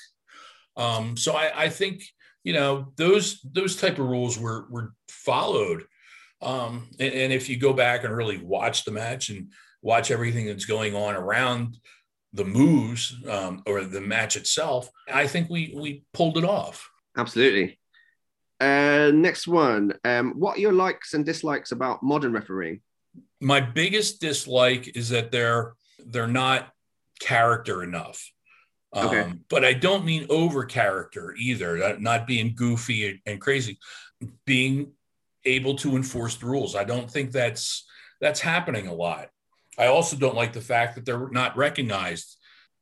Um, 0.77 1.17
so 1.17 1.35
I, 1.35 1.65
I 1.65 1.69
think 1.69 2.03
you 2.45 2.53
know 2.53 2.93
those 2.97 3.41
those 3.43 3.77
type 3.77 3.99
of 3.99 4.07
rules 4.07 4.39
were 4.39 4.67
were 4.71 4.95
followed. 5.09 5.85
Um, 6.43 6.89
and, 6.99 7.13
and 7.13 7.33
if 7.33 7.49
you 7.49 7.59
go 7.59 7.73
back 7.73 8.05
and 8.05 8.17
really 8.17 8.39
watch 8.39 8.85
the 8.85 8.93
match 8.93 9.29
and 9.29 9.53
watch 9.83 10.11
everything 10.11 10.47
that's 10.47 10.65
going 10.65 10.95
on 10.95 11.15
around 11.15 11.77
the 12.33 12.45
moves 12.45 13.15
um, 13.29 13.63
or 13.67 13.85
the 13.85 14.01
match 14.01 14.37
itself, 14.37 14.91
I 15.13 15.27
think 15.27 15.51
we 15.51 15.75
we 15.77 16.05
pulled 16.13 16.39
it 16.39 16.45
off. 16.45 16.89
Absolutely. 17.17 17.79
Uh, 18.61 19.11
next 19.13 19.49
one. 19.49 19.95
Um, 20.05 20.35
what 20.39 20.59
are 20.59 20.61
your 20.61 20.73
likes 20.73 21.15
and 21.15 21.25
dislikes 21.25 21.73
about 21.73 22.03
modern 22.03 22.33
refereeing? 22.33 22.81
My 23.41 23.61
biggest 23.61 24.21
dislike 24.21 24.97
is 24.97 25.09
that 25.11 25.33
they're 25.33 25.75
they're 26.07 26.27
not 26.27 26.73
character 27.21 27.83
enough. 27.83 28.31
Um, 28.93 29.07
Okay. 29.07 29.33
But 29.49 29.65
I 29.65 29.73
don't 29.73 30.05
mean 30.05 30.27
over 30.31 30.65
character 30.65 31.35
either. 31.39 31.97
Not, 31.99 32.27
being 32.27 32.55
goofy 32.57 33.21
and, 33.25 33.41
crazy, 33.41 33.79
being 34.47 34.93
able 35.45 35.75
to 35.77 35.97
enforce 35.97 36.37
the 36.37 36.47
rules. 36.47 36.75
I 36.75 36.85
don't 36.85 37.11
think 37.11 37.31
that's 37.33 37.87
that's 38.21 38.41
happening 38.41 38.87
a 38.89 38.95
lot. 38.95 39.29
I 39.79 39.87
also 39.87 40.17
don't 40.17 40.35
like 40.35 40.53
the 40.53 40.61
fact 40.61 40.95
that 40.97 41.07
they're 41.07 41.31
not 41.31 41.57
recognized 41.57 42.37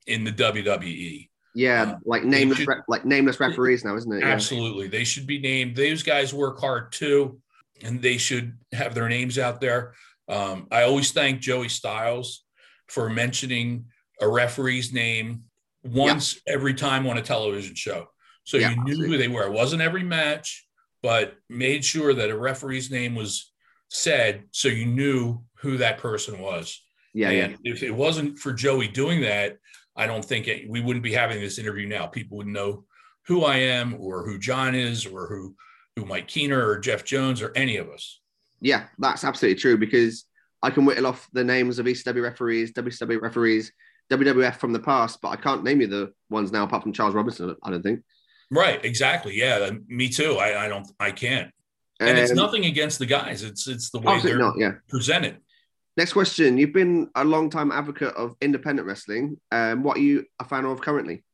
in 0.06 0.24
the 0.24 0.32
WWE. 0.32 1.28
Yeah, 1.54 1.82
Uh, 1.82 1.98
like 2.04 2.24
nameless, 2.24 2.58
should- 2.58 2.68
like 2.88 3.04
nameless 3.04 3.38
referees 3.38 3.84
now, 3.84 3.96
isn't 3.96 4.12
it? 4.12 4.20
Yeah. 4.20 4.28
Absolutely. 4.28 4.88
They 4.88 5.04
should 5.04 5.26
be 5.26 5.38
named. 5.38 5.76
Those 5.76 6.02
guys 6.02 6.32
work 6.34 6.58
hard 6.58 6.90
too, 6.92 7.40
and 7.82 8.00
they 8.02 8.16
should 8.16 8.56
have 8.72 8.94
their 8.94 9.08
names 9.08 9.38
out 9.38 9.60
there. 9.60 9.94
Um, 10.28 10.66
I 10.70 10.82
always 10.82 11.12
thank 11.12 11.40
Joey 11.40 11.68
Styles 11.68 12.44
for 12.88 13.08
mentioning 13.08 13.86
a 14.20 14.28
referee's 14.28 14.92
name 14.92 15.44
once 15.84 16.40
every 16.46 16.74
time 16.74 17.06
on 17.06 17.18
a 17.18 17.22
television 17.22 17.74
show. 17.74 18.08
So 18.44 18.56
Yeah, 18.56 18.70
you 18.70 18.76
knew 18.76 18.82
absolutely. 18.92 19.08
who 19.08 19.18
they 19.18 19.28
were. 19.28 19.44
It 19.44 19.52
wasn't 19.52 19.82
every 19.82 20.02
match, 20.02 20.66
but 21.02 21.36
made 21.48 21.84
sure 21.84 22.14
that 22.14 22.30
a 22.30 22.36
referee's 22.36 22.90
name 22.90 23.14
was 23.14 23.52
said 23.88 24.44
so 24.50 24.68
you 24.68 24.86
knew 24.86 25.42
who 25.60 25.78
that 25.78 25.98
person 25.98 26.40
was. 26.40 26.82
Yeah, 27.14 27.30
yeah. 27.30 27.44
And 27.44 27.58
if 27.64 27.82
it 27.82 27.90
wasn't 27.90 28.38
for 28.38 28.52
Joey 28.52 28.88
doing 28.88 29.22
that, 29.22 29.58
I 29.96 30.06
don't 30.06 30.24
think 30.24 30.46
it, 30.46 30.68
we 30.68 30.80
wouldn't 30.80 31.02
be 31.02 31.12
having 31.12 31.40
this 31.40 31.58
interview 31.58 31.88
now. 31.88 32.06
People 32.06 32.38
wouldn't 32.38 32.54
know 32.54 32.84
who 33.26 33.44
I 33.44 33.56
am 33.56 33.96
or 33.98 34.24
who 34.24 34.38
John 34.38 34.74
is 34.74 35.06
or 35.06 35.26
who 35.26 35.54
who 35.96 36.04
Mike 36.04 36.28
Kehner 36.28 36.64
or 36.64 36.78
Jeff 36.78 37.04
Jones 37.04 37.42
or 37.42 37.52
any 37.56 37.76
of 37.76 37.88
us. 37.88 38.20
Yeah, 38.60 38.86
that's 38.98 39.24
absolutely 39.24 39.60
true 39.60 39.76
because 39.78 40.24
I 40.62 40.70
can 40.70 40.84
whittle 40.84 41.06
off 41.06 41.28
the 41.32 41.44
names 41.44 41.78
of 41.78 41.86
ECW 41.86 42.22
referees, 42.22 42.72
WCW 42.72 43.20
referees, 43.20 43.72
WWF 44.10 44.56
from 44.56 44.72
the 44.72 44.80
past, 44.80 45.20
but 45.20 45.28
I 45.28 45.36
can't 45.36 45.62
name 45.64 45.80
you 45.80 45.86
the 45.86 46.12
ones 46.30 46.50
now 46.50 46.64
apart 46.64 46.82
from 46.82 46.92
Charles 46.92 47.14
Robinson. 47.14 47.54
I 47.62 47.70
don't 47.70 47.82
think. 47.82 48.00
Right, 48.50 48.82
exactly. 48.84 49.36
Yeah, 49.38 49.70
me 49.86 50.08
too. 50.08 50.36
I, 50.38 50.64
I 50.64 50.68
don't 50.68 50.86
I 50.98 51.10
can't. 51.10 51.50
And 52.00 52.16
it's 52.16 52.30
Um, 52.30 52.36
nothing 52.36 52.64
against 52.64 52.98
the 52.98 53.06
guys. 53.06 53.42
It's 53.42 53.68
it's 53.68 53.90
the 53.90 53.98
way 53.98 54.20
they're 54.22 54.38
not. 54.38 54.54
Yeah. 54.56 54.72
presented. 54.88 55.38
Next 55.96 56.12
question. 56.12 56.56
You've 56.58 56.72
been 56.72 57.10
a 57.16 57.24
long 57.24 57.50
time 57.50 57.72
advocate 57.72 58.14
of 58.14 58.36
independent 58.40 58.86
wrestling. 58.86 59.36
Um, 59.50 59.82
what 59.82 59.96
are 59.98 60.00
you 60.00 60.24
a 60.38 60.44
fan 60.44 60.64
of 60.64 60.80
currently? 60.80 61.24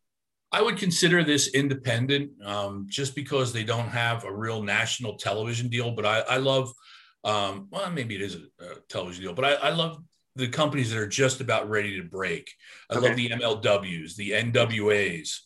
I 0.53 0.63
would 0.63 0.79
consider 0.79 1.23
this 1.23 1.49
independent 1.49 2.31
um, 2.45 2.87
just 2.89 3.15
because 3.15 3.53
they 3.53 3.63
don't 3.65 3.89
have 3.89 4.25
a 4.25 4.33
real 4.35 4.63
national 4.63 5.17
television 5.19 5.69
deal. 5.69 5.91
But 5.91 6.07
I, 6.07 6.21
I 6.21 6.37
love, 6.39 6.73
um, 7.25 7.69
well, 7.71 7.91
maybe 7.91 8.15
it 8.15 8.21
is 8.23 8.37
a, 8.37 8.65
a 8.65 8.81
television 8.89 9.25
deal, 9.25 9.33
but 9.35 9.45
I, 9.45 9.55
I 9.55 9.71
love 9.71 10.03
the 10.37 10.49
companies 10.49 10.91
that 10.91 10.99
are 10.99 11.07
just 11.07 11.41
about 11.41 11.69
ready 11.71 11.97
to 11.97 12.03
break. 12.07 12.51
I 12.91 12.97
Okay. 12.97 13.09
love 13.09 13.17
the 13.17 13.29
MLWs, 13.31 14.17
the 14.17 14.33
NWAs. 14.33 15.39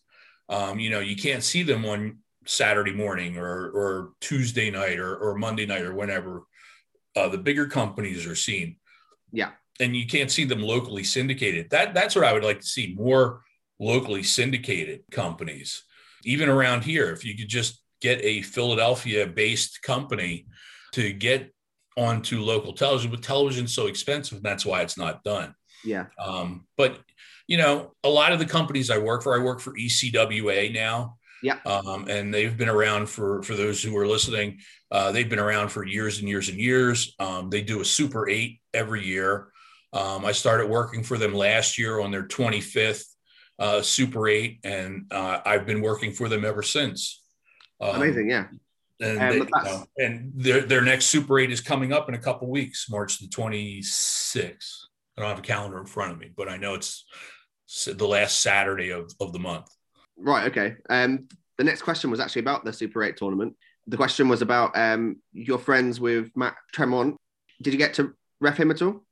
Um, 0.48 0.78
you 0.78 0.90
know, 0.90 1.00
you 1.00 1.14
can't 1.14 1.42
see 1.42 1.62
them 1.62 1.84
on 1.84 2.18
Saturday 2.46 2.92
morning 2.92 3.36
or, 3.36 3.70
or 3.70 4.12
Tuesday 4.20 4.70
night 4.70 4.98
or, 4.98 5.14
or 5.16 5.36
Monday 5.36 5.66
night 5.66 5.82
or 5.82 5.94
whenever 5.94 6.44
uh, 7.14 7.28
the 7.28 7.38
bigger 7.38 7.66
companies 7.66 8.26
are 8.26 8.34
seen. 8.34 8.76
Yeah. 9.30 9.50
And 9.78 9.94
you 9.94 10.06
can't 10.06 10.30
see 10.30 10.44
them 10.44 10.62
locally 10.62 11.04
syndicated. 11.04 11.70
That 11.70 11.94
that's 11.94 12.16
what 12.16 12.24
I 12.24 12.32
would 12.32 12.44
like 12.44 12.60
to 12.60 12.66
see 12.66 12.94
more 12.98 13.42
locally 13.78 14.22
syndicated 14.22 15.02
companies, 15.12 15.84
even 16.24 16.48
around 16.48 16.82
here. 16.82 17.12
If 17.12 17.24
you 17.24 17.36
could 17.36 17.48
just 17.48 17.82
get 18.00 18.20
a 18.24 18.42
Philadelphia 18.42 19.26
based 19.26 19.82
company 19.82 20.46
to 20.92 21.12
get 21.12 21.52
onto 21.98 22.40
local 22.40 22.72
television, 22.72 23.11
but 23.11 23.22
television's 23.22 23.74
so 23.74 23.88
expensive, 23.88 24.42
that's 24.42 24.64
why 24.64 24.83
it's 24.83 24.96
not 24.96 25.25
done. 25.25 25.54
Yeah. 25.85 26.06
Um, 26.18 26.66
but 26.77 26.98
you 27.48 27.56
know, 27.56 27.94
a 28.04 28.08
lot 28.08 28.33
of 28.33 28.38
the 28.38 28.46
companies 28.46 28.90
I 28.90 28.98
work 28.98 29.23
for, 29.23 29.38
I 29.38 29.42
work 29.42 29.60
for 29.60 29.73
ECWA 29.73 30.73
now. 30.73 31.16
Yeah. 31.42 31.58
Um, 31.64 32.06
and 32.08 32.33
they've 32.33 32.56
been 32.56 32.68
around 32.68 33.08
for 33.08 33.42
for 33.42 33.54
those 33.54 33.83
who 33.83 33.96
are 33.96 34.06
listening. 34.06 34.58
Uh, 34.90 35.12
they've 35.12 35.29
been 35.29 35.38
around 35.38 35.68
for 35.68 35.85
years 35.85 36.18
and 36.18 36.29
years 36.29 36.48
and 36.48 36.58
years. 36.58 37.14
Um, 37.18 37.48
they 37.50 37.62
do 37.62 37.81
a 37.81 37.85
Super 37.85 38.29
Eight 38.29 38.60
every 38.75 39.04
year. 39.04 39.48
Um, 39.92 40.25
I 40.25 40.33
started 40.33 40.68
working 40.68 41.02
for 41.02 41.16
them 41.16 41.33
last 41.35 41.79
year 41.79 42.00
on 42.00 42.10
their 42.10 42.25
25th 42.25 43.04
uh, 43.58 43.83
Super 43.83 44.29
Eight, 44.29 44.60
and 44.64 45.06
uh, 45.10 45.40
I've 45.46 45.64
been 45.64 45.81
working 45.81 46.12
for 46.12 46.29
them 46.29 46.44
ever 46.44 46.62
since. 46.62 47.23
Um, 47.81 47.96
Amazing. 47.96 48.31
Yeah. 48.31 48.46
And, 49.01 49.19
Um, 49.21 49.31
they- 49.31 49.38
but 49.38 49.49
you 49.49 49.65
know, 49.65 49.87
and 49.99 50.33
their 50.35 50.61
their 50.63 50.83
next 50.83 51.07
Super 51.07 51.38
Eight 51.38 51.51
is 51.51 51.61
coming 51.61 51.92
up 51.92 52.09
in 52.09 52.15
a 52.15 52.19
couple 52.19 52.49
weeks, 52.51 52.88
March 52.90 53.19
the 53.19 53.29
26th. 53.29 54.87
I 55.17 55.21
don't 55.21 55.31
have 55.31 55.38
a 55.38 55.42
calendar 55.42 55.79
in 55.79 55.87
front 55.87 56.13
of 56.13 56.19
me, 56.19 56.31
but 56.37 56.49
I 56.49 56.57
know 56.57 56.75
it's 56.75 57.05
the 57.87 58.07
last 58.07 58.40
Saturday 58.40 58.90
of, 58.90 59.13
of 59.21 59.33
the 59.33 59.38
month. 59.38 59.69
Right. 60.17 60.46
Okay. 60.51 60.77
Um, 60.88 61.29
the 61.59 61.65
next 61.65 61.83
question 61.83 62.11
was 62.11 62.21
actually 62.21 62.40
about 62.40 62.65
the 62.65 62.73
Super 62.73 63.03
8 63.03 63.17
tournament. 63.17 63.57
The 63.88 63.96
question 63.96 64.29
was 64.29 64.42
about 64.42 64.77
um, 64.77 65.17
your 65.33 65.59
friends 65.59 65.99
with 66.01 66.31
Matt 66.37 66.55
Tremont. 66.73 67.17
Did 67.63 67.73
you 67.73 67.79
get 67.79 67.94
to 67.94 68.15
ref 68.40 68.57
him 68.59 68.71
at 68.71 68.81
all? 68.83 69.05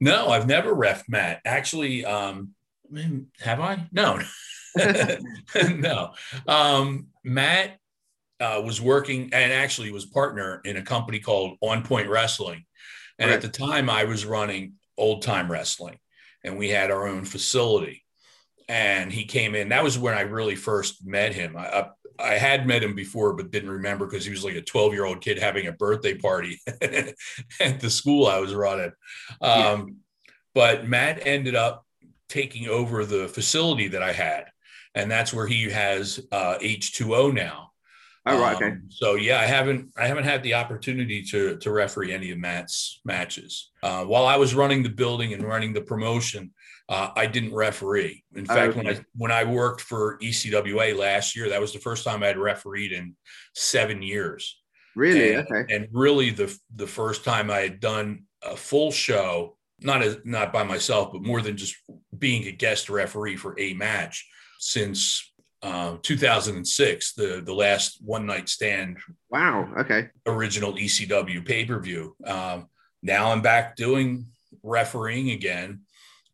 No, 0.00 0.28
I've 0.28 0.46
never 0.46 0.72
ref 0.74 1.04
Matt. 1.08 1.40
Actually, 1.44 2.04
um, 2.04 2.54
have 3.40 3.60
I? 3.60 3.86
No, 3.92 4.20
no. 5.76 6.12
Um, 6.46 7.08
Matt 7.22 7.78
uh, 8.44 8.60
was 8.60 8.80
working 8.80 9.20
and 9.32 9.52
actually 9.52 9.90
was 9.90 10.06
partner 10.06 10.60
in 10.64 10.76
a 10.76 10.82
company 10.82 11.18
called 11.18 11.56
On 11.60 11.82
Point 11.82 12.08
Wrestling. 12.08 12.64
And 13.18 13.30
Right. 13.30 13.36
at 13.36 13.42
the 13.42 13.48
time, 13.66 13.88
I 13.88 14.04
was 14.04 14.26
running 14.26 14.74
old 14.98 15.22
time 15.22 15.50
wrestling 15.50 15.98
and 16.44 16.58
we 16.58 16.68
had 16.68 16.90
our 16.90 17.06
own 17.06 17.24
facility. 17.24 18.04
And 18.68 19.12
he 19.12 19.24
came 19.24 19.54
in. 19.54 19.68
That 19.70 19.84
was 19.84 19.98
when 19.98 20.14
I 20.14 20.22
really 20.22 20.56
first 20.56 21.06
met 21.06 21.32
him. 21.34 21.56
I, 21.56 21.66
I, 21.80 21.84
I 22.18 22.34
had 22.34 22.66
met 22.66 22.82
him 22.82 22.94
before, 22.94 23.32
but 23.34 23.50
didn't 23.50 23.70
remember 23.70 24.06
because 24.06 24.24
he 24.24 24.30
was 24.30 24.44
like 24.44 24.54
a 24.54 24.62
12 24.62 24.92
year 24.92 25.04
old 25.04 25.20
kid 25.20 25.38
having 25.38 25.66
a 25.66 25.72
birthday 25.72 26.14
party 26.16 26.60
at 26.80 27.80
the 27.80 27.90
school 27.90 28.26
I 28.26 28.38
was 28.38 28.54
running. 28.54 28.92
Um, 29.40 29.96
But 30.54 30.86
Matt 30.86 31.26
ended 31.26 31.56
up 31.56 31.84
taking 32.28 32.68
over 32.68 33.04
the 33.04 33.28
facility 33.28 33.88
that 33.88 34.02
I 34.02 34.12
had. 34.12 34.44
And 34.94 35.10
that's 35.10 35.32
where 35.34 35.46
he 35.46 35.70
has 35.70 36.20
uh, 36.30 36.56
H2O 36.62 37.32
now. 37.34 37.72
Oh, 38.26 38.40
right. 38.40 38.56
Okay. 38.56 38.70
Um, 38.70 38.88
so 38.88 39.14
yeah, 39.16 39.38
I 39.38 39.44
haven't 39.44 39.90
I 39.96 40.06
haven't 40.06 40.24
had 40.24 40.42
the 40.42 40.54
opportunity 40.54 41.22
to 41.24 41.56
to 41.58 41.70
referee 41.70 42.12
any 42.12 42.30
of 42.30 42.38
Matt's 42.38 43.00
matches. 43.04 43.70
Uh, 43.82 44.04
while 44.04 44.26
I 44.26 44.36
was 44.36 44.54
running 44.54 44.82
the 44.82 44.88
building 44.88 45.34
and 45.34 45.42
running 45.42 45.74
the 45.74 45.82
promotion, 45.82 46.52
uh, 46.88 47.10
I 47.14 47.26
didn't 47.26 47.54
referee. 47.54 48.24
In 48.34 48.46
fact, 48.46 48.76
when 48.76 48.86
I 48.86 49.00
when 49.14 49.30
I 49.30 49.44
worked 49.44 49.82
for 49.82 50.18
ECWA 50.18 50.96
last 50.96 51.36
year, 51.36 51.50
that 51.50 51.60
was 51.60 51.72
the 51.72 51.78
first 51.80 52.04
time 52.04 52.22
I 52.22 52.28
had 52.28 52.38
refereed 52.38 52.92
in 52.92 53.14
seven 53.54 54.00
years. 54.00 54.58
Really? 54.96 55.34
And, 55.34 55.46
Okay. 55.46 55.74
and 55.74 55.88
really 55.92 56.30
the 56.30 56.56
the 56.74 56.86
first 56.86 57.24
time 57.24 57.50
I 57.50 57.58
had 57.58 57.80
done 57.80 58.24
a 58.42 58.56
full 58.56 58.90
show, 58.90 59.58
not 59.80 60.02
as 60.02 60.18
not 60.24 60.50
by 60.50 60.62
myself, 60.62 61.12
but 61.12 61.22
more 61.22 61.42
than 61.42 61.58
just 61.58 61.76
being 62.16 62.46
a 62.46 62.52
guest 62.52 62.88
referee 62.88 63.36
for 63.36 63.58
a 63.58 63.74
match 63.74 64.26
since 64.58 65.30
uh, 65.64 65.96
2006, 66.02 67.14
the 67.14 67.42
the 67.44 67.54
last 67.54 67.98
one 68.04 68.26
night 68.26 68.50
stand 68.50 68.98
Wow. 69.30 69.72
Okay. 69.78 70.10
original 70.26 70.74
ECW 70.74 71.44
pay 71.44 71.64
per 71.64 71.80
view. 71.80 72.14
Um, 72.24 72.68
now 73.02 73.32
I'm 73.32 73.40
back 73.40 73.74
doing 73.74 74.26
refereeing 74.62 75.30
again. 75.30 75.80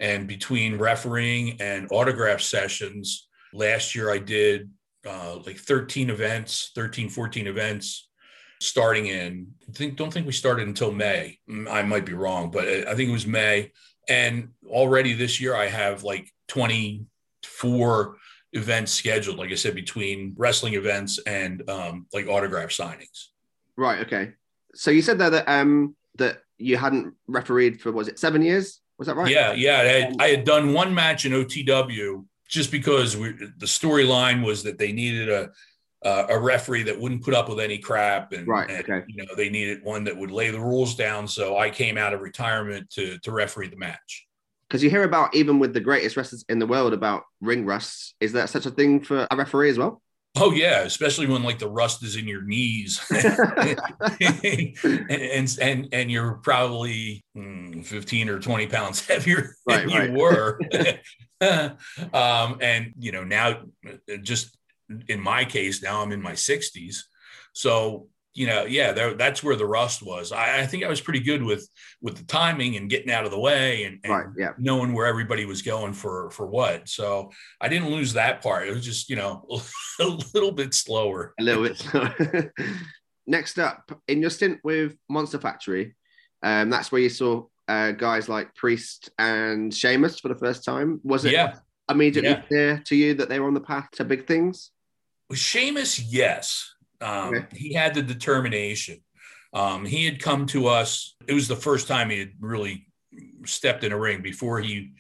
And 0.01 0.27
between 0.27 0.79
refereeing 0.79 1.61
and 1.61 1.87
autograph 1.93 2.41
sessions, 2.41 3.29
last 3.53 3.95
year 3.95 4.11
I 4.11 4.19
did 4.19 4.71
uh, 5.07 5.37
like 5.47 5.59
13 5.59 6.11
events, 6.11 6.73
13, 6.75 7.09
14 7.09 7.47
events 7.47 8.09
starting 8.61 9.07
in, 9.07 9.53
I 9.69 9.73
think, 9.73 9.97
don't 9.97 10.13
think 10.13 10.27
we 10.27 10.33
started 10.33 10.67
until 10.67 10.91
May. 10.91 11.39
Mm, 11.49 11.71
I 11.71 11.83
might 11.83 12.05
be 12.05 12.15
wrong, 12.15 12.51
but 12.51 12.67
I 12.67 12.95
think 12.95 13.09
it 13.09 13.13
was 13.13 13.27
May. 13.27 13.73
And 14.09 14.51
already 14.67 15.13
this 15.13 15.41
year 15.41 15.55
I 15.55 15.69
have 15.69 16.03
like 16.03 16.31
24 16.49 18.17
events 18.53 18.93
scheduled, 18.93 19.39
like 19.39 19.51
I 19.51 19.55
said, 19.55 19.75
between 19.75 20.35
wrestling 20.37 20.75
events 20.75 21.19
and 21.27 21.69
um, 21.69 22.07
like 22.13 22.27
autograph 22.27 22.71
signings. 22.71 23.29
Right. 23.77 24.01
Okay. 24.01 24.33
So 24.75 24.91
you 24.91 25.03
said 25.03 25.19
there 25.19 25.31
that 25.31 25.49
um 25.49 25.97
that 26.17 26.43
you 26.59 26.77
hadn't 26.77 27.15
refereed 27.27 27.81
for 27.81 27.93
was 27.93 28.09
it 28.09 28.19
seven 28.19 28.43
years? 28.43 28.81
Was 28.99 29.07
that 29.07 29.17
right? 29.17 29.31
Yeah, 29.31 29.53
yeah. 29.53 29.79
I 29.79 29.85
had, 29.85 30.17
I 30.21 30.29
had 30.29 30.45
done 30.45 30.73
one 30.75 30.95
match 30.95 31.25
in 31.25 31.33
OTW 31.33 32.25
just 32.49 32.71
because 32.71 33.17
we, 33.17 33.33
the 33.33 33.67
storyline 33.67 34.45
was 34.45 34.63
that 34.65 34.79
they 34.79 34.93
needed 34.93 35.31
a 35.31 35.51
uh, 36.03 36.27
a 36.31 36.39
referee 36.39 36.83
that 36.85 36.99
wouldn't 36.99 37.23
put 37.23 37.35
up 37.35 37.49
with 37.49 37.61
any 37.61 37.77
crap, 37.77 38.33
and, 38.33 38.49
Right, 38.49 38.71
and, 38.71 38.81
okay. 38.89 39.05
you 39.07 39.17
know 39.23 39.35
they 39.37 39.51
needed 39.51 39.83
one 39.83 40.05
that 40.05 40.17
would 40.17 40.31
lay 40.31 40.51
the 40.51 40.61
rules 40.61 40.95
down. 40.95 41.29
So 41.29 41.59
I 41.59 41.69
came 41.71 41.99
out 41.99 42.15
of 42.15 42.21
retirement 42.21 42.89
to 42.91 43.19
to 43.19 43.33
referee 43.33 43.69
the 43.69 43.77
match. 43.77 44.27
Because 44.71 44.85
you 44.85 44.91
hear 44.91 45.03
about 45.03 45.35
even 45.35 45.59
with 45.59 45.75
the 45.75 45.81
greatest 45.81 46.17
wrestlers 46.17 46.45
in 46.49 46.61
the 46.61 46.67
world 46.67 46.93
about 46.93 47.25
ring 47.41 47.67
rusts. 47.67 48.15
Is 48.21 48.33
that 48.35 48.51
such 48.51 48.67
a 48.67 48.71
thing 48.71 49.03
for 49.03 49.27
a 49.29 49.37
referee 49.37 49.69
as 49.71 49.79
well? 49.79 50.01
Oh 50.37 50.53
yeah, 50.53 50.83
especially 50.83 51.27
when 51.27 51.43
like 51.43 51.59
the 51.59 51.69
rust 51.69 52.05
is 52.05 52.15
in 52.15 52.29
your 52.29 52.43
knees, 52.43 53.01
and, 53.11 53.81
and 55.11 55.59
and 55.61 55.89
and 55.93 56.11
you're 56.11 56.35
probably 56.35 57.25
mm, 57.37 57.85
15 57.85 58.29
or 58.29 58.39
20 58.39 58.69
pounds 58.69 59.05
heavier 59.09 59.57
than 59.67 59.89
Right, 59.89 60.11
you 60.11 60.17
were. 60.17 60.61
um, 62.15 62.59
and 62.61 62.93
you 63.01 63.11
know 63.11 63.25
now, 63.25 63.63
uh, 63.85 64.17
just 64.23 64.57
in 65.09 65.21
my 65.21 65.45
case, 65.45 65.83
now 65.83 66.01
I'm 66.01 66.13
in 66.13 66.23
my 66.23 66.33
60s, 66.33 66.99
so 67.53 68.07
you 68.33 68.47
know, 68.47 68.65
yeah, 68.65 68.93
there, 68.93 69.15
that's 69.15 69.43
where 69.43 69.57
the 69.57 69.67
rust 69.67 70.03
was. 70.03 70.31
I, 70.31 70.61
I 70.61 70.67
think 70.67 70.85
I 70.85 70.89
was 70.89 71.01
pretty 71.01 71.21
good 71.21 71.43
with 71.43 71.69
with 72.01 72.17
the 72.17 72.25
timing 72.25 72.77
and 72.77 72.89
getting 72.89 73.11
out 73.11 73.25
of 73.25 73.31
the 73.33 73.39
way 73.41 73.85
and, 73.85 73.99
and 74.05 74.13
Right. 74.13 74.27
Yeah. 74.39 74.53
knowing 74.59 74.93
where 74.93 75.07
everybody 75.07 75.45
was 75.47 75.63
going 75.63 75.93
for 75.95 76.31
for 76.31 76.47
what. 76.47 76.89
So 76.89 77.31
I 77.61 77.69
didn't 77.69 77.91
lose 77.91 78.13
that 78.13 78.41
part. 78.43 78.69
It 78.69 78.73
was 78.75 78.85
just 78.85 79.11
you 79.11 79.17
know 79.17 79.45
a 80.01 80.05
little 80.35 80.53
bit 80.53 80.75
slower. 80.75 81.35
A 81.41 81.43
little 81.43 81.65
bit. 81.65 82.53
Next 83.27 83.59
up, 83.59 83.93
in 84.09 84.21
your 84.21 84.31
stint 84.31 84.61
with 84.65 84.97
Monster 85.09 85.39
Factory, 85.39 85.95
um, 86.43 86.71
that's 86.71 86.91
where 86.91 87.01
you 87.03 87.09
saw 87.11 87.45
uh, 87.69 87.93
guys 87.93 88.29
like 88.29 88.55
Priest 88.57 89.11
and 89.19 89.73
Sheamus 89.73 90.19
for 90.19 90.29
the 90.29 90.35
first 90.35 90.65
time. 90.65 91.01
Was 91.05 91.25
it 91.25 91.33
Yeah, 91.33 91.57
immediately 91.89 92.31
Yeah. 92.31 92.41
clear 92.49 92.83
to 92.87 92.97
you 92.97 93.15
that 93.15 93.29
they 93.29 93.39
were 93.39 93.47
on 93.47 93.55
the 93.55 93.61
path 93.61 93.89
to 93.93 94.05
big 94.05 94.27
things? 94.27 94.71
with 95.29 95.39
Sheamus, 95.39 96.01
yes, 96.01 96.75
um, 97.01 97.35
Okay. 97.35 97.47
he 97.57 97.73
had 97.73 97.95
the 97.95 98.03
determination. 98.03 99.01
Um, 99.53 99.85
he 99.85 100.05
had 100.05 100.21
come 100.23 100.47
to 100.47 100.67
us. 100.69 101.17
It 101.27 101.33
was 101.35 101.49
the 101.49 101.57
first 101.57 101.89
time 101.89 102.11
he 102.11 102.19
had 102.19 102.33
really 102.41 102.87
stepped 103.45 103.83
in 103.85 103.93
a 103.93 103.99
ring 103.99 104.23
before 104.23 104.61
he 104.61 104.93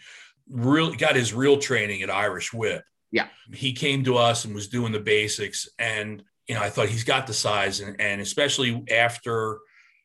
really 0.48 0.96
got 0.96 1.14
his 1.14 1.32
real 1.32 1.59
training 1.59 2.03
at 2.03 2.11
Irish 2.11 2.53
Whip. 2.53 2.82
Yeah. 3.12 3.26
he 3.53 3.72
came 3.72 4.05
to 4.05 4.16
us 4.16 4.44
and 4.44 4.55
was 4.55 4.68
doing 4.68 4.92
the 4.92 5.01
basics, 5.01 5.68
and 5.80 6.22
you 6.46 6.55
know 6.55 6.61
I 6.62 6.70
thought 6.70 6.88
he's 6.88 7.03
got 7.05 7.26
the 7.26 7.32
size, 7.34 7.80
and, 7.80 8.01
and 8.01 8.20
especially 8.20 8.84
after 8.92 9.59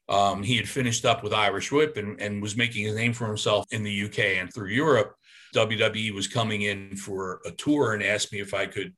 um, 0.10 0.42
he 0.44 0.58
had 0.58 0.68
finished 0.68 1.06
up 1.06 1.24
with 1.24 1.34
Irish 1.34 1.72
Whip 1.72 1.98
and, 1.98 2.20
and 2.20 2.42
was 2.42 2.56
making 2.58 2.84
his 2.86 2.96
name 2.96 3.14
for 3.14 3.26
himself 3.28 3.66
in 3.72 3.84
the 3.84 4.06
UK 4.06 4.20
and 4.40 4.52
through 4.54 4.70
Europe. 4.70 5.16
WWE 5.56 6.14
was 6.14 6.28
coming 6.28 6.64
in 6.64 6.96
for 6.96 7.42
a 7.46 7.52
tour 7.52 7.94
and 7.94 8.04
asked 8.04 8.32
me 8.34 8.40
if 8.40 8.54
I 8.54 8.66
could 8.66 8.94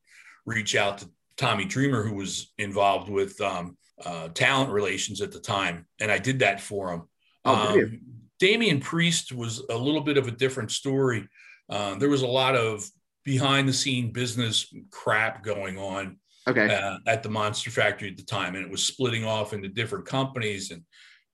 reach 0.45 0.75
out 0.75 0.97
to 0.99 1.09
Tommy 1.37 1.65
Dreamer, 1.65 2.03
who 2.03 2.15
was 2.15 2.51
involved 2.57 3.09
with 3.09 3.39
um, 3.41 3.77
uh, 4.03 4.29
talent 4.29 4.71
relations 4.71 5.21
at 5.21 5.31
the 5.31 5.39
time, 5.39 5.85
and 5.99 6.11
I 6.11 6.17
did 6.17 6.39
that 6.39 6.59
for 6.59 6.91
him. 6.93 7.03
Oh, 7.45 7.79
um, 7.79 8.01
Damian 8.39 8.79
Priest 8.79 9.31
was 9.31 9.63
a 9.69 9.77
little 9.77 10.01
bit 10.01 10.17
of 10.17 10.27
a 10.27 10.31
different 10.31 10.71
story. 10.71 11.27
Uh, 11.69 11.95
there 11.95 12.09
was 12.09 12.21
a 12.21 12.27
lot 12.27 12.55
of 12.55 12.85
behind 13.23 13.67
the 13.67 13.73
scene 13.73 14.11
business 14.11 14.73
crap 14.91 15.43
going 15.43 15.77
on 15.77 16.17
Okay. 16.47 16.73
uh, 16.73 16.97
at 17.07 17.23
the 17.23 17.29
Monster 17.29 17.71
Factory 17.71 18.09
at 18.09 18.15
the 18.15 18.23
time, 18.23 18.55
and 18.55 18.63
it 18.63 18.71
was 18.71 18.83
splitting 18.83 19.25
off 19.25 19.51
into 19.53 19.67
different 19.67 20.05
companies. 20.05 20.71
And 20.71 20.83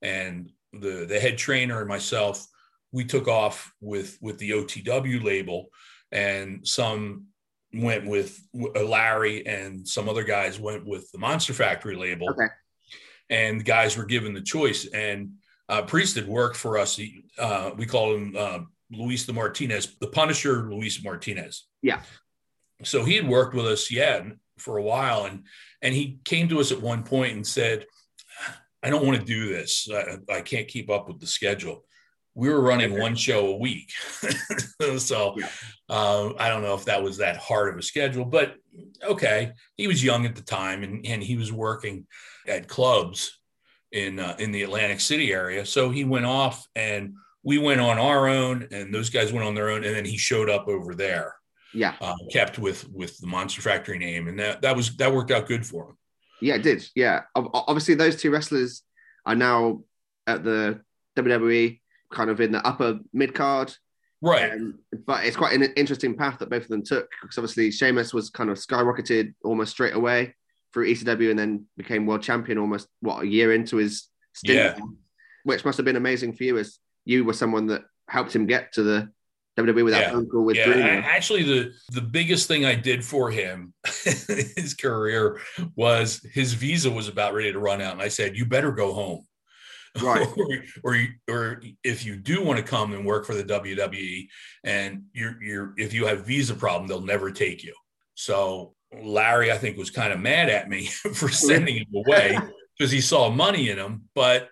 and 0.02 0.50
the 0.72 1.06
the 1.06 1.20
head 1.20 1.38
trainer 1.38 1.78
and 1.78 1.88
myself, 1.88 2.44
we 2.90 3.04
took 3.04 3.28
off 3.28 3.72
with 3.80 4.18
with 4.20 4.38
the 4.38 4.50
OTW 4.50 5.22
label, 5.22 5.68
and 6.10 6.66
some 6.66 7.26
went 7.74 8.06
with 8.06 8.40
uh, 8.54 8.84
Larry, 8.84 9.46
and 9.46 9.86
some 9.86 10.08
other 10.08 10.24
guys 10.24 10.58
went 10.58 10.86
with 10.86 11.10
the 11.12 11.18
Monster 11.18 11.52
Factory 11.52 11.96
label. 11.96 12.30
Okay. 12.30 12.46
And 13.30 13.64
guys 13.64 13.96
were 13.96 14.04
given 14.04 14.34
the 14.34 14.42
choice, 14.42 14.86
and 14.86 15.32
uh, 15.68 15.82
Priest 15.82 16.16
had 16.16 16.28
worked 16.28 16.56
for 16.56 16.78
us. 16.78 16.96
He, 16.96 17.24
uh, 17.38 17.70
we 17.76 17.86
called 17.86 18.16
him 18.16 18.34
uh, 18.36 18.58
Luis 18.90 19.24
the 19.24 19.32
Martinez, 19.32 19.96
the 19.98 20.08
Punisher, 20.08 20.70
Luis 20.70 21.02
Martinez. 21.02 21.66
Yeah. 21.82 22.02
So 22.82 23.04
he 23.04 23.16
had 23.16 23.26
worked 23.26 23.54
with 23.54 23.66
us, 23.66 23.90
yeah, 23.90 24.22
for 24.58 24.76
a 24.76 24.82
while, 24.82 25.24
and 25.24 25.44
and 25.80 25.94
he 25.94 26.18
came 26.24 26.48
to 26.48 26.60
us 26.60 26.72
at 26.72 26.80
one 26.80 27.02
point 27.02 27.34
and 27.34 27.46
said, 27.46 27.86
"I 28.82 28.90
don't 28.90 29.06
want 29.06 29.18
to 29.18 29.24
do 29.24 29.48
this. 29.48 29.88
I, 29.90 30.18
I 30.32 30.40
can't 30.42 30.68
keep 30.68 30.90
up 30.90 31.08
with 31.08 31.20
the 31.20 31.26
schedule." 31.26 31.84
We 32.36 32.48
were 32.48 32.60
running 32.60 32.98
one 32.98 33.14
show 33.14 33.46
a 33.48 33.56
week, 33.56 33.92
so 34.98 35.34
Yeah. 35.38 35.48
uh, 35.88 36.32
I 36.38 36.48
don't 36.48 36.62
know 36.62 36.74
if 36.74 36.84
that 36.86 37.02
was 37.02 37.18
that 37.18 37.36
hard 37.36 37.72
of 37.72 37.78
a 37.78 37.82
schedule, 37.82 38.24
but 38.24 38.56
okay. 39.02 39.52
He 39.76 39.86
was 39.86 40.02
young 40.02 40.26
at 40.26 40.34
the 40.34 40.42
time, 40.42 40.82
and 40.82 41.06
and 41.06 41.22
he 41.22 41.36
was 41.36 41.52
working 41.52 42.06
at 42.46 42.66
clubs 42.68 43.38
in 43.92 44.18
uh, 44.18 44.34
in 44.38 44.50
the 44.52 44.62
Atlantic 44.62 45.00
City 45.00 45.32
area. 45.32 45.64
So 45.64 45.90
he 45.90 46.04
went 46.04 46.26
off, 46.26 46.66
and 46.74 47.14
we 47.44 47.58
went 47.58 47.80
on 47.80 47.98
our 47.98 48.26
own, 48.26 48.66
and 48.72 48.92
those 48.92 49.10
guys 49.10 49.32
went 49.32 49.46
on 49.46 49.54
their 49.54 49.70
own, 49.70 49.84
and 49.84 49.94
then 49.94 50.04
he 50.04 50.16
showed 50.16 50.50
up 50.50 50.66
over 50.66 50.94
there, 50.94 51.36
Yeah. 51.72 51.94
uh, 52.00 52.14
kept 52.32 52.58
with 52.58 52.88
with 52.90 53.16
the 53.18 53.26
Monster 53.28 53.62
Factory 53.62 53.98
name, 53.98 54.26
and 54.26 54.38
that 54.40 54.62
that 54.62 54.74
was 54.74 54.96
that 54.96 55.12
worked 55.12 55.30
out 55.30 55.46
good 55.46 55.64
for 55.64 55.90
him. 55.90 55.96
Yeah, 56.40 56.56
it 56.56 56.62
did. 56.62 56.84
Yeah. 56.96 57.22
Obviously, 57.36 57.94
those 57.94 58.16
two 58.16 58.30
wrestlers 58.32 58.82
are 59.24 59.36
now 59.36 59.82
at 60.26 60.42
the 60.42 60.80
WWE, 61.16 61.80
kind 62.12 62.30
of 62.30 62.40
in 62.40 62.52
the 62.52 62.66
upper 62.66 62.98
mid 63.12 63.34
card. 63.34 63.74
Right. 64.22 64.52
Um, 64.52 64.78
but 65.06 65.24
it's 65.26 65.36
quite 65.36 65.52
an 65.54 65.62
interesting 65.76 66.16
path 66.16 66.38
that 66.38 66.48
both 66.48 66.62
of 66.62 66.68
them 66.68 66.82
took 66.82 67.08
because 67.20 67.36
obviously 67.36 67.70
Sheamus 67.70 68.14
was 68.14 68.30
kind 68.30 68.48
of 68.48 68.56
skyrocketed 68.58 69.34
almost 69.44 69.72
straight 69.72 69.94
away 69.94 70.34
through 70.72 70.92
ECW 70.92 71.30
and 71.30 71.38
then 71.38 71.66
became 71.76 72.06
world 72.06 72.22
champion 72.22 72.58
almost 72.58 72.88
what 73.00 73.22
a 73.22 73.26
year 73.26 73.52
into 73.52 73.76
his 73.76 74.08
stint, 74.32 74.76
Yeah. 74.78 74.84
which 75.44 75.64
must 75.64 75.76
have 75.76 75.84
been 75.84 75.96
amazing 75.96 76.32
for 76.32 76.44
you 76.44 76.58
as 76.58 76.78
you 77.04 77.24
were 77.24 77.34
someone 77.34 77.66
that 77.66 77.82
helped 78.08 78.34
him 78.34 78.46
get 78.46 78.72
to 78.74 78.82
the 78.82 79.10
WWE 79.58 79.84
with 79.84 79.92
that 79.94 80.00
Yeah. 80.06 80.12
phone 80.12 80.28
call 80.28 80.44
with 80.44 80.56
yeah, 80.56 81.02
actually, 81.04 81.44
the 81.44 81.72
the 81.92 82.00
biggest 82.00 82.48
thing 82.48 82.64
I 82.64 82.74
did 82.74 83.04
for 83.04 83.30
him, 83.30 83.72
his 84.04 84.74
career, 84.74 85.38
was 85.76 86.20
his 86.32 86.54
visa 86.54 86.90
was 86.90 87.06
about 87.08 87.34
ready 87.34 87.52
to 87.52 87.58
run 87.60 87.80
out, 87.80 87.92
and 87.92 88.02
I 88.02 88.08
said, 88.08 88.36
"You 88.36 88.46
better 88.46 88.72
go 88.72 88.92
home." 88.92 89.26
Right. 90.02 90.26
or, 90.82 90.92
or 90.92 91.06
or 91.28 91.62
if 91.82 92.04
you 92.04 92.16
do 92.16 92.42
want 92.42 92.58
to 92.58 92.64
come 92.64 92.92
and 92.92 93.06
work 93.06 93.26
for 93.26 93.34
the 93.34 93.44
WWE, 93.44 94.28
and 94.64 95.04
you're 95.12 95.42
you're 95.42 95.74
if 95.76 95.92
you 95.92 96.06
have 96.06 96.26
visa 96.26 96.54
problem, 96.54 96.88
they'll 96.88 97.00
never 97.00 97.30
take 97.30 97.62
you. 97.62 97.74
So 98.14 98.74
Larry, 98.92 99.52
I 99.52 99.58
think, 99.58 99.76
was 99.76 99.90
kind 99.90 100.12
of 100.12 100.20
mad 100.20 100.48
at 100.48 100.68
me 100.68 100.86
for 101.14 101.28
sending 101.28 101.76
him 101.76 101.94
away 101.94 102.38
because 102.76 102.90
he 102.90 103.00
saw 103.00 103.30
money 103.30 103.70
in 103.70 103.78
him, 103.78 104.08
but 104.14 104.48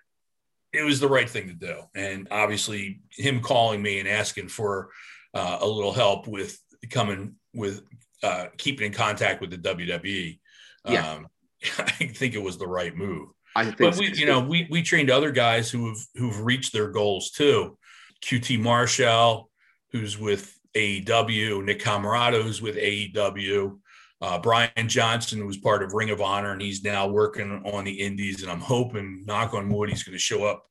it 0.71 0.83
was 0.83 0.99
the 0.99 1.07
right 1.07 1.29
thing 1.29 1.47
to 1.47 1.53
do. 1.53 1.81
And 1.95 2.27
obviously, 2.31 3.01
him 3.11 3.41
calling 3.41 3.81
me 3.81 3.99
and 3.99 4.07
asking 4.07 4.47
for 4.47 4.89
uh, 5.33 5.59
a 5.61 5.67
little 5.67 5.93
help 5.93 6.27
with 6.27 6.59
coming 6.89 7.35
with 7.53 7.83
uh, 8.23 8.47
keeping 8.57 8.87
in 8.87 8.93
contact 8.93 9.41
with 9.41 9.51
the 9.51 9.57
WWE. 9.57 10.39
Yeah. 10.87 11.11
Um, 11.11 11.27
I 11.77 12.07
think 12.07 12.33
it 12.33 12.41
was 12.41 12.57
the 12.57 12.67
right 12.67 12.95
move. 12.95 13.29
I 13.55 13.65
think 13.65 13.77
But 13.77 13.97
we, 13.97 14.13
you 14.13 14.25
know, 14.25 14.39
we 14.39 14.67
we 14.69 14.81
trained 14.81 15.09
other 15.09 15.31
guys 15.31 15.69
who 15.69 15.89
have 15.89 15.97
who've 16.15 16.41
reached 16.41 16.73
their 16.73 16.89
goals 16.89 17.31
too. 17.31 17.77
QT 18.23 18.59
Marshall, 18.59 19.49
who's 19.91 20.17
with 20.17 20.57
AEW, 20.75 21.63
Nick 21.63 21.79
Comoroto, 21.79 22.41
who's 22.41 22.61
with 22.61 22.77
AEW, 22.77 23.77
uh, 24.21 24.39
Brian 24.39 24.87
Johnson, 24.87 25.39
who 25.39 25.45
was 25.45 25.57
part 25.57 25.83
of 25.83 25.93
Ring 25.93 26.09
of 26.09 26.21
Honor, 26.21 26.53
and 26.53 26.61
he's 26.61 26.83
now 26.83 27.07
working 27.07 27.61
on 27.65 27.83
the 27.83 27.91
Indies. 27.91 28.41
And 28.41 28.51
I'm 28.51 28.59
hoping, 28.59 29.23
knock 29.25 29.53
on 29.53 29.69
wood, 29.69 29.89
he's 29.89 30.03
going 30.03 30.15
to 30.15 30.19
show 30.19 30.45
up 30.45 30.65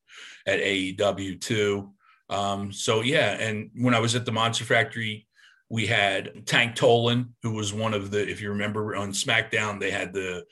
at 0.47 0.61
AEW 0.61 1.41
too. 1.41 1.93
Um, 2.31 2.73
so 2.73 3.03
yeah, 3.03 3.33
and 3.39 3.71
when 3.75 3.95
I 3.95 4.01
was 4.01 4.15
at 4.15 4.25
the 4.25 4.33
Monster 4.33 4.65
Factory, 4.65 5.27
we 5.69 5.87
had 5.87 6.47
Tank 6.47 6.75
Toland, 6.75 7.31
who 7.43 7.53
was 7.53 7.73
one 7.73 7.95
of 7.95 8.11
the, 8.11 8.29
if 8.29 8.41
you 8.41 8.51
remember 8.51 8.97
on 8.97 9.13
SmackDown, 9.13 9.79
they 9.79 9.91
had 9.91 10.13
the 10.13 10.45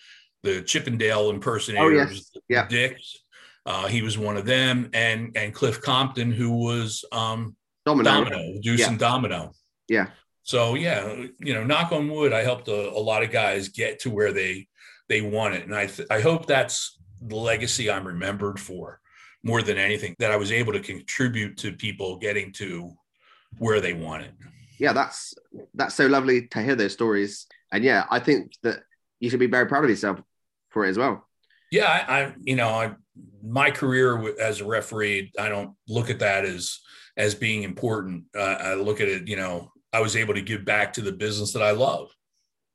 the 0.42 0.62
Chippendale 0.62 1.30
impersonators, 1.30 2.30
Yeah. 2.48 2.66
Dicks. 2.66 3.18
Uh, 3.66 3.86
he 3.86 4.00
was 4.02 4.16
one 4.16 4.36
of 4.36 4.46
them, 4.46 4.88
and 4.94 5.36
and 5.36 5.54
Cliff 5.54 5.80
Compton, 5.82 6.32
who 6.32 6.50
was 6.50 7.04
um, 7.12 7.54
Domino. 7.84 8.10
Domino, 8.10 8.60
Deuce 8.62 8.80
Yeah. 8.80 8.88
and 8.88 8.98
Domino. 8.98 9.52
Yeah. 9.88 10.06
So 10.42 10.74
yeah, 10.74 11.24
you 11.38 11.54
know, 11.54 11.62
knock 11.64 11.92
on 11.92 12.08
wood, 12.08 12.32
I 12.32 12.42
helped 12.42 12.68
a, 12.68 12.90
a 12.90 12.98
lot 12.98 13.22
of 13.22 13.30
guys 13.30 13.68
get 13.68 14.00
to 14.00 14.10
where 14.10 14.32
they 14.32 14.66
they 15.08 15.20
want 15.20 15.54
it, 15.54 15.64
and 15.64 15.74
I 15.74 15.86
th- 15.86 16.08
I 16.10 16.20
hope 16.20 16.46
that's 16.46 16.98
the 17.20 17.36
legacy 17.36 17.90
I'm 17.90 18.06
remembered 18.06 18.58
for 18.58 19.00
more 19.44 19.60
than 19.62 19.76
anything 19.76 20.14
that 20.18 20.30
I 20.32 20.36
was 20.36 20.50
able 20.52 20.72
to 20.72 20.80
contribute 20.80 21.58
to 21.58 21.72
people 21.72 22.16
getting 22.16 22.52
to 22.54 22.92
where 23.58 23.80
they 23.80 23.92
want 23.92 24.22
it. 24.22 24.32
yeah, 24.78 24.94
that's 24.94 25.34
that's 25.74 25.94
so 25.94 26.06
lovely 26.06 26.46
to 26.48 26.62
hear 26.62 26.74
those 26.76 26.94
stories. 26.94 27.46
And 27.72 27.84
yeah, 27.84 28.04
I 28.10 28.20
think 28.20 28.52
that 28.62 28.78
you 29.20 29.28
should 29.28 29.38
be 29.40 29.46
very 29.46 29.66
proud 29.66 29.84
of 29.84 29.90
yourself 29.90 30.20
for 30.70 30.84
it 30.84 30.90
as 30.90 30.98
well. 30.98 31.26
Yeah, 31.70 31.86
I, 31.86 32.20
I 32.20 32.34
you 32.42 32.56
know, 32.56 32.68
I 32.68 32.94
my 33.42 33.70
career 33.70 34.38
as 34.40 34.60
a 34.60 34.64
referee, 34.64 35.32
I 35.38 35.48
don't 35.48 35.74
look 35.88 36.10
at 36.10 36.20
that 36.20 36.44
as 36.44 36.78
as 37.16 37.34
being 37.34 37.62
important. 37.62 38.24
Uh, 38.36 38.40
I 38.40 38.74
look 38.74 39.00
at 39.00 39.08
it, 39.08 39.28
you 39.28 39.36
know, 39.36 39.72
I 39.92 40.00
was 40.00 40.16
able 40.16 40.34
to 40.34 40.42
give 40.42 40.64
back 40.64 40.92
to 40.94 41.02
the 41.02 41.12
business 41.12 41.52
that 41.52 41.62
I 41.62 41.72
love. 41.72 42.10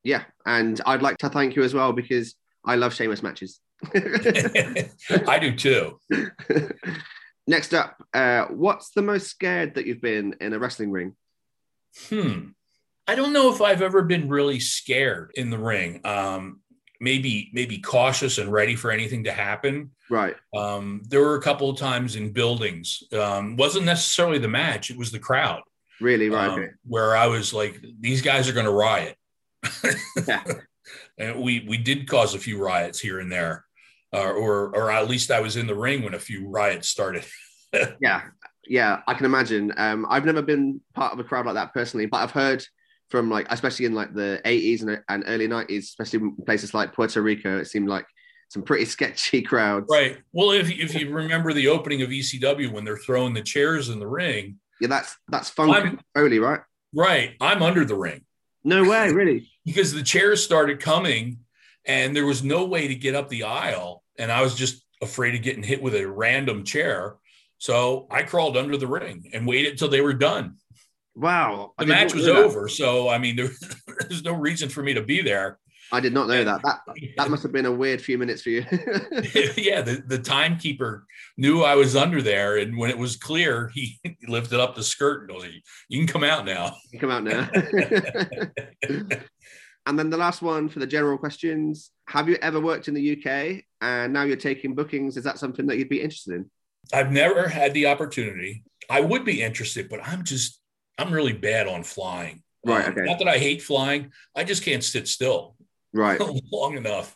Yeah, 0.04 0.24
and 0.46 0.80
I'd 0.86 1.02
like 1.02 1.18
to 1.20 1.30
thank 1.30 1.56
you 1.56 1.64
as 1.64 1.74
well 1.74 1.94
because 1.94 2.36
I 2.64 2.76
love 2.76 2.94
Sheamus 2.94 3.24
matches. 3.24 3.60
I 3.94 5.40
do 5.40 5.56
too. 5.56 6.00
Next 7.48 7.74
up, 7.74 7.96
uh, 8.14 8.46
what's 8.46 8.92
the 8.92 9.02
most 9.02 9.28
scared 9.28 9.76
that 9.76 9.86
you've 9.86 10.02
been 10.02 10.36
in 10.42 10.54
a 10.54 10.60
wrestling 10.60 10.92
ring? 10.92 11.16
Hmm. 12.10 12.50
I 13.08 13.16
don't 13.16 13.34
know 13.34 13.54
if 13.54 13.62
I've 13.62 13.84
ever 13.84 14.02
been 14.02 14.30
really 14.30 14.60
scared 14.60 15.32
in 15.36 15.52
the 15.52 15.60
ring. 15.60 16.02
Um, 16.04 16.62
maybe 17.00 17.50
maybe 17.54 17.78
cautious 17.80 18.38
and 18.38 18.52
ready 18.52 18.76
for 18.76 18.92
anything 18.92 19.24
to 19.26 19.32
happen. 19.32 19.92
Right. 20.10 20.36
Um, 20.56 21.02
there 21.08 21.22
were 21.22 21.36
a 21.36 21.42
couple 21.42 21.70
of 21.70 21.78
times 21.78 22.16
in 22.16 22.32
buildings. 22.32 23.04
Um, 23.12 23.58
wasn't 23.58 23.86
necessarily 23.86 24.38
the 24.38 24.48
match; 24.48 24.90
it 24.90 24.98
was 24.98 25.12
the 25.12 25.20
crowd. 25.20 25.62
Really? 26.02 26.30
Right. 26.30 26.50
um, 26.50 26.70
where 26.86 27.16
I 27.16 27.28
was 27.28 27.54
like, 27.54 27.84
these 28.00 28.22
guys 28.22 28.50
are 28.50 28.54
going 28.54 28.66
to 28.66 28.72
riot. 28.72 29.18
Yeah. 30.28 30.44
and 31.18 31.42
we 31.42 31.66
we 31.68 31.78
did 31.78 32.08
cause 32.08 32.36
a 32.36 32.40
few 32.40 32.64
riots 32.64 33.00
here 33.00 33.20
and 33.20 33.32
there, 33.32 33.66
uh, 34.14 34.32
or 34.32 34.76
or 34.76 34.92
at 34.92 35.10
least 35.10 35.32
I 35.32 35.40
was 35.40 35.58
in 35.58 35.68
the 35.68 35.76
ring 35.76 36.04
when 36.04 36.14
a 36.14 36.20
few 36.20 36.48
riots 36.48 36.90
started. 36.90 37.26
Yeah. 38.00 38.22
Yeah. 38.66 39.02
I 39.06 39.16
can 39.16 39.26
imagine. 39.26 39.74
Um, 39.76 40.06
I've 40.10 40.24
never 40.24 40.42
been 40.42 40.80
part 40.94 41.12
of 41.12 41.20
a 41.20 41.26
crowd 41.26 41.46
like 41.46 41.56
that 41.56 41.74
personally, 41.74 42.06
but 42.06 42.22
I've 42.22 42.32
heard 42.32 42.66
from 43.10 43.30
like, 43.30 43.48
especially 43.50 43.86
in 43.86 43.94
like 43.94 44.14
the 44.14 44.42
80s 44.46 44.82
and, 44.82 45.02
and 45.10 45.24
early 45.28 45.48
90s, 45.48 45.80
especially 45.80 46.20
in 46.20 46.36
places 46.46 46.74
like 46.74 46.94
Puerto 46.94 47.22
Rico, 47.22 47.60
it 47.60 47.66
seemed 47.66 47.88
like 47.88 48.06
some 48.50 48.64
pretty 48.64 48.86
sketchy 48.96 49.42
crowds. 49.42 49.88
Right. 49.90 50.18
Well, 50.34 50.52
if 50.52 50.70
if 50.72 50.94
you 50.96 51.12
remember 51.14 51.54
the 51.54 51.68
opening 51.68 52.02
of 52.02 52.10
ECW 52.10 52.72
when 52.72 52.84
they're 52.86 52.98
throwing 52.98 53.34
the 53.34 53.42
chairs 53.44 53.90
in 53.90 54.00
the 54.00 54.08
ring, 54.08 54.60
Yeah, 54.82 54.88
that's 54.88 55.16
that's 55.28 55.52
I'm- 55.60 56.00
Foley, 56.16 56.40
right? 56.40 56.62
right? 56.94 57.34
I'm 57.42 57.62
under 57.62 57.86
the 57.86 57.96
ring 57.96 58.22
No 58.64 58.84
way, 58.90 59.12
really. 59.14 59.50
because 59.66 59.94
the 59.94 60.04
chairs 60.04 60.44
started 60.44 60.80
coming, 60.80 61.40
and 61.86 62.16
there 62.16 62.26
was 62.26 62.44
no 62.44 62.66
way 62.66 62.88
to 62.88 62.96
get 62.96 63.16
up 63.16 63.30
the 63.30 63.44
aisle, 63.44 64.04
and 64.18 64.32
I 64.32 64.42
was 64.42 64.56
just 64.56 64.84
afraid 65.02 65.36
of 65.36 65.42
getting 65.44 65.62
hit 65.64 65.82
with 65.82 65.94
a 65.96 66.06
random 66.08 66.64
chair. 66.64 67.16
So 67.58 68.08
I 68.12 68.24
crawled 68.24 68.58
under 68.58 68.78
the 68.78 68.88
ring 68.88 69.30
and 69.34 69.46
waited 69.48 69.78
till 69.78 69.88
they 69.90 70.02
were 70.02 70.14
done. 70.14 70.58
Wow. 71.16 71.74
The 71.78 71.86
match 71.86 72.14
was 72.14 72.28
know 72.28 72.36
that. 72.36 72.44
over. 72.44 72.68
So 72.68 73.10
I 73.10 73.18
mean, 73.18 73.36
there, 73.38 73.50
there's 74.02 74.24
no 74.24 74.34
reason 74.34 74.70
for 74.70 74.84
me 74.84 74.94
to 74.94 75.02
be 75.02 75.22
there. 75.22 75.60
I 75.92 76.00
did 76.00 76.14
not 76.14 76.28
know 76.28 76.44
that. 76.44 76.62
That 76.64 76.80
that 77.18 77.30
must 77.30 77.44
have 77.44 77.52
been 77.52 77.66
a 77.66 77.72
weird 77.72 78.02
few 78.02 78.18
minutes 78.18 78.42
for 78.42 78.50
you. 78.50 78.66
yeah, 79.56 79.82
the, 79.82 80.04
the 80.06 80.20
timekeeper 80.20 81.06
knew 81.38 81.62
I 81.64 81.76
was 81.76 81.96
under 81.96 82.22
there, 82.22 82.58
and 82.58 82.78
when 82.78 82.90
it 82.90 82.98
was 82.98 83.16
clear, 83.16 83.72
he 83.74 84.00
lifted 84.28 84.60
up 84.60 84.76
the 84.76 84.84
skirt 84.84 85.22
and 85.22 85.30
goes, 85.30 85.44
like, 85.44 85.64
"You 85.88 86.00
can 86.00 86.08
come 86.08 86.24
out 86.24 86.46
now." 86.46 86.76
You 86.92 87.00
can 87.00 87.10
come 87.10 87.12
out 87.12 87.24
now. 87.24 87.48
and 89.86 90.00
then 90.00 90.10
the 90.10 90.18
last 90.18 90.42
one 90.42 90.70
for 90.70 90.80
the 90.80 90.88
general 90.88 91.18
questions: 91.18 91.92
Have 92.08 92.28
you 92.30 92.38
ever 92.42 92.60
worked 92.60 92.88
in 92.88 92.94
the 92.94 93.14
UK 93.14 93.64
and 93.82 94.12
now 94.12 94.24
you're 94.24 94.38
taking 94.38 94.74
bookings? 94.74 95.18
Is 95.18 95.24
that 95.24 95.38
something 95.38 95.68
that 95.68 95.78
you'd 95.78 95.90
be 95.90 96.02
interested 96.02 96.36
in? 96.36 96.50
I've 96.94 97.12
never 97.12 97.48
had 97.48 97.74
the 97.74 97.88
opportunity. 97.88 98.64
I 98.90 99.02
would 99.02 99.24
be 99.26 99.42
interested, 99.42 99.90
but 99.90 100.00
I'm 100.04 100.24
just 100.24 100.62
I'm 100.98 101.14
really 101.14 101.34
bad 101.34 101.68
on 101.68 101.84
flying. 101.84 102.42
Right, 102.66 102.86
Um, 102.86 102.92
okay. 102.94 103.02
Not 103.04 103.20
that 103.20 103.28
I 103.28 103.38
hate 103.38 103.62
flying, 103.62 104.12
I 104.36 104.44
just 104.44 104.64
can't 104.64 104.84
sit 104.84 105.08
still 105.08 105.56
Right. 105.94 106.20
long 106.52 106.78
enough. 106.78 107.16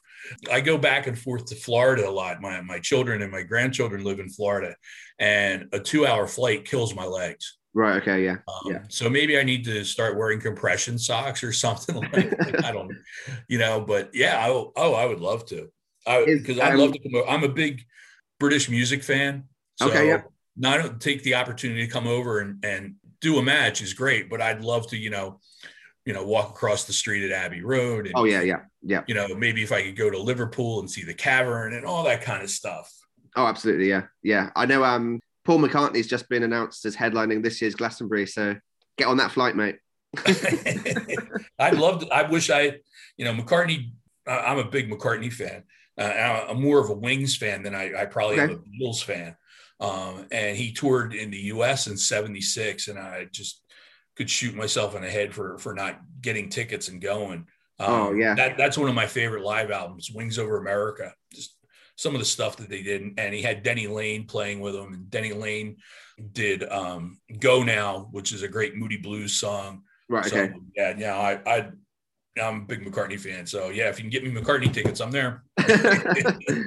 I 0.51 0.61
go 0.61 0.77
back 0.77 1.07
and 1.07 1.17
forth 1.17 1.45
to 1.47 1.55
Florida 1.55 2.07
a 2.07 2.11
lot. 2.11 2.41
My 2.41 2.61
my 2.61 2.79
children 2.79 3.21
and 3.21 3.31
my 3.31 3.41
grandchildren 3.41 4.03
live 4.03 4.19
in 4.19 4.29
Florida, 4.29 4.75
and 5.17 5.67
a 5.73 5.79
two 5.79 6.05
hour 6.05 6.27
flight 6.27 6.65
kills 6.65 6.93
my 6.93 7.05
legs. 7.05 7.57
Right. 7.73 8.01
Okay. 8.01 8.25
Yeah. 8.25 8.37
Um, 8.47 8.71
Yeah. 8.71 8.79
So 8.89 9.09
maybe 9.09 9.39
I 9.39 9.43
need 9.43 9.63
to 9.65 9.83
start 9.85 10.17
wearing 10.17 10.39
compression 10.41 10.97
socks 10.99 11.43
or 11.43 11.53
something 11.65 11.95
like 11.95 12.29
that. 12.31 12.65
I 12.65 12.71
don't, 12.71 12.91
you 13.47 13.59
know, 13.59 13.79
but 13.81 14.11
yeah, 14.13 14.37
I, 14.45 14.49
oh, 14.49 14.93
I 14.93 15.05
would 15.05 15.19
love 15.19 15.45
to. 15.47 15.69
I 16.05 16.25
because 16.25 16.59
I'd 16.59 16.73
um, 16.73 16.79
love 16.79 16.93
to 16.93 16.99
come. 16.99 17.23
I'm 17.27 17.43
a 17.43 17.49
big 17.49 17.83
British 18.39 18.69
music 18.69 19.03
fan. 19.03 19.45
So 19.77 19.87
Okay, 19.89 20.07
yeah. 20.07 20.21
not 20.57 20.99
take 20.99 21.23
the 21.23 21.35
opportunity 21.35 21.85
to 21.85 21.91
come 21.91 22.07
over 22.07 22.39
and, 22.39 22.63
and 22.65 22.95
do 23.21 23.37
a 23.37 23.43
match 23.43 23.81
is 23.81 23.93
great, 23.93 24.29
but 24.29 24.41
I'd 24.41 24.61
love 24.61 24.87
to, 24.89 24.97
you 24.97 25.09
know, 25.09 25.39
you 26.05 26.13
know, 26.13 26.25
walk 26.25 26.51
across 26.51 26.85
the 26.85 26.93
street 26.93 27.29
at 27.29 27.31
Abbey 27.31 27.61
Road. 27.61 28.05
And, 28.07 28.15
Oh 28.15 28.23
yeah. 28.25 28.41
Yeah. 28.41 28.61
Yeah. 28.81 29.03
You 29.07 29.15
know, 29.15 29.27
maybe 29.35 29.61
if 29.61 29.71
I 29.71 29.83
could 29.83 29.95
go 29.95 30.09
to 30.09 30.17
Liverpool 30.17 30.79
and 30.79 30.89
see 30.89 31.03
the 31.03 31.13
cavern 31.13 31.73
and 31.73 31.85
all 31.85 32.03
that 32.05 32.21
kind 32.21 32.41
of 32.41 32.49
stuff. 32.49 32.91
Oh, 33.35 33.45
absolutely. 33.45 33.89
Yeah. 33.89 34.03
Yeah. 34.23 34.49
I 34.55 34.65
know. 34.65 34.83
Um, 34.83 35.19
Paul 35.45 35.59
McCartney's 35.59 36.07
just 36.07 36.29
been 36.29 36.43
announced 36.43 36.85
as 36.85 36.95
headlining 36.95 37.43
this 37.43 37.61
year's 37.61 37.75
Glastonbury, 37.75 38.27
so 38.27 38.55
get 38.97 39.07
on 39.07 39.17
that 39.17 39.31
flight, 39.31 39.55
mate. 39.55 39.77
I'd 41.59 41.75
love 41.75 42.01
to. 42.01 42.07
I 42.13 42.29
wish 42.29 42.49
I, 42.49 42.77
you 43.17 43.25
know, 43.25 43.33
McCartney. 43.33 43.91
I'm 44.27 44.59
a 44.59 44.63
big 44.63 44.91
McCartney 44.91 45.33
fan. 45.33 45.63
Uh, 45.97 46.45
I'm 46.49 46.61
more 46.61 46.79
of 46.79 46.89
a 46.89 46.93
Wings 46.93 47.35
fan 47.35 47.63
than 47.63 47.73
I, 47.73 48.01
I 48.01 48.05
probably 48.05 48.39
am 48.39 48.49
a 48.51 48.57
Beatles 48.57 49.03
fan. 49.03 49.35
Um, 49.79 50.25
and 50.31 50.57
he 50.57 50.73
toured 50.73 51.13
in 51.13 51.31
the 51.31 51.37
U.S. 51.53 51.87
in 51.87 51.97
'76, 51.97 52.87
and 52.87 52.99
I 52.99 53.27
just 53.31 53.61
could 54.17 54.29
shoot 54.29 54.53
myself 54.55 54.95
in 54.95 55.01
the 55.01 55.09
head 55.09 55.33
for 55.33 55.57
for 55.57 55.73
not 55.73 55.99
getting 56.21 56.49
tickets 56.49 56.87
and 56.89 57.01
going. 57.01 57.47
Um, 57.79 57.87
Oh, 57.89 58.11
yeah. 58.13 58.35
that, 58.35 58.57
that's 58.57 58.77
one 58.77 58.89
of 58.89 58.95
my 58.95 59.07
favorite 59.07 59.43
live 59.43 59.71
albums, 59.71 60.11
Wings 60.11 60.37
Over 60.37 60.57
America. 60.57 61.13
Just 61.33 61.55
some 61.95 62.13
of 62.13 62.19
the 62.19 62.25
stuff 62.25 62.57
that 62.57 62.67
they 62.69 62.81
did, 62.83 63.13
and 63.17 63.33
he 63.33 63.41
had 63.41 63.63
Denny 63.63 63.87
Laine 63.87 64.25
playing 64.25 64.59
with 64.59 64.75
him, 64.75 64.93
and 64.93 65.09
Denny 65.09 65.31
Laine 65.31 65.77
did 66.33 66.69
um, 66.69 67.19
"Go 67.39 67.63
Now," 67.63 68.09
which 68.11 68.33
is 68.33 68.43
a 68.43 68.47
great 68.49 68.75
Moody 68.75 68.97
Blues 68.97 69.33
song. 69.33 69.83
Right. 70.09 70.25
So, 70.25 70.37
Okay. 70.37 70.53
yeah, 70.75 70.95
yeah, 70.97 71.17
I, 71.17 71.39
I, 71.45 71.69
I'm 72.41 72.61
a 72.63 72.65
big 72.65 72.83
McCartney 72.83 73.19
fan. 73.19 73.45
So 73.45 73.69
yeah, 73.69 73.89
if 73.89 73.97
you 73.99 74.03
can 74.03 74.09
get 74.09 74.23
me 74.23 74.31
McCartney 74.31 74.73
tickets, 74.73 74.99
I'm 75.01 75.11
there. 75.11 75.43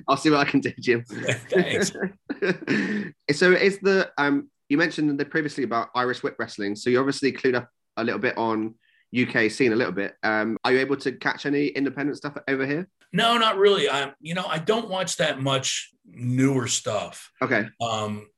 I'll 0.09 0.17
see 0.17 0.31
what 0.31 0.41
I 0.47 0.51
can 0.51 0.61
do, 0.61 0.73
Jim. 0.81 1.05
Thanks. 1.51 1.93
so 3.33 3.53
is 3.53 3.79
the 3.79 4.11
um 4.19 4.51
you 4.69 4.79
mentioned 4.79 5.19
the 5.19 5.25
previously 5.25 5.65
about 5.65 5.89
Irish 5.95 6.23
whip 6.23 6.37
wrestling, 6.39 6.77
so 6.77 6.91
you 6.91 6.99
obviously 6.99 7.33
clued 7.33 7.55
up 7.55 7.69
a 7.97 8.05
little 8.05 8.21
bit 8.21 8.37
on 8.39 8.75
UK 9.15 9.51
scene 9.51 9.73
a 9.73 9.77
little 9.77 9.93
bit. 9.93 10.15
Um, 10.23 10.57
are 10.65 10.73
you 10.73 10.79
able 10.79 10.97
to 10.97 11.13
catch 11.13 11.45
any 11.47 11.67
independent 11.69 12.17
stuff 12.17 12.37
over 12.49 12.67
here? 12.67 12.89
No, 13.13 13.37
not 13.37 13.59
really. 13.59 13.91
I, 13.91 14.13
you 14.21 14.35
know, 14.35 14.47
I 14.47 14.59
don't 14.59 14.89
watch 14.89 15.19
that 15.19 15.43
much 15.43 15.93
newer 16.07 16.67
stuff. 16.67 17.31
Okay. 17.43 17.67
Um, 17.81 18.29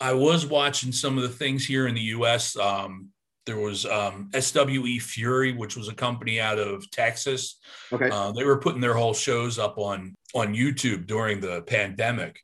I 0.00 0.12
was 0.12 0.44
watching 0.44 0.90
some 0.90 1.16
of 1.16 1.22
the 1.22 1.28
things 1.28 1.64
here 1.64 1.86
in 1.86 1.94
the 1.94 2.00
U.S. 2.00 2.56
Um, 2.56 3.10
there 3.46 3.58
was 3.58 3.86
um, 3.86 4.30
SWE 4.38 4.98
Fury, 4.98 5.52
which 5.52 5.76
was 5.76 5.88
a 5.88 5.94
company 5.94 6.40
out 6.40 6.58
of 6.58 6.90
Texas. 6.90 7.60
Okay. 7.92 8.08
Uh, 8.10 8.32
they 8.32 8.44
were 8.44 8.58
putting 8.58 8.80
their 8.80 8.94
whole 8.94 9.14
shows 9.14 9.58
up 9.58 9.78
on 9.78 10.14
on 10.34 10.54
YouTube 10.54 11.06
during 11.06 11.40
the 11.40 11.62
pandemic. 11.62 12.40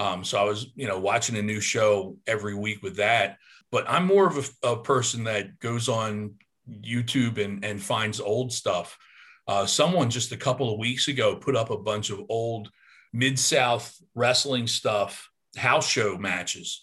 Um, 0.00 0.24
so 0.24 0.38
I 0.38 0.44
was, 0.44 0.72
you 0.76 0.88
know, 0.88 0.98
watching 0.98 1.36
a 1.36 1.42
new 1.42 1.60
show 1.60 2.16
every 2.26 2.54
week 2.54 2.82
with 2.82 2.96
that. 2.96 3.36
But 3.70 3.84
I'm 3.86 4.06
more 4.06 4.26
of 4.26 4.52
a, 4.64 4.68
a 4.70 4.82
person 4.82 5.24
that 5.24 5.58
goes 5.60 5.90
on 5.90 6.36
YouTube 6.66 7.36
and, 7.36 7.62
and 7.62 7.82
finds 7.82 8.18
old 8.18 8.50
stuff. 8.50 8.96
Uh, 9.46 9.66
someone 9.66 10.08
just 10.08 10.32
a 10.32 10.38
couple 10.38 10.72
of 10.72 10.78
weeks 10.78 11.08
ago 11.08 11.36
put 11.36 11.54
up 11.54 11.68
a 11.68 11.76
bunch 11.76 12.08
of 12.08 12.22
old 12.30 12.70
Mid 13.12 13.38
South 13.38 13.94
wrestling 14.14 14.66
stuff, 14.66 15.28
house 15.56 15.86
show 15.86 16.16
matches. 16.16 16.82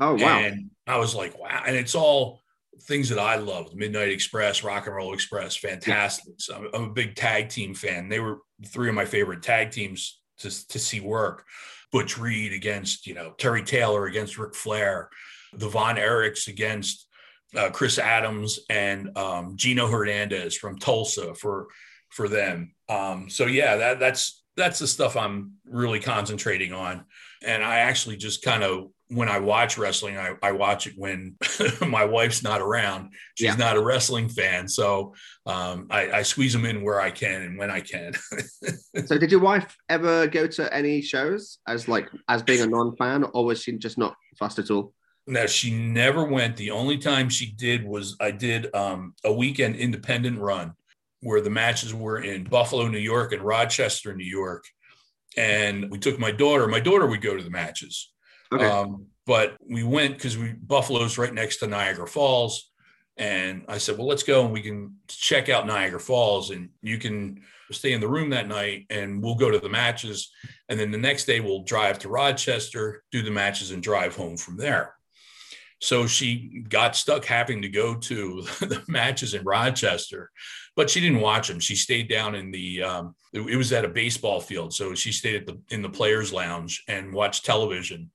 Oh, 0.00 0.14
wow. 0.14 0.38
And 0.38 0.70
I 0.86 0.96
was 0.96 1.14
like, 1.14 1.38
wow. 1.38 1.64
And 1.66 1.76
it's 1.76 1.94
all 1.94 2.40
things 2.82 3.10
that 3.10 3.18
I 3.18 3.36
loved 3.36 3.76
Midnight 3.76 4.10
Express, 4.10 4.64
Rock 4.64 4.86
and 4.86 4.96
Roll 4.96 5.12
Express, 5.12 5.54
fantastic. 5.54 6.34
So 6.38 6.54
I'm, 6.54 6.68
I'm 6.72 6.90
a 6.90 6.92
big 6.94 7.14
tag 7.14 7.50
team 7.50 7.74
fan. 7.74 8.08
They 8.08 8.20
were 8.20 8.38
three 8.66 8.88
of 8.88 8.94
my 8.94 9.04
favorite 9.04 9.42
tag 9.42 9.70
teams 9.70 10.20
to, 10.38 10.68
to 10.68 10.78
see 10.78 11.00
work. 11.00 11.44
Butch 11.92 12.18
Reed 12.18 12.52
against, 12.52 13.06
you 13.06 13.14
know, 13.14 13.32
Terry 13.38 13.62
Taylor 13.62 14.06
against 14.06 14.38
Ric 14.38 14.54
Flair, 14.54 15.08
the 15.52 15.68
Von 15.68 15.96
Erichs 15.96 16.48
against 16.48 17.06
uh, 17.56 17.70
Chris 17.70 17.98
Adams 17.98 18.60
and 18.68 19.16
um, 19.16 19.56
Gino 19.56 19.86
Hernandez 19.86 20.56
from 20.56 20.78
Tulsa 20.78 21.34
for 21.34 21.68
for 22.10 22.28
them. 22.28 22.74
Um, 22.88 23.28
so 23.30 23.46
yeah, 23.46 23.76
that 23.76 24.00
that's 24.00 24.42
that's 24.56 24.78
the 24.78 24.86
stuff 24.86 25.16
I'm 25.16 25.54
really 25.64 26.00
concentrating 26.00 26.72
on. 26.72 27.04
And 27.42 27.62
I 27.62 27.78
actually 27.78 28.16
just 28.16 28.42
kind 28.42 28.62
of 28.62 28.90
when 29.10 29.28
I 29.28 29.38
watch 29.38 29.78
wrestling, 29.78 30.18
I, 30.18 30.34
I 30.42 30.52
watch 30.52 30.86
it 30.86 30.92
when 30.96 31.36
my 31.86 32.04
wife's 32.04 32.42
not 32.42 32.60
around. 32.60 33.12
She's 33.36 33.46
Yeah. 33.46 33.54
not 33.56 33.76
a 33.76 33.82
wrestling 33.82 34.28
fan, 34.28 34.68
so 34.68 35.14
um, 35.46 35.86
I, 35.90 36.10
I 36.10 36.22
squeeze 36.22 36.52
them 36.52 36.66
in 36.66 36.82
where 36.82 37.00
I 37.00 37.10
can 37.10 37.42
and 37.42 37.58
when 37.58 37.70
I 37.70 37.80
can. 37.80 38.12
So, 39.06 39.16
did 39.16 39.30
your 39.30 39.40
wife 39.40 39.76
ever 39.88 40.26
go 40.26 40.46
to 40.46 40.74
any 40.74 41.00
shows 41.00 41.58
as 41.68 41.86
like 41.88 42.08
as 42.28 42.42
being 42.42 42.60
a 42.62 42.66
non-fan, 42.66 43.24
or 43.32 43.44
was 43.46 43.62
she 43.62 43.72
just 43.78 43.96
not 43.96 44.14
fussed 44.38 44.58
at 44.58 44.70
all? 44.70 44.92
No, 45.26 45.46
she 45.46 45.70
never 45.70 46.24
went. 46.24 46.56
The 46.56 46.70
only 46.72 46.98
time 46.98 47.28
she 47.28 47.52
did 47.52 47.86
was 47.86 48.16
I 48.20 48.30
did 48.32 48.74
um, 48.74 49.14
a 49.24 49.32
weekend 49.32 49.76
independent 49.76 50.38
run 50.38 50.72
where 51.20 51.40
the 51.40 51.50
matches 51.50 51.94
were 51.94 52.18
in 52.20 52.44
Buffalo, 52.44 52.88
New 52.88 52.98
York, 52.98 53.32
and 53.32 53.42
Rochester, 53.42 54.14
New 54.14 54.24
York. 54.24 54.64
And 55.36 55.90
we 55.90 55.98
took 55.98 56.18
my 56.18 56.30
daughter. 56.32 56.66
My 56.66 56.80
daughter 56.80 57.06
would 57.06 57.20
go 57.20 57.36
to 57.36 57.42
the 57.42 57.50
matches, 57.50 58.10
Okay. 58.52 58.64
um, 58.64 59.06
but 59.26 59.56
we 59.68 59.82
went 59.82 60.14
because 60.14 60.38
we 60.38 60.52
Buffalo's 60.52 61.18
right 61.18 61.32
next 61.32 61.58
to 61.58 61.66
Niagara 61.66 62.06
Falls, 62.06 62.70
and 63.16 63.64
I 63.68 63.78
said, 63.78 63.98
"Well, 63.98 64.06
let's 64.06 64.22
go 64.22 64.44
and 64.44 64.52
we 64.52 64.62
can 64.62 64.96
check 65.08 65.48
out 65.48 65.66
Niagara 65.66 66.00
Falls, 66.00 66.50
and 66.50 66.70
you 66.82 66.98
can 66.98 67.42
stay 67.70 67.92
in 67.92 68.00
the 68.00 68.08
room 68.08 68.30
that 68.30 68.48
night, 68.48 68.86
and 68.88 69.22
we'll 69.22 69.34
go 69.34 69.50
to 69.50 69.58
the 69.58 69.68
matches, 69.68 70.30
and 70.68 70.80
then 70.80 70.90
the 70.90 70.98
next 70.98 71.26
day 71.26 71.40
we'll 71.40 71.62
drive 71.64 71.98
to 71.98 72.08
Rochester, 72.08 73.02
do 73.12 73.22
the 73.22 73.30
matches, 73.30 73.70
and 73.70 73.82
drive 73.82 74.16
home 74.16 74.36
from 74.36 74.56
there." 74.56 74.94
So 75.80 76.06
she 76.06 76.64
got 76.68 76.96
stuck 76.96 77.24
having 77.24 77.62
to 77.62 77.68
go 77.68 77.94
to 77.94 78.42
the 78.60 78.82
matches 78.88 79.34
in 79.34 79.44
Rochester, 79.44 80.30
but 80.74 80.90
she 80.90 81.00
didn't 81.00 81.20
watch 81.20 81.48
them. 81.48 81.60
She 81.60 81.76
stayed 81.76 82.08
down 82.08 82.34
in 82.34 82.50
the. 82.50 82.82
Um, 82.82 83.14
it, 83.32 83.56
was 83.56 83.72
at 83.72 83.84
a 83.84 83.88
baseball 83.88 84.40
field, 84.40 84.72
so 84.72 84.94
she 84.94 85.12
stayed 85.12 85.36
at 85.36 85.46
the 85.46 85.60
in 85.70 85.82
the 85.82 85.88
players' 85.88 86.32
lounge 86.32 86.82
and 86.88 87.12
watched 87.12 87.44
television. 87.44 88.10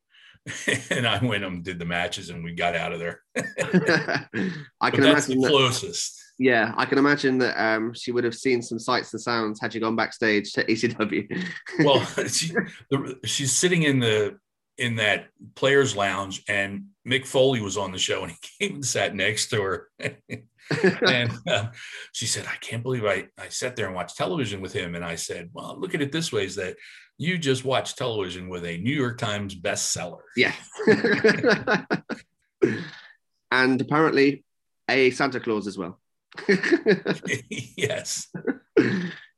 and 0.89 1.07
I 1.07 1.23
went 1.23 1.43
and 1.43 1.63
did 1.63 1.79
the 1.79 1.85
matches, 1.85 2.29
and 2.29 2.43
we 2.43 2.53
got 2.53 2.75
out 2.75 2.93
of 2.93 2.99
there. 2.99 3.21
I 3.37 4.89
can 4.91 5.01
that's 5.01 5.27
imagine 5.27 5.41
the 5.41 5.41
that. 5.41 5.49
closest. 5.49 6.21
Yeah, 6.39 6.73
I 6.75 6.85
can 6.85 6.97
imagine 6.97 7.37
that 7.39 7.61
um, 7.63 7.93
she 7.93 8.11
would 8.11 8.23
have 8.23 8.35
seen 8.35 8.61
some 8.61 8.79
sights 8.79 9.13
and 9.13 9.21
sounds 9.21 9.61
had 9.61 9.73
you 9.73 9.79
gone 9.79 9.95
backstage 9.95 10.51
to 10.53 10.63
ECW. 10.65 11.47
Well, 11.79 12.03
she, 12.27 12.53
the, 12.89 13.19
she's 13.23 13.53
sitting 13.53 13.83
in 13.83 13.99
the 13.99 14.37
in 14.77 14.95
that 14.95 15.27
players' 15.55 15.95
lounge, 15.95 16.43
and 16.47 16.85
Mick 17.07 17.25
Foley 17.25 17.61
was 17.61 17.77
on 17.77 17.91
the 17.91 17.97
show, 17.97 18.23
and 18.23 18.31
he 18.31 18.37
came 18.59 18.75
and 18.75 18.85
sat 18.85 19.15
next 19.15 19.49
to 19.51 19.61
her. 19.61 19.89
and 19.99 21.31
uh, 21.47 21.67
she 22.11 22.25
said, 22.25 22.45
I 22.47 22.55
can't 22.61 22.83
believe 22.83 23.05
I, 23.05 23.27
I 23.37 23.49
sat 23.49 23.75
there 23.75 23.85
and 23.85 23.95
watched 23.95 24.17
television 24.17 24.61
with 24.61 24.73
him. 24.73 24.95
And 24.95 25.03
I 25.03 25.15
said, 25.15 25.49
Well, 25.53 25.77
look 25.79 25.93
at 25.93 26.01
it 26.01 26.11
this 26.11 26.31
way 26.31 26.45
is 26.45 26.55
that 26.55 26.77
you 27.17 27.37
just 27.37 27.63
watched 27.63 27.97
television 27.97 28.49
with 28.49 28.65
a 28.65 28.77
New 28.77 28.93
York 28.93 29.17
Times 29.17 29.55
bestseller. 29.55 30.19
yes. 30.35 30.55
and 33.51 33.79
apparently 33.79 34.43
a 34.89 35.11
Santa 35.11 35.39
Claus 35.39 35.67
as 35.67 35.77
well. 35.77 35.99
yes. 37.77 38.27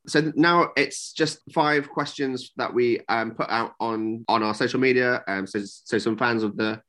so 0.06 0.32
now 0.34 0.70
it's 0.76 1.12
just 1.12 1.40
five 1.52 1.90
questions 1.90 2.52
that 2.56 2.72
we 2.72 3.00
um, 3.08 3.32
put 3.32 3.50
out 3.50 3.72
on 3.78 4.24
on 4.28 4.42
our 4.42 4.54
social 4.54 4.80
media. 4.80 5.22
Um, 5.28 5.46
so, 5.46 5.60
so 5.62 5.98
some 5.98 6.16
fans 6.16 6.42
of 6.42 6.56
the 6.56 6.80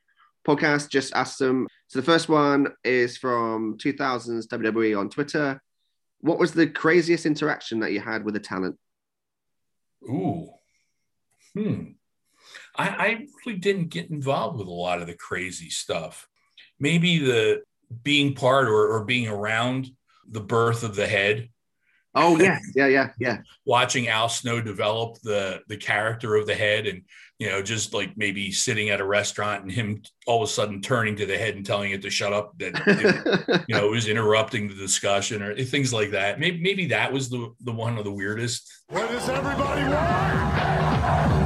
podcast 0.47 0.89
just 0.89 1.13
asked 1.13 1.39
them. 1.39 1.67
So 1.88 1.99
the 1.99 2.05
first 2.05 2.29
one 2.29 2.69
is 2.83 3.17
from 3.17 3.77
2000s 3.77 4.47
WWE 4.47 4.97
on 4.97 5.09
Twitter. 5.09 5.61
What 6.21 6.39
was 6.39 6.53
the 6.53 6.67
craziest 6.67 7.25
interaction 7.25 7.81
that 7.81 7.91
you 7.91 7.99
had 7.99 8.23
with 8.23 8.35
a 8.35 8.39
talent? 8.39 8.77
Ooh. 10.03 10.49
Hmm. 11.58 11.84
I, 12.76 12.88
I 12.88 13.26
really 13.45 13.58
didn't 13.58 13.89
get 13.89 14.12
involved 14.12 14.60
with 14.60 14.68
a 14.68 14.72
lot 14.72 15.01
of 15.01 15.08
the 15.08 15.16
crazy 15.16 15.70
stuff. 15.70 16.28
Maybe 16.80 17.18
the 17.18 17.64
being 18.03 18.36
part 18.36 18.68
or, 18.68 18.93
or 18.93 19.05
being 19.05 19.28
around 19.28 19.89
the 20.30 20.41
birth 20.41 20.84
of 20.84 20.95
the 20.95 21.08
head 21.08 21.49
Oh 22.18 22.39
yeah, 22.39 22.59
yeah, 22.76 22.88
yeah, 22.88 23.09
yeah. 23.20 23.38
watching 23.65 24.07
Al 24.07 24.28
Snow 24.28 24.59
develop 24.59 25.22
the 25.22 25.61
the 25.68 25.78
character 25.78 26.36
of 26.36 26.47
the 26.47 26.55
head 26.55 26.88
and 26.88 27.03
you 27.38 27.47
know 27.47 27.61
just 27.61 27.93
like 27.93 28.18
maybe 28.18 28.51
sitting 28.51 28.89
at 28.89 28.99
a 28.99 29.05
restaurant 29.05 29.61
and 29.61 29.72
him 29.72 30.01
all 30.26 30.41
of 30.41 30.49
a 30.49 30.51
sudden 30.51 30.82
turning 30.82 31.15
to 31.18 31.28
the 31.28 31.38
head 31.38 31.55
and 31.55 31.65
telling 31.65 31.91
it 31.91 32.01
to 32.01 32.09
shut 32.09 32.34
up 32.34 32.57
that 32.57 32.74
it, 32.88 33.65
you 33.68 33.76
know 33.76 33.86
it 33.86 33.91
was 33.91 34.07
interrupting 34.07 34.68
the 34.68 34.74
discussion 34.74 35.43
or 35.43 35.55
things 35.55 35.93
like 35.93 36.11
that 36.11 36.39
maybe 36.39 36.59
maybe 36.59 36.88
that 36.88 37.13
was 37.13 37.30
the 37.30 37.53
the 37.61 37.72
one 37.72 37.97
of 37.99 38.03
the 38.03 38.11
weirdest 38.11 38.68
What 38.89 39.07
does 39.09 39.30
everybody 39.30 39.84
want? 39.84 41.38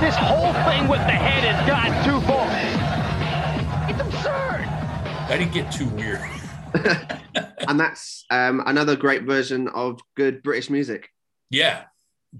This 0.00 0.16
whole 0.16 0.52
thing 0.68 0.86
with 0.86 1.00
the 1.00 1.16
head 1.16 1.44
has 1.44 1.66
gotten 1.66 2.03
I 5.34 5.36
didn't 5.36 5.52
get 5.52 5.72
too 5.72 5.88
weird 5.88 6.20
and 7.66 7.80
that's 7.80 8.24
um, 8.30 8.62
another 8.66 8.94
great 8.94 9.24
version 9.24 9.66
of 9.66 10.00
good 10.16 10.44
British 10.44 10.70
music. 10.70 11.08
yeah 11.50 11.86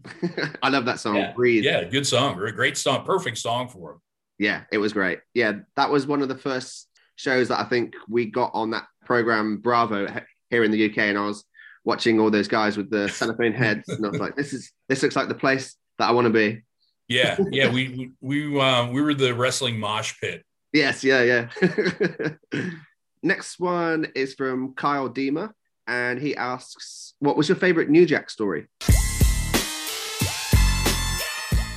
I 0.62 0.68
love 0.68 0.84
that 0.84 1.00
song. 1.00 1.16
yeah, 1.16 1.32
Breathe. 1.32 1.64
yeah 1.64 1.82
good 1.82 2.06
song 2.06 2.36
great 2.36 2.54
great 2.54 2.76
song 2.76 3.04
perfect 3.04 3.38
song 3.38 3.68
for 3.68 3.92
him 3.94 4.00
Yeah, 4.38 4.62
it 4.70 4.78
was 4.78 4.92
great. 4.92 5.18
Yeah, 5.34 5.54
that 5.74 5.90
was 5.90 6.06
one 6.06 6.22
of 6.22 6.28
the 6.28 6.38
first 6.38 6.86
shows 7.16 7.48
that 7.48 7.58
I 7.58 7.64
think 7.64 7.94
we 8.08 8.26
got 8.26 8.52
on 8.54 8.70
that 8.70 8.84
program 9.04 9.56
Bravo 9.56 10.06
here 10.50 10.62
in 10.62 10.70
the 10.70 10.88
UK, 10.88 10.98
and 10.98 11.18
I 11.18 11.26
was 11.26 11.44
watching 11.84 12.20
all 12.20 12.30
those 12.30 12.46
guys 12.48 12.76
with 12.76 12.90
the 12.90 13.08
cellophane 13.08 13.54
heads, 13.54 13.88
and 13.88 14.06
I 14.06 14.08
was 14.08 14.20
like, 14.20 14.36
"This 14.36 14.52
is 14.52 14.70
this 14.88 15.02
looks 15.02 15.16
like 15.16 15.26
the 15.26 15.34
place 15.34 15.74
that 15.98 16.08
I 16.08 16.12
want 16.12 16.26
to 16.26 16.32
be." 16.32 16.62
yeah 17.08 17.36
yeah 17.50 17.70
we 17.70 17.88
we 17.88 18.12
we, 18.20 18.60
uh, 18.60 18.88
we 18.90 19.02
were 19.02 19.14
the 19.14 19.34
wrestling 19.34 19.78
mosh 19.80 20.14
pit 20.20 20.44
Yes, 20.74 21.04
yeah, 21.04 21.22
yeah. 21.22 22.30
Next 23.22 23.60
one 23.60 24.08
is 24.16 24.34
from 24.34 24.74
Kyle 24.74 25.08
Deemer, 25.08 25.54
and 25.86 26.18
he 26.18 26.34
asks, 26.34 27.14
"What 27.20 27.36
was 27.36 27.48
your 27.48 27.54
favorite 27.54 27.88
New 27.88 28.04
Jack 28.04 28.28
story?" 28.28 28.66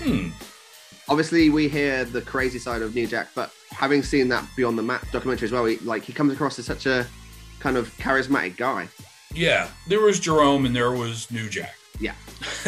hmm 0.02 0.30
Obviously, 1.10 1.52
we 1.52 1.70
hear 1.70 2.06
the 2.06 2.22
crazy 2.22 2.58
side 2.58 2.82
of 2.82 2.95
New 2.95 3.06
Jack, 3.06 3.30
but 3.36 3.52
having 3.70 4.02
seen 4.02 4.30
that 4.30 4.43
Beyond 4.56 4.80
the 4.80 4.84
Mat 4.84 5.06
documentary 5.12 5.45
as 5.45 5.52
well, 5.52 5.66
he, 5.66 5.78
like 5.78 6.04
he 6.04 6.12
comes 6.12 6.34
across 6.34 6.58
as 6.58 6.66
such 6.66 6.88
a 6.88 7.06
kind 7.60 7.78
of 7.78 7.95
charismatic 7.98 8.58
guy. 8.58 8.89
Yeah, 9.32 9.70
there 9.86 10.02
was 10.02 10.20
Jerome 10.20 10.66
and 10.66 10.76
there 10.76 10.91
was 10.91 11.30
New 11.30 11.50
Jack. 11.50 11.76
Yeah. 12.00 12.16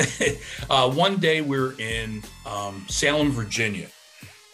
uh, 0.69 0.91
one 0.91 1.17
day 1.17 1.41
we 1.41 1.59
were 1.59 1.73
in 1.79 2.21
um, 2.45 2.85
Salem, 2.87 3.31
Virginia, 3.31 3.87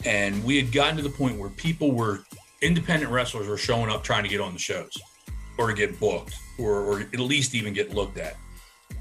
and 0.06 0.44
we 0.44 0.58
had 0.58 0.72
gotten 0.72 0.96
to 0.98 1.02
the 1.02 1.10
point 1.10 1.40
where 1.40 1.50
people 1.50 1.92
were 1.92 2.24
independent 2.62 3.12
wrestlers 3.12 3.48
were 3.48 3.58
showing 3.58 3.90
up 3.90 4.04
trying 4.04 4.24
to 4.24 4.30
get 4.30 4.42
on 4.42 4.54
the 4.54 4.60
shows 4.60 4.92
or 5.58 5.72
get 5.74 6.00
booked 6.00 6.36
or, 6.60 6.82
or 6.82 7.00
at 7.02 7.20
least 7.20 7.56
even 7.56 7.74
get 7.74 7.94
looked 7.94 8.18
at. 8.18 8.36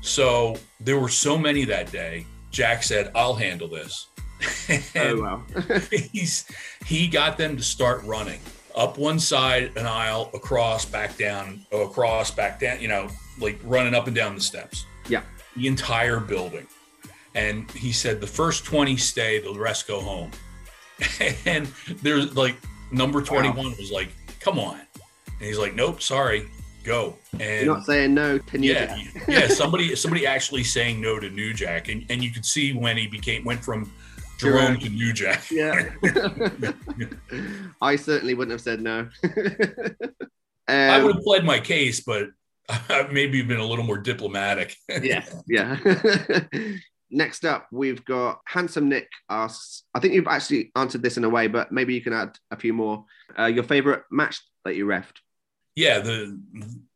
So 0.00 0.56
there 0.80 0.98
were 0.98 1.08
so 1.08 1.38
many 1.38 1.64
that 1.64 1.90
day. 1.90 2.26
Jack 2.50 2.82
said, 2.82 3.10
"I'll 3.14 3.34
handle 3.34 3.68
this." 3.68 4.08
Oh 4.96 5.20
wow. 5.20 5.42
he's 6.12 6.44
he 6.84 7.08
got 7.08 7.38
them 7.38 7.56
to 7.56 7.62
start 7.62 8.02
running 8.04 8.40
up 8.74 8.98
one 8.98 9.18
side 9.18 9.70
an 9.76 9.86
aisle, 9.86 10.30
across, 10.34 10.84
back 10.84 11.16
down, 11.16 11.64
across, 11.72 12.30
back 12.30 12.60
down. 12.60 12.80
You 12.80 12.88
know, 12.88 13.08
like 13.40 13.58
running 13.62 13.94
up 13.94 14.06
and 14.06 14.16
down 14.16 14.34
the 14.34 14.40
steps. 14.40 14.86
Yeah. 15.08 15.22
the 15.56 15.66
entire 15.66 16.20
building. 16.20 16.66
And 17.34 17.70
he 17.72 17.92
said 17.92 18.20
the 18.20 18.26
first 18.26 18.64
20 18.64 18.96
stay, 18.96 19.40
the 19.40 19.52
rest 19.58 19.86
go 19.86 20.00
home. 20.00 20.30
and 21.46 21.66
there's 22.02 22.36
like 22.36 22.56
number 22.90 23.22
21 23.22 23.56
was 23.76 23.90
like, 23.90 24.08
come 24.40 24.58
on. 24.58 24.80
And 25.26 25.48
he's 25.48 25.58
like, 25.58 25.74
nope, 25.74 26.00
sorry, 26.00 26.48
go. 26.84 27.16
And 27.32 27.66
You're 27.66 27.74
not 27.74 27.84
saying 27.84 28.14
no 28.14 28.38
to 28.38 28.58
New 28.58 28.72
yeah, 28.72 28.86
Jack. 28.86 29.28
yeah, 29.28 29.48
somebody 29.48 29.96
somebody 29.96 30.26
actually 30.26 30.64
saying 30.64 31.00
no 31.00 31.18
to 31.18 31.30
New 31.30 31.52
Jack. 31.52 31.88
And, 31.88 32.06
and 32.08 32.22
you 32.22 32.30
could 32.30 32.44
see 32.44 32.72
when 32.72 32.96
he 32.96 33.06
became 33.06 33.44
went 33.44 33.64
from 33.64 33.90
Jerome 34.38 34.78
to 34.78 34.88
New 34.88 35.12
Jack. 35.12 35.50
Yeah. 35.50 35.90
I 37.82 37.96
certainly 37.96 38.34
wouldn't 38.34 38.52
have 38.52 38.60
said 38.60 38.80
no. 38.80 39.08
I 40.66 40.96
um, 40.96 41.04
would 41.04 41.16
have 41.16 41.24
pled 41.24 41.44
my 41.44 41.60
case, 41.60 42.00
but 42.00 42.28
I've 42.68 43.12
maybe 43.12 43.42
been 43.42 43.60
a 43.60 43.66
little 43.66 43.84
more 43.84 43.98
diplomatic. 43.98 44.76
yeah, 44.88 45.24
yeah. 45.46 45.78
Next 47.14 47.44
up, 47.44 47.68
we've 47.70 48.04
got 48.04 48.40
Handsome 48.46 48.88
Nick 48.88 49.08
asks. 49.30 49.84
I 49.94 50.00
think 50.00 50.14
you've 50.14 50.26
actually 50.26 50.72
answered 50.74 51.02
this 51.02 51.16
in 51.16 51.22
a 51.24 51.28
way, 51.28 51.46
but 51.46 51.70
maybe 51.70 51.94
you 51.94 52.00
can 52.02 52.12
add 52.12 52.36
a 52.50 52.56
few 52.56 52.72
more. 52.72 53.04
Uh, 53.38 53.44
your 53.46 53.62
favorite 53.64 54.02
match 54.10 54.40
that 54.64 54.74
you 54.76 54.84
refed? 54.86 55.16
yeah, 55.76 55.98
the 56.00 56.40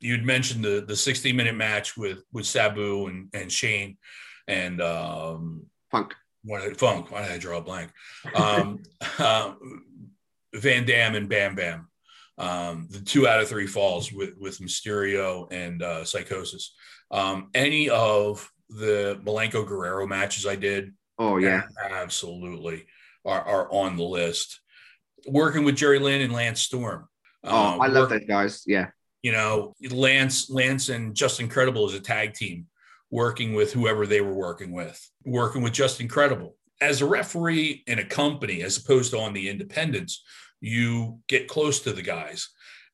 you'd 0.00 0.24
mentioned 0.24 0.64
the 0.64 0.84
the 0.86 0.94
60 0.96 1.32
minute 1.32 1.54
match 1.56 1.96
with 1.96 2.22
with 2.32 2.46
Sabu 2.46 3.06
and 3.06 3.28
and 3.32 3.50
Shane 3.50 3.96
and 4.46 4.80
um 4.80 5.62
Funk. 5.90 6.14
what 6.44 6.62
did- 6.62 6.78
Funk. 6.78 7.10
Why 7.10 7.22
did 7.22 7.32
I 7.32 7.38
draw 7.38 7.58
a 7.58 7.62
blank? 7.62 7.90
Um, 8.34 8.82
uh, 9.18 9.54
Van 10.54 10.84
Dam 10.86 11.14
and 11.16 11.28
Bam 11.28 11.54
Bam. 11.56 11.88
Um, 12.38 12.86
the 12.90 13.00
two 13.00 13.26
out 13.26 13.40
of 13.40 13.48
three 13.48 13.66
falls 13.66 14.12
with 14.12 14.36
with 14.38 14.58
Mysterio 14.60 15.46
and 15.52 15.82
uh, 15.82 16.04
Psychosis. 16.04 16.74
Um, 17.10 17.50
any 17.54 17.90
of 17.90 18.48
the 18.68 19.20
Malenko 19.24 19.66
Guerrero 19.66 20.06
matches 20.06 20.46
I 20.46 20.56
did, 20.56 20.92
Oh 21.18 21.36
yeah, 21.38 21.62
absolutely 21.90 22.86
are, 23.24 23.42
are 23.42 23.72
on 23.72 23.96
the 23.96 24.04
list. 24.04 24.60
Working 25.26 25.64
with 25.64 25.76
Jerry 25.76 25.98
Lynn 25.98 26.20
and 26.20 26.32
Lance 26.32 26.60
Storm. 26.62 27.08
oh 27.44 27.56
Um, 27.74 27.80
I 27.80 27.86
love 27.88 28.10
work- 28.10 28.20
those 28.20 28.28
guys. 28.28 28.62
Yeah, 28.66 28.88
you 29.22 29.32
know, 29.32 29.74
Lance, 29.90 30.48
Lance 30.48 30.88
and 30.90 31.14
Justin 31.14 31.48
Credible 31.48 31.86
as 31.88 31.94
a 31.94 32.00
tag 32.00 32.34
team, 32.34 32.66
working 33.10 33.54
with 33.54 33.72
whoever 33.72 34.06
they 34.06 34.20
were 34.20 34.34
working 34.34 34.72
with, 34.72 34.98
working 35.24 35.62
with 35.62 35.72
Justin 35.72 36.08
Credible. 36.08 36.56
As 36.80 37.02
a 37.02 37.06
referee 37.06 37.82
in 37.88 37.98
a 37.98 38.04
company, 38.04 38.62
as 38.62 38.76
opposed 38.76 39.10
to 39.10 39.18
on 39.18 39.32
the 39.32 39.48
independents, 39.48 40.22
you 40.60 41.18
get 41.26 41.48
close 41.48 41.80
to 41.80 41.92
the 41.92 42.02
guys. 42.02 42.48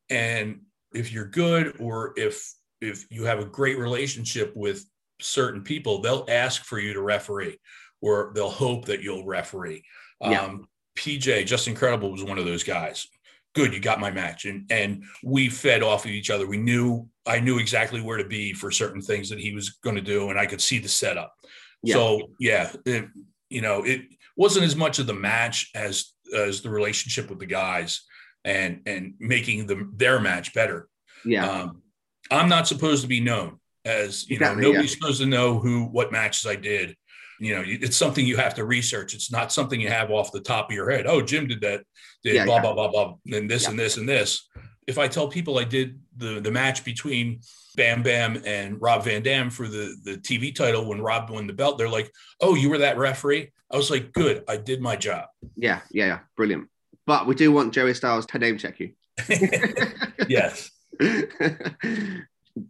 And 0.08 0.60
if 0.94 1.12
you're 1.12 1.26
good 1.28 1.76
or 1.78 2.14
if 2.16 2.50
if 2.80 3.04
you 3.10 3.24
have 3.24 3.40
a 3.40 3.44
great 3.44 3.78
relationship 3.78 4.52
with 4.56 4.84
certain 5.20 5.62
people, 5.62 6.00
they'll 6.00 6.26
ask 6.28 6.64
for 6.64 6.78
you 6.78 6.92
to 6.94 7.00
referee 7.00 7.58
or 8.00 8.32
they'll 8.34 8.50
hope 8.50 8.84
that 8.86 9.02
you'll 9.02 9.24
referee. 9.24 9.84
Yeah. 10.20 10.42
Um, 10.42 10.68
PJ, 10.96 11.46
Justin 11.46 11.74
Credible 11.74 12.12
was 12.12 12.22
one 12.22 12.38
of 12.38 12.44
those 12.44 12.62
guys. 12.62 13.06
Good 13.54 13.72
you 13.72 13.80
got 13.80 14.00
my 14.00 14.10
match. 14.10 14.46
And 14.46 14.70
and 14.70 15.04
we 15.22 15.48
fed 15.48 15.82
off 15.82 16.04
of 16.04 16.10
each 16.10 16.30
other. 16.30 16.46
We 16.46 16.56
knew 16.56 17.08
i 17.26 17.40
knew 17.40 17.58
exactly 17.58 18.02
where 18.02 18.18
to 18.18 18.24
be 18.24 18.52
for 18.52 18.70
certain 18.70 19.00
things 19.00 19.30
that 19.30 19.40
he 19.40 19.54
was 19.54 19.70
going 19.82 19.96
to 19.96 20.02
do 20.02 20.28
and 20.28 20.38
i 20.38 20.44
could 20.44 20.60
see 20.60 20.78
the 20.78 20.88
setup. 20.88 21.34
Yeah. 21.82 21.94
so 21.94 22.30
yeah 22.38 22.72
it, 22.84 23.06
you 23.48 23.60
know 23.60 23.84
it 23.84 24.02
wasn't 24.36 24.64
as 24.64 24.76
much 24.76 24.98
of 24.98 25.06
the 25.06 25.14
match 25.14 25.70
as 25.74 26.12
as 26.36 26.62
the 26.62 26.70
relationship 26.70 27.30
with 27.30 27.38
the 27.38 27.46
guys 27.46 28.02
and 28.44 28.82
and 28.86 29.14
making 29.18 29.66
them 29.66 29.92
their 29.96 30.20
match 30.20 30.52
better. 30.52 30.88
Yeah, 31.24 31.48
um, 31.48 31.82
i'm 32.30 32.48
not 32.48 32.68
supposed 32.68 33.02
to 33.02 33.08
be 33.08 33.20
known 33.20 33.58
as 33.85 34.28
you 34.28 34.37
Exactly, 34.37 34.62
know 34.62 34.68
nobody's 34.72 34.93
supposed 34.93 35.20
to 35.20 35.26
know 35.26 35.59
who 35.59 35.85
what 35.85 36.12
matches 36.12 36.47
i 36.47 36.57
did 36.57 36.97
you 37.41 37.55
know 37.55 37.62
it's 37.66 37.97
something 37.97 38.24
you 38.26 38.37
have 38.37 38.55
to 38.55 38.64
research 38.64 39.12
it's 39.14 39.30
not 39.32 39.53
something 39.53 39.80
you 39.80 39.89
have 39.89 40.11
off 40.11 40.32
the 40.32 40.41
top 40.41 40.70
of 40.70 40.74
your 40.74 40.89
head 40.91 41.07
oh 41.07 41.20
jim 41.20 41.47
did 41.47 41.61
that 41.61 41.82
did 42.22 42.35
Yeah, 42.35 42.45
blah 42.45 42.57
yeah. 42.57 42.62
blah 42.62 42.74
blah 42.74 42.89
blah 42.89 43.14
and 43.37 43.51
this 43.51 43.64
Yeah. 43.64 43.70
and 43.70 43.78
this 43.78 43.97
and 43.97 44.09
this 44.09 44.49
if 44.87 44.99
i 44.99 45.09
tell 45.09 45.28
people 45.28 45.59
i 45.59 45.64
did 45.64 45.99
the 46.16 46.41
the 46.41 46.51
match 46.51 46.85
between 46.85 47.41
bam 47.76 48.03
bam 48.05 48.41
and 48.47 48.80
rob 48.80 49.05
van 49.05 49.22
dam 49.22 49.51
for 49.51 49.66
the 49.66 49.97
the 50.05 50.16
tv 50.18 50.55
title 50.55 50.87
when 50.87 51.01
rob 51.01 51.28
won 51.30 51.47
the 51.47 51.53
belt 51.53 51.76
they're 51.76 51.89
like 51.89 52.11
oh 52.41 52.55
you 52.55 52.70
were 52.70 52.78
that 52.78 52.97
referee 52.97 53.51
i 53.72 53.76
was 53.76 53.91
like 53.91 54.12
good 54.12 54.45
i 54.49 54.57
did 54.57 54.80
my 54.80 54.95
job 54.97 55.26
yeah, 55.57 55.80
yeah, 55.91 56.07
yeah. 56.07 56.18
Brilliant. 56.37 56.68
But 57.07 57.26
we 57.26 57.35
do 57.35 57.53
want 57.53 57.74
Joey 57.74 57.93
Styles 57.93 58.24
to 58.26 58.39
name 58.39 58.57
check 58.57 58.80
you. 58.80 58.93
yes 60.28 60.70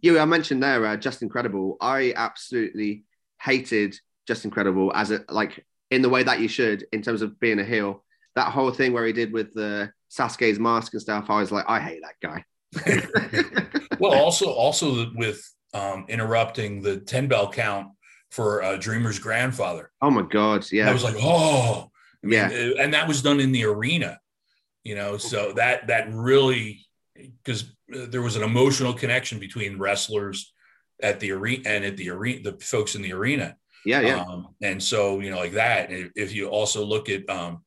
you, 0.01 0.19
I 0.19 0.25
mentioned 0.25 0.63
there, 0.63 0.85
uh, 0.85 0.97
Justin 0.97 1.29
Credible. 1.29 1.77
I 1.81 2.13
absolutely 2.15 3.03
hated 3.41 3.95
Justin 4.27 4.51
Credible 4.51 4.91
as 4.95 5.11
a 5.11 5.23
like 5.29 5.65
in 5.91 6.01
the 6.01 6.09
way 6.09 6.23
that 6.23 6.39
you 6.39 6.47
should 6.47 6.85
in 6.91 7.01
terms 7.01 7.21
of 7.21 7.39
being 7.39 7.59
a 7.59 7.63
heel. 7.63 8.03
That 8.35 8.51
whole 8.51 8.71
thing 8.71 8.91
where 8.93 9.05
he 9.05 9.13
did 9.13 9.31
with 9.31 9.53
the 9.53 9.91
Sasuke's 10.11 10.59
mask 10.59 10.93
and 10.93 11.01
stuff, 11.01 11.29
I 11.29 11.39
was 11.39 11.51
like, 11.51 11.65
I 11.67 11.79
hate 11.79 12.01
that 12.01 12.15
guy. 12.21 12.43
well 13.99 14.13
also 14.13 14.47
also 14.51 15.09
with 15.15 15.41
um 15.73 16.05
interrupting 16.09 16.81
the 16.81 16.97
10 16.97 17.27
bell 17.29 17.49
count 17.49 17.87
for 18.31 18.61
uh, 18.63 18.75
dreamer's 18.75 19.17
grandfather 19.17 19.91
oh 20.01 20.09
my 20.11 20.23
god, 20.23 20.65
yeah, 20.71 20.89
I 20.89 20.93
was 20.93 21.03
like, 21.03 21.15
oh, 21.19 21.89
I 22.23 22.27
mean, 22.27 22.39
Yeah. 22.39 22.47
uh, 22.47 22.81
and 22.81 22.93
that 22.93 23.07
was 23.07 23.21
done 23.21 23.39
in 23.39 23.51
the 23.53 23.63
arena, 23.65 24.19
you 24.83 24.95
know. 24.95 25.17
So 25.17 25.53
that 25.53 25.87
that 25.87 26.11
really 26.11 26.85
because 27.15 27.74
there 27.87 28.21
was 28.21 28.35
an 28.35 28.43
emotional 28.43 28.93
connection 28.93 29.39
between 29.39 29.77
wrestlers 29.77 30.53
at 31.01 31.19
the 31.19 31.31
arena 31.31 31.63
and 31.69 31.85
at 31.85 31.97
the 31.97 32.09
arena, 32.09 32.51
the 32.51 32.57
folks 32.63 32.95
in 32.95 33.01
the 33.01 33.13
arena, 33.13 33.55
yeah, 33.85 34.01
yeah, 34.01 34.21
um, 34.21 34.47
and 34.61 34.81
so 34.81 35.19
you 35.19 35.29
know, 35.29 35.37
like 35.37 35.53
that. 35.53 35.89
If 35.91 36.33
you 36.33 36.47
also 36.47 36.83
look 36.85 37.09
at 37.09 37.29
um, 37.29 37.63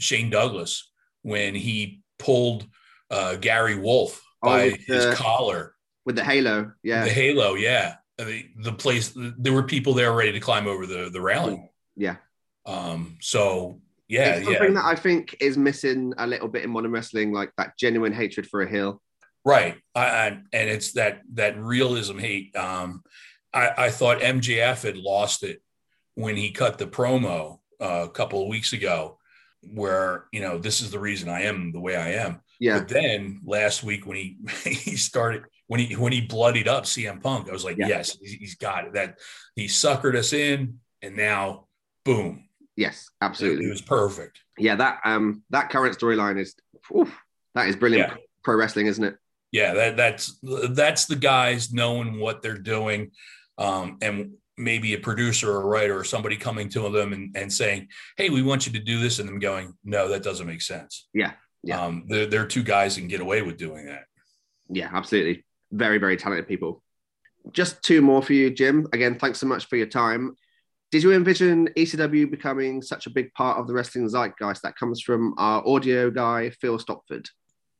Shane 0.00 0.30
Douglas 0.30 0.90
when 1.22 1.54
he 1.54 2.02
pulled 2.18 2.66
uh, 3.10 3.36
Gary 3.36 3.78
Wolfe 3.78 4.20
Oh, 4.44 4.48
by 4.48 4.64
with 4.72 4.80
his 4.86 5.06
the- 5.06 5.14
collar, 5.14 5.74
with 6.04 6.16
the 6.16 6.24
halo, 6.24 6.72
yeah, 6.82 7.04
the 7.04 7.10
halo, 7.10 7.54
yeah. 7.54 7.94
I 8.20 8.24
mean, 8.24 8.50
the 8.62 8.72
place 8.72 9.12
there 9.16 9.52
were 9.52 9.62
people 9.62 9.94
there 9.94 10.12
ready 10.12 10.32
to 10.32 10.40
climb 10.40 10.66
over 10.66 10.84
the 10.86 11.08
the 11.10 11.20
railing. 11.20 11.68
yeah. 11.96 12.16
Um, 12.66 13.16
so 13.20 13.80
yeah, 14.08 14.34
it's 14.34 14.48
yeah, 14.48 14.58
something 14.58 14.74
that 14.74 14.84
I 14.84 14.94
think 14.94 15.36
is 15.40 15.56
missing 15.56 16.12
a 16.18 16.26
little 16.26 16.48
bit 16.48 16.64
in 16.64 16.70
modern 16.70 16.90
wrestling, 16.92 17.32
like 17.32 17.50
that 17.56 17.78
genuine 17.78 18.12
hatred 18.12 18.46
for 18.46 18.62
a 18.62 18.68
heel. 18.68 19.00
Right. 19.44 19.76
I, 19.94 20.00
I, 20.04 20.26
and 20.28 20.70
it's 20.70 20.92
that 20.92 21.22
that 21.34 21.58
realism 21.58 22.18
hate. 22.18 22.54
Um, 22.56 23.02
I, 23.52 23.70
I 23.86 23.90
thought 23.90 24.20
MJF 24.20 24.82
had 24.82 24.96
lost 24.96 25.42
it 25.42 25.62
when 26.14 26.36
he 26.36 26.50
cut 26.50 26.78
the 26.78 26.86
promo 26.86 27.58
uh, 27.80 28.06
a 28.06 28.10
couple 28.10 28.42
of 28.42 28.48
weeks 28.48 28.72
ago, 28.72 29.18
where 29.74 30.26
you 30.32 30.40
know 30.40 30.58
this 30.58 30.80
is 30.80 30.90
the 30.90 30.98
reason 30.98 31.28
I 31.28 31.42
am 31.42 31.72
the 31.72 31.80
way 31.80 31.96
I 31.96 32.12
am. 32.24 32.40
Yeah, 32.60 32.78
But 32.78 32.88
then 32.88 33.40
last 33.44 33.82
week 33.82 34.06
when 34.06 34.16
he 34.16 34.36
he 34.64 34.96
started 34.96 35.44
when 35.66 35.80
he 35.80 35.96
when 35.96 36.12
he 36.12 36.20
bloodied 36.20 36.68
up 36.68 36.84
CM 36.84 37.22
Punk, 37.22 37.48
I 37.48 37.52
was 37.52 37.64
like, 37.64 37.76
Yeah. 37.78 37.88
yes, 37.88 38.16
he's 38.22 38.54
got 38.56 38.86
it. 38.86 38.94
That 38.94 39.18
he 39.56 39.66
suckered 39.66 40.14
us 40.16 40.32
in, 40.32 40.78
and 41.02 41.16
now 41.16 41.66
boom, 42.04 42.48
yes, 42.76 43.08
it, 43.20 43.24
absolutely. 43.24 43.66
it 43.66 43.70
was 43.70 43.82
perfect. 43.82 44.40
yeah, 44.58 44.76
that 44.76 45.00
um 45.04 45.42
that 45.50 45.70
current 45.70 45.98
storyline 45.98 46.38
is 46.40 46.54
oof, 46.96 47.12
that 47.54 47.68
is 47.68 47.76
brilliant 47.76 48.10
Yeah. 48.10 48.16
pro 48.44 48.56
wrestling, 48.56 48.86
isn't 48.86 49.04
it? 49.04 49.16
Yeah 49.52 49.72
that 49.74 49.96
that's 49.96 50.38
that's 50.70 51.06
the 51.06 51.16
guys 51.16 51.72
knowing 51.72 52.18
what 52.18 52.42
they're 52.42 52.58
doing 52.58 53.10
um, 53.58 53.98
and 54.02 54.32
maybe 54.58 54.94
a 54.94 54.98
producer 54.98 55.52
or 55.52 55.62
a 55.62 55.66
writer 55.66 55.98
or 55.98 56.04
somebody 56.04 56.36
coming 56.36 56.68
to 56.68 56.88
them 56.90 57.12
and, 57.12 57.36
and 57.36 57.52
saying 57.52 57.88
hey 58.16 58.28
we 58.30 58.42
want 58.42 58.66
you 58.66 58.72
to 58.72 58.80
do 58.80 59.00
this 59.00 59.18
and 59.18 59.28
them 59.28 59.38
going 59.38 59.72
no 59.84 60.08
that 60.08 60.22
doesn't 60.22 60.46
make 60.46 60.62
sense 60.62 61.08
Yeah, 61.14 61.32
yeah. 61.62 61.80
um, 61.80 62.04
they're, 62.08 62.26
they're 62.26 62.46
two 62.46 62.62
guys 62.62 62.94
that 62.94 63.00
can 63.02 63.08
get 63.08 63.20
away 63.20 63.42
with 63.42 63.56
doing 63.56 63.86
that 63.86 64.04
Yeah, 64.72 64.90
absolutely. 64.92 65.44
Very, 65.70 65.98
very 65.98 66.16
talented 66.16 66.48
people. 66.48 66.82
Just 67.52 67.82
two 67.82 68.00
more 68.00 68.22
for 68.22 68.32
you, 68.32 68.50
Jim. 68.50 68.86
Again, 68.92 69.18
thanks 69.18 69.38
so 69.38 69.46
much 69.46 69.66
for 69.66 69.76
your 69.76 69.86
time. 69.86 70.34
Did 70.90 71.02
you 71.02 71.12
envision 71.12 71.68
ECW 71.76 72.30
becoming 72.30 72.82
such 72.82 73.06
a 73.06 73.10
big 73.10 73.32
part 73.32 73.58
of 73.58 73.66
the 73.66 73.72
wrestling 73.72 74.08
zeitgeist 74.08 74.62
that 74.62 74.76
comes 74.76 75.00
from 75.00 75.34
our 75.38 75.66
audio 75.66 76.10
guy, 76.10 76.50
Phil 76.50 76.78
Stopford? 76.78 77.26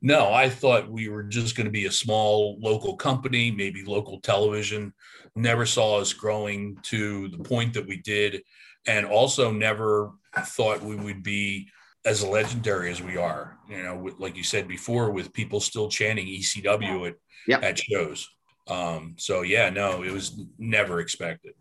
No 0.03 0.33
i 0.33 0.49
thought 0.49 0.91
we 0.91 1.09
were 1.09 1.23
just 1.23 1.57
going 1.57 1.65
to 1.65 1.71
be 1.71 1.87
a 1.87 1.93
small 1.93 2.59
local 2.61 2.97
company 2.97 3.51
maybe 3.51 3.85
local 3.85 4.21
television 4.21 4.93
never 5.35 5.65
saw 5.65 5.99
us 5.99 6.13
growing 6.13 6.77
to 6.83 7.29
the 7.29 7.39
point 7.39 7.73
that 7.73 7.87
we 7.87 7.97
did 7.99 8.43
and 8.87 9.07
also 9.07 9.51
never 9.51 10.11
thought 10.41 10.83
we 10.83 10.97
would 10.97 11.23
be 11.23 11.67
as 12.05 12.25
legendary 12.25 12.91
as 12.91 13.01
we 13.01 13.17
are 13.17 13.57
you 13.69 13.83
know 13.83 14.11
like 14.19 14.37
you 14.37 14.45
said 14.45 14.69
before 14.69 15.11
with 15.11 15.33
people 15.33 15.61
still 15.61 15.89
chanting 15.89 16.27
ecw 16.27 17.09
at, 17.09 17.15
Yep. 17.47 17.63
at 17.63 17.79
shows 17.79 18.29
Um, 18.69 19.17
so 19.19 19.43
yeah, 19.43 19.71
no, 19.71 20.03
it 20.03 20.13
was 20.13 20.41
never 20.59 21.01
expected. 21.01 21.55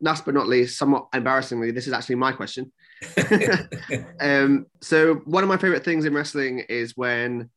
Last 0.00 0.24
but 0.24 0.34
not 0.34 0.46
least, 0.46 0.78
somewhat 0.78 1.06
embarrassingly, 1.12 1.70
this 1.70 1.86
is 1.86 1.92
actually 1.92 2.16
my 2.16 2.32
question. 2.32 2.72
um, 4.20 4.66
so 4.80 5.16
one 5.24 5.42
of 5.42 5.48
my 5.48 5.56
favorite 5.58 5.84
things 5.84 6.04
in 6.04 6.14
wrestling 6.14 6.60
is 6.68 6.96
when 6.96 7.50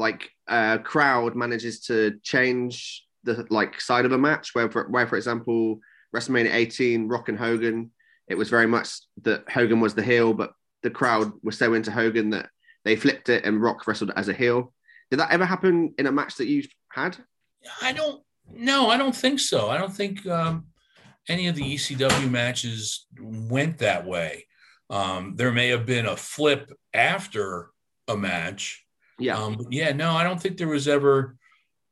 like 0.00 0.30
a 0.48 0.80
crowd 0.82 1.36
manages 1.36 1.80
to 1.80 2.18
change 2.22 3.04
the 3.22 3.46
like 3.50 3.80
side 3.80 4.06
of 4.06 4.12
a 4.12 4.18
match 4.18 4.54
where 4.54 4.70
for, 4.70 4.88
where 4.88 5.06
for 5.06 5.16
example 5.16 5.78
WrestleMania 6.16 6.54
18 6.54 7.06
Rock 7.06 7.28
and 7.28 7.38
Hogan 7.38 7.90
it 8.26 8.34
was 8.34 8.48
very 8.48 8.66
much 8.66 8.88
that 9.22 9.48
Hogan 9.48 9.78
was 9.78 9.94
the 9.94 10.02
heel 10.02 10.32
but 10.32 10.52
the 10.82 10.90
crowd 10.90 11.30
was 11.42 11.58
so 11.58 11.74
into 11.74 11.92
Hogan 11.92 12.30
that 12.30 12.48
they 12.84 12.96
flipped 12.96 13.28
it 13.28 13.44
and 13.44 13.62
Rock 13.62 13.86
wrestled 13.86 14.12
as 14.16 14.28
a 14.28 14.32
heel. 14.32 14.72
Did 15.10 15.20
that 15.20 15.30
ever 15.30 15.44
happen 15.44 15.94
in 15.98 16.06
a 16.06 16.12
match 16.12 16.36
that 16.36 16.46
you've 16.46 16.68
had? 16.88 17.18
I 17.82 17.92
don't 17.92 18.22
no 18.50 18.88
I 18.88 18.96
don't 18.96 19.14
think 19.14 19.38
so. 19.38 19.68
I 19.68 19.76
don't 19.76 19.94
think 19.94 20.26
um, 20.26 20.66
any 21.28 21.46
of 21.48 21.56
the 21.56 21.74
ECW 21.74 22.30
matches 22.30 23.06
went 23.20 23.78
that 23.78 24.06
way. 24.06 24.46
Um, 24.88 25.34
there 25.36 25.52
may 25.52 25.68
have 25.68 25.84
been 25.84 26.06
a 26.06 26.16
flip 26.16 26.72
after 26.94 27.68
a 28.08 28.16
match 28.16 28.84
yeah 29.20 29.36
um, 29.38 29.66
yeah 29.70 29.92
no 29.92 30.10
I 30.12 30.24
don't 30.24 30.40
think 30.40 30.56
there 30.56 30.68
was 30.68 30.88
ever 30.88 31.36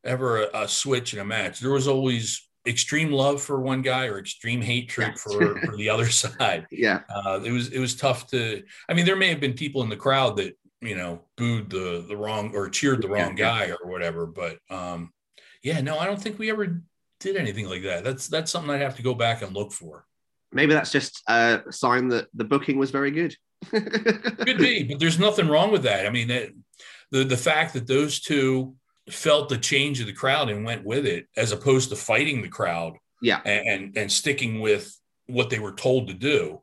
ever 0.04 0.44
a, 0.44 0.62
a, 0.62 0.68
switch 0.68 1.12
in 1.14 1.20
a 1.20 1.24
match. 1.24 1.60
There 1.60 1.70
was 1.72 1.88
always 1.88 2.48
extreme 2.66 3.10
love 3.12 3.42
for 3.42 3.60
one 3.60 3.82
guy 3.82 4.06
or 4.06 4.18
extreme 4.18 4.60
hatred 4.62 5.08
Yes. 5.10 5.22
for, 5.22 5.56
for 5.66 5.76
the 5.76 5.88
other 5.90 6.08
side. 6.08 6.66
yeah 6.70 7.00
Uh, 7.14 7.40
it 7.44 7.50
was 7.52 7.68
it 7.68 7.78
was 7.80 7.94
tough 7.96 8.26
to. 8.28 8.62
I 8.88 8.94
mean, 8.94 9.06
there 9.06 9.16
may 9.16 9.28
have 9.28 9.40
been 9.40 9.54
people 9.54 9.82
in 9.82 9.88
the 9.88 9.96
crowd 9.96 10.36
that 10.36 10.56
you 10.80 10.96
know 10.96 11.22
booed 11.36 11.70
the 11.70 12.04
the 12.08 12.16
wrong 12.16 12.54
or 12.54 12.68
cheered 12.68 13.02
the 13.02 13.08
wrong 13.08 13.36
Yeah, 13.36 13.66
guy 13.66 13.70
or 13.70 13.90
whatever. 13.90 14.26
But 14.26 14.58
um, 14.70 15.12
yeah, 15.62 15.80
no, 15.80 15.98
I 15.98 16.06
don't 16.06 16.20
think 16.22 16.38
we 16.38 16.50
ever 16.50 16.80
did 17.20 17.36
anything 17.36 17.68
like 17.68 17.82
that. 17.82 18.04
That's 18.04 18.28
that's 18.28 18.50
something 18.52 18.70
I'd 18.70 18.80
have 18.80 18.96
to 18.96 19.02
go 19.02 19.14
back 19.14 19.42
and 19.42 19.52
look 19.54 19.72
for. 19.72 20.06
maybe 20.52 20.72
that's 20.74 20.92
just 20.92 21.22
a 21.28 21.60
sign 21.70 22.08
that 22.08 22.28
the 22.34 22.44
booking 22.44 22.78
was 22.78 22.90
very 22.90 23.10
good 23.10 23.36
Could 23.70 24.58
be, 24.58 24.84
but 24.84 24.98
there's 25.00 25.18
nothing 25.18 25.48
wrong 25.48 25.72
with 25.72 25.82
that. 25.82 26.06
I 26.06 26.10
mean, 26.10 26.28
that, 26.28 26.50
the 27.10 27.24
the 27.24 27.36
fact 27.36 27.72
that 27.74 27.86
those 27.86 28.20
two 28.20 28.74
felt 29.10 29.48
the 29.48 29.58
change 29.58 30.00
of 30.00 30.06
the 30.06 30.12
crowd 30.12 30.50
and 30.50 30.64
went 30.64 30.84
with 30.84 31.06
it, 31.06 31.26
as 31.36 31.52
opposed 31.52 31.88
to 31.90 31.96
fighting 31.96 32.42
the 32.42 32.48
crowd, 32.48 32.94
Yeah. 33.22 33.40
and 33.44 33.96
and, 33.96 34.12
sticking 34.12 34.60
with 34.60 34.94
what 35.26 35.48
they 35.50 35.58
were 35.58 35.72
told 35.72 36.08
to 36.08 36.14
do, 36.14 36.62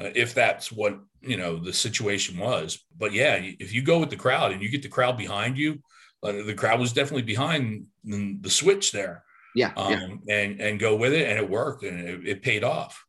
uh, 0.00 0.10
if 0.14 0.34
that's 0.34 0.70
what 0.70 1.00
you 1.20 1.36
know 1.36 1.56
the 1.56 1.72
situation 1.72 2.38
was. 2.38 2.78
But 2.96 3.12
yeah, 3.12 3.34
if 3.58 3.72
you 3.74 3.82
go 3.82 3.98
with 3.98 4.10
the 4.10 4.16
crowd 4.16 4.52
and 4.52 4.62
you 4.62 4.70
get 4.70 4.82
the 4.82 4.88
crowd 4.88 5.16
behind 5.18 5.58
you, 5.58 5.80
uh, 6.22 6.32
the 6.46 6.54
crowd 6.54 6.80
was 6.80 6.92
definitely 6.92 7.22
behind 7.22 7.86
the, 8.04 8.38
the 8.40 8.50
switch 8.50 8.92
there, 8.92 9.24
yeah 9.54 9.72
um, 9.76 10.20
yeah 10.26 10.36
and 10.36 10.60
and 10.60 10.80
go 10.80 10.94
with 10.96 11.12
it, 11.12 11.28
and 11.28 11.38
it 11.38 11.50
worked, 11.50 11.82
and 11.82 12.08
it, 12.08 12.28
it 12.28 12.42
paid 12.42 12.62
off. 12.64 13.04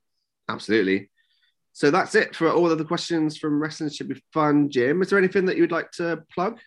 Absolutely. 0.49 1.09
So 1.73 1.89
that's 1.89 2.15
it 2.15 2.35
for 2.35 2.51
all 2.51 2.69
of 2.69 2.77
the 2.77 2.83
questions 2.83 3.37
from 3.37 3.61
Wrestling 3.61 3.89
Should 3.89 4.09
Be 4.09 4.21
Fun, 4.33 4.69
Jim. 4.69 5.01
Is 5.01 5.09
there 5.09 5.19
anything 5.19 5.45
that 5.45 5.55
you 5.55 5.63
would 5.63 5.71
like 5.71 5.89
to 5.91 6.21
plug? 6.33 6.59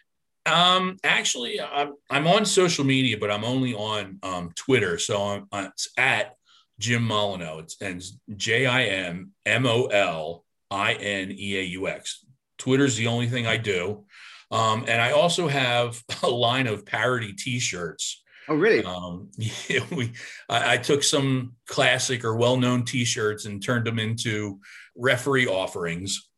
Um, 0.46 0.98
actually, 1.04 1.60
I'm, 1.60 1.94
I'm 2.10 2.26
on 2.26 2.44
social 2.44 2.84
media, 2.84 3.16
but 3.18 3.30
I'm 3.30 3.44
only 3.44 3.74
on 3.74 4.18
um, 4.22 4.52
Twitter. 4.54 4.98
So 4.98 5.22
I'm, 5.22 5.46
uh, 5.52 5.68
it's 5.72 5.88
at 5.96 6.36
Jim 6.78 7.06
Molineaux. 7.06 7.60
It's 7.60 7.80
and 7.80 8.02
J 8.36 8.66
I 8.66 8.84
M 8.84 9.32
M 9.46 9.66
O 9.66 9.86
L 9.86 10.44
I 10.70 10.94
N 10.94 11.30
E 11.30 11.58
A 11.58 11.62
U 11.62 11.88
X. 11.88 12.24
Twitter's 12.58 12.96
the 12.96 13.06
only 13.06 13.28
thing 13.28 13.46
I 13.46 13.56
do. 13.56 14.04
Um, 14.50 14.84
and 14.86 15.00
I 15.00 15.12
also 15.12 15.48
have 15.48 16.02
a 16.22 16.28
line 16.28 16.66
of 16.66 16.86
parody 16.86 17.32
T-shirts. 17.32 18.22
Oh, 18.48 18.54
really? 18.54 18.84
Um, 18.84 19.30
yeah, 19.38 19.84
we, 19.90 20.12
I, 20.48 20.74
I 20.74 20.76
took 20.76 21.02
some 21.02 21.54
classic 21.66 22.24
or 22.24 22.36
well-known 22.36 22.84
T-shirts 22.84 23.46
and 23.46 23.62
turned 23.62 23.86
them 23.86 23.98
into 23.98 24.60
referee 24.96 25.46
offerings. 25.46 26.28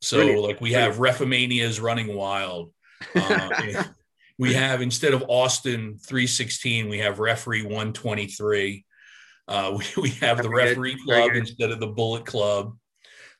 So, 0.00 0.18
Brilliant. 0.18 0.42
like 0.42 0.60
we 0.60 0.72
have 0.72 0.96
Refamania's 0.96 1.80
Running 1.80 2.14
Wild. 2.14 2.72
Uh, 3.14 3.84
we 4.38 4.52
have 4.52 4.82
instead 4.82 5.14
of 5.14 5.24
Austin 5.28 5.98
316, 5.98 6.88
we 6.88 6.98
have 6.98 7.18
referee 7.18 7.62
123. 7.62 8.84
Uh, 9.48 9.78
we, 9.78 10.02
we 10.02 10.10
have 10.10 10.42
the 10.42 10.48
referee 10.48 10.96
club 11.04 11.30
instead 11.34 11.70
of 11.70 11.80
the 11.80 11.86
Bullet 11.86 12.26
Club. 12.26 12.76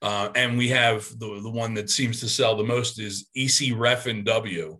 Uh, 0.02 0.30
and 0.34 0.56
we 0.56 0.68
have 0.68 1.08
the, 1.18 1.40
the 1.42 1.50
one 1.50 1.74
that 1.74 1.90
seems 1.90 2.20
to 2.20 2.28
sell 2.28 2.56
the 2.56 2.64
most 2.64 3.00
is 3.00 3.28
EC 3.34 3.76
Ref 3.76 4.06
and 4.06 4.24
W. 4.24 4.78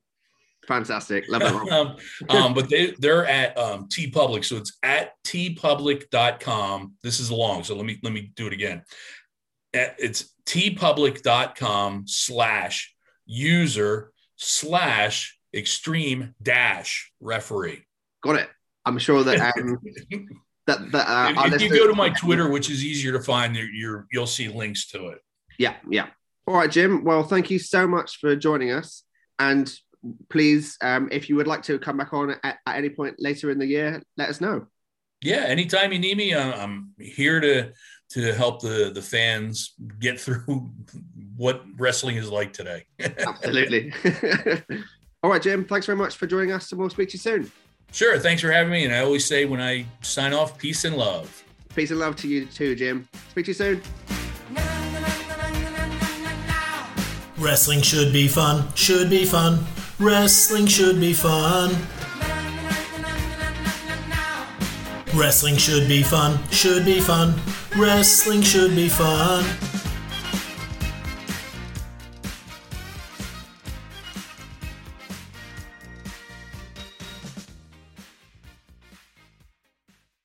Fantastic. 0.67 1.25
Love 1.29 1.43
that 1.43 1.73
um, 1.73 1.97
um, 2.29 2.55
but 2.55 2.69
they, 2.69 2.95
they're 2.99 3.27
at 3.27 3.57
um, 3.57 3.89
TeePublic. 3.89 4.45
So 4.45 4.57
it's 4.57 4.77
at 4.83 5.13
teepublic.com. 5.25 6.95
This 7.03 7.21
is 7.21 7.31
long. 7.31 7.65
So 7.65 7.77
let 7.77 7.87
me, 7.87 7.99
let 8.03 8.13
me 8.13 8.33
do 8.35 8.47
it 8.47 8.53
again. 8.53 8.83
At, 9.75 9.97
it's 9.99 10.35
teepublic.com 10.47 12.05
slash 12.07 12.95
user 13.27 14.13
slash 14.37 15.39
extreme 15.55 16.35
dash 16.43 17.13
referee. 17.21 17.85
Got 18.23 18.37
it. 18.37 18.49
I'm 18.85 18.99
sure 18.99 19.25
that 19.25 19.41
um, 19.59 19.79
that, 20.67 20.93
that 20.93 21.09
uh, 21.09 21.47
if, 21.47 21.55
if 21.55 21.63
you 21.63 21.71
go 21.71 21.87
to 21.87 21.95
my 21.95 22.11
Twitter, 22.11 22.51
which 22.51 22.71
is 22.71 22.85
easier 22.85 23.13
to 23.13 23.21
find, 23.21 23.57
you're, 23.57 23.69
you're 23.69 24.07
you'll 24.13 24.27
see 24.27 24.49
links 24.49 24.87
to 24.89 25.09
it. 25.09 25.19
Yeah, 25.59 25.75
yeah. 25.91 26.09
All 26.47 26.55
right, 26.55 26.71
Jim. 26.71 27.05
Well, 27.05 27.25
thank 27.25 27.51
you 27.51 27.59
so 27.59 27.89
much 27.89 28.19
for 28.19 28.37
joining 28.37 28.71
us. 28.71 29.03
And 29.39 29.73
please, 30.31 30.77
um, 30.81 31.09
if 31.11 31.29
you 31.29 31.37
would 31.37 31.49
like 31.49 31.63
to 31.65 31.79
come 31.79 31.97
back 31.97 32.13
on 32.13 32.31
at, 32.31 32.59
at 32.67 32.77
any 32.77 32.91
point 32.91 33.17
later 33.19 33.51
in 33.51 33.59
the 33.59 33.67
year, 33.67 34.03
let 34.17 34.29
us 34.29 34.41
know. 34.41 34.67
Yeah, 35.23 35.45
anytime 35.47 35.93
you 35.93 35.99
need 35.99 36.17
me, 36.17 36.35
I'm 36.35 36.93
here 36.99 37.41
to 37.41 37.73
to 38.11 38.33
help 38.35 38.63
the 38.63 38.93
the 38.95 39.03
fans 39.03 39.75
get 39.99 40.21
through 40.21 40.71
what 41.37 41.63
wrestling 41.79 42.17
is 42.17 42.31
like 42.31 42.53
today. 42.53 42.85
Absolutely. 43.01 43.93
All 45.23 45.31
right, 45.31 45.43
Jim. 45.43 45.65
Thanks 45.65 45.87
very 45.87 45.97
much 45.97 46.17
for 46.17 46.27
joining 46.27 46.53
us, 46.53 46.71
and 46.73 46.81
we'll 46.81 46.91
speak 46.91 47.09
to 47.11 47.15
you 47.15 47.19
soon. 47.19 47.51
Sure. 47.93 48.19
Thanks 48.19 48.43
for 48.43 48.51
having 48.51 48.73
me. 48.73 48.85
And 48.85 48.95
I 48.95 49.01
always 49.01 49.25
say 49.25 49.45
when 49.45 49.61
I 49.61 49.87
sign 50.03 50.33
off, 50.33 50.59
peace 50.59 50.85
and 50.85 50.97
love. 50.97 51.45
Peace 51.75 51.91
and 51.91 52.01
love 52.01 52.17
to 52.17 52.29
you 52.29 52.47
too, 52.47 52.75
Jim. 52.75 53.09
Speak 53.31 53.47
to 53.47 53.51
you 53.51 53.55
soon. 53.55 53.83
Wrestling 57.39 57.83
should 57.83 58.13
be 58.13 58.29
fun, 58.29 58.67
should 58.75 59.11
be 59.11 59.25
fun. 59.25 59.65
Wrestling 59.99 60.67
should 60.67 60.99
be 60.99 61.13
fun. 61.13 61.71
Wrestling 65.15 65.57
should 65.57 65.87
be 65.87 66.03
fun, 66.03 66.39
should 66.51 66.85
be 66.85 67.01
fun. 67.01 67.35
Wrestling 67.77 68.43
should 68.43 68.75
be 68.75 68.89
fun. 68.89 69.45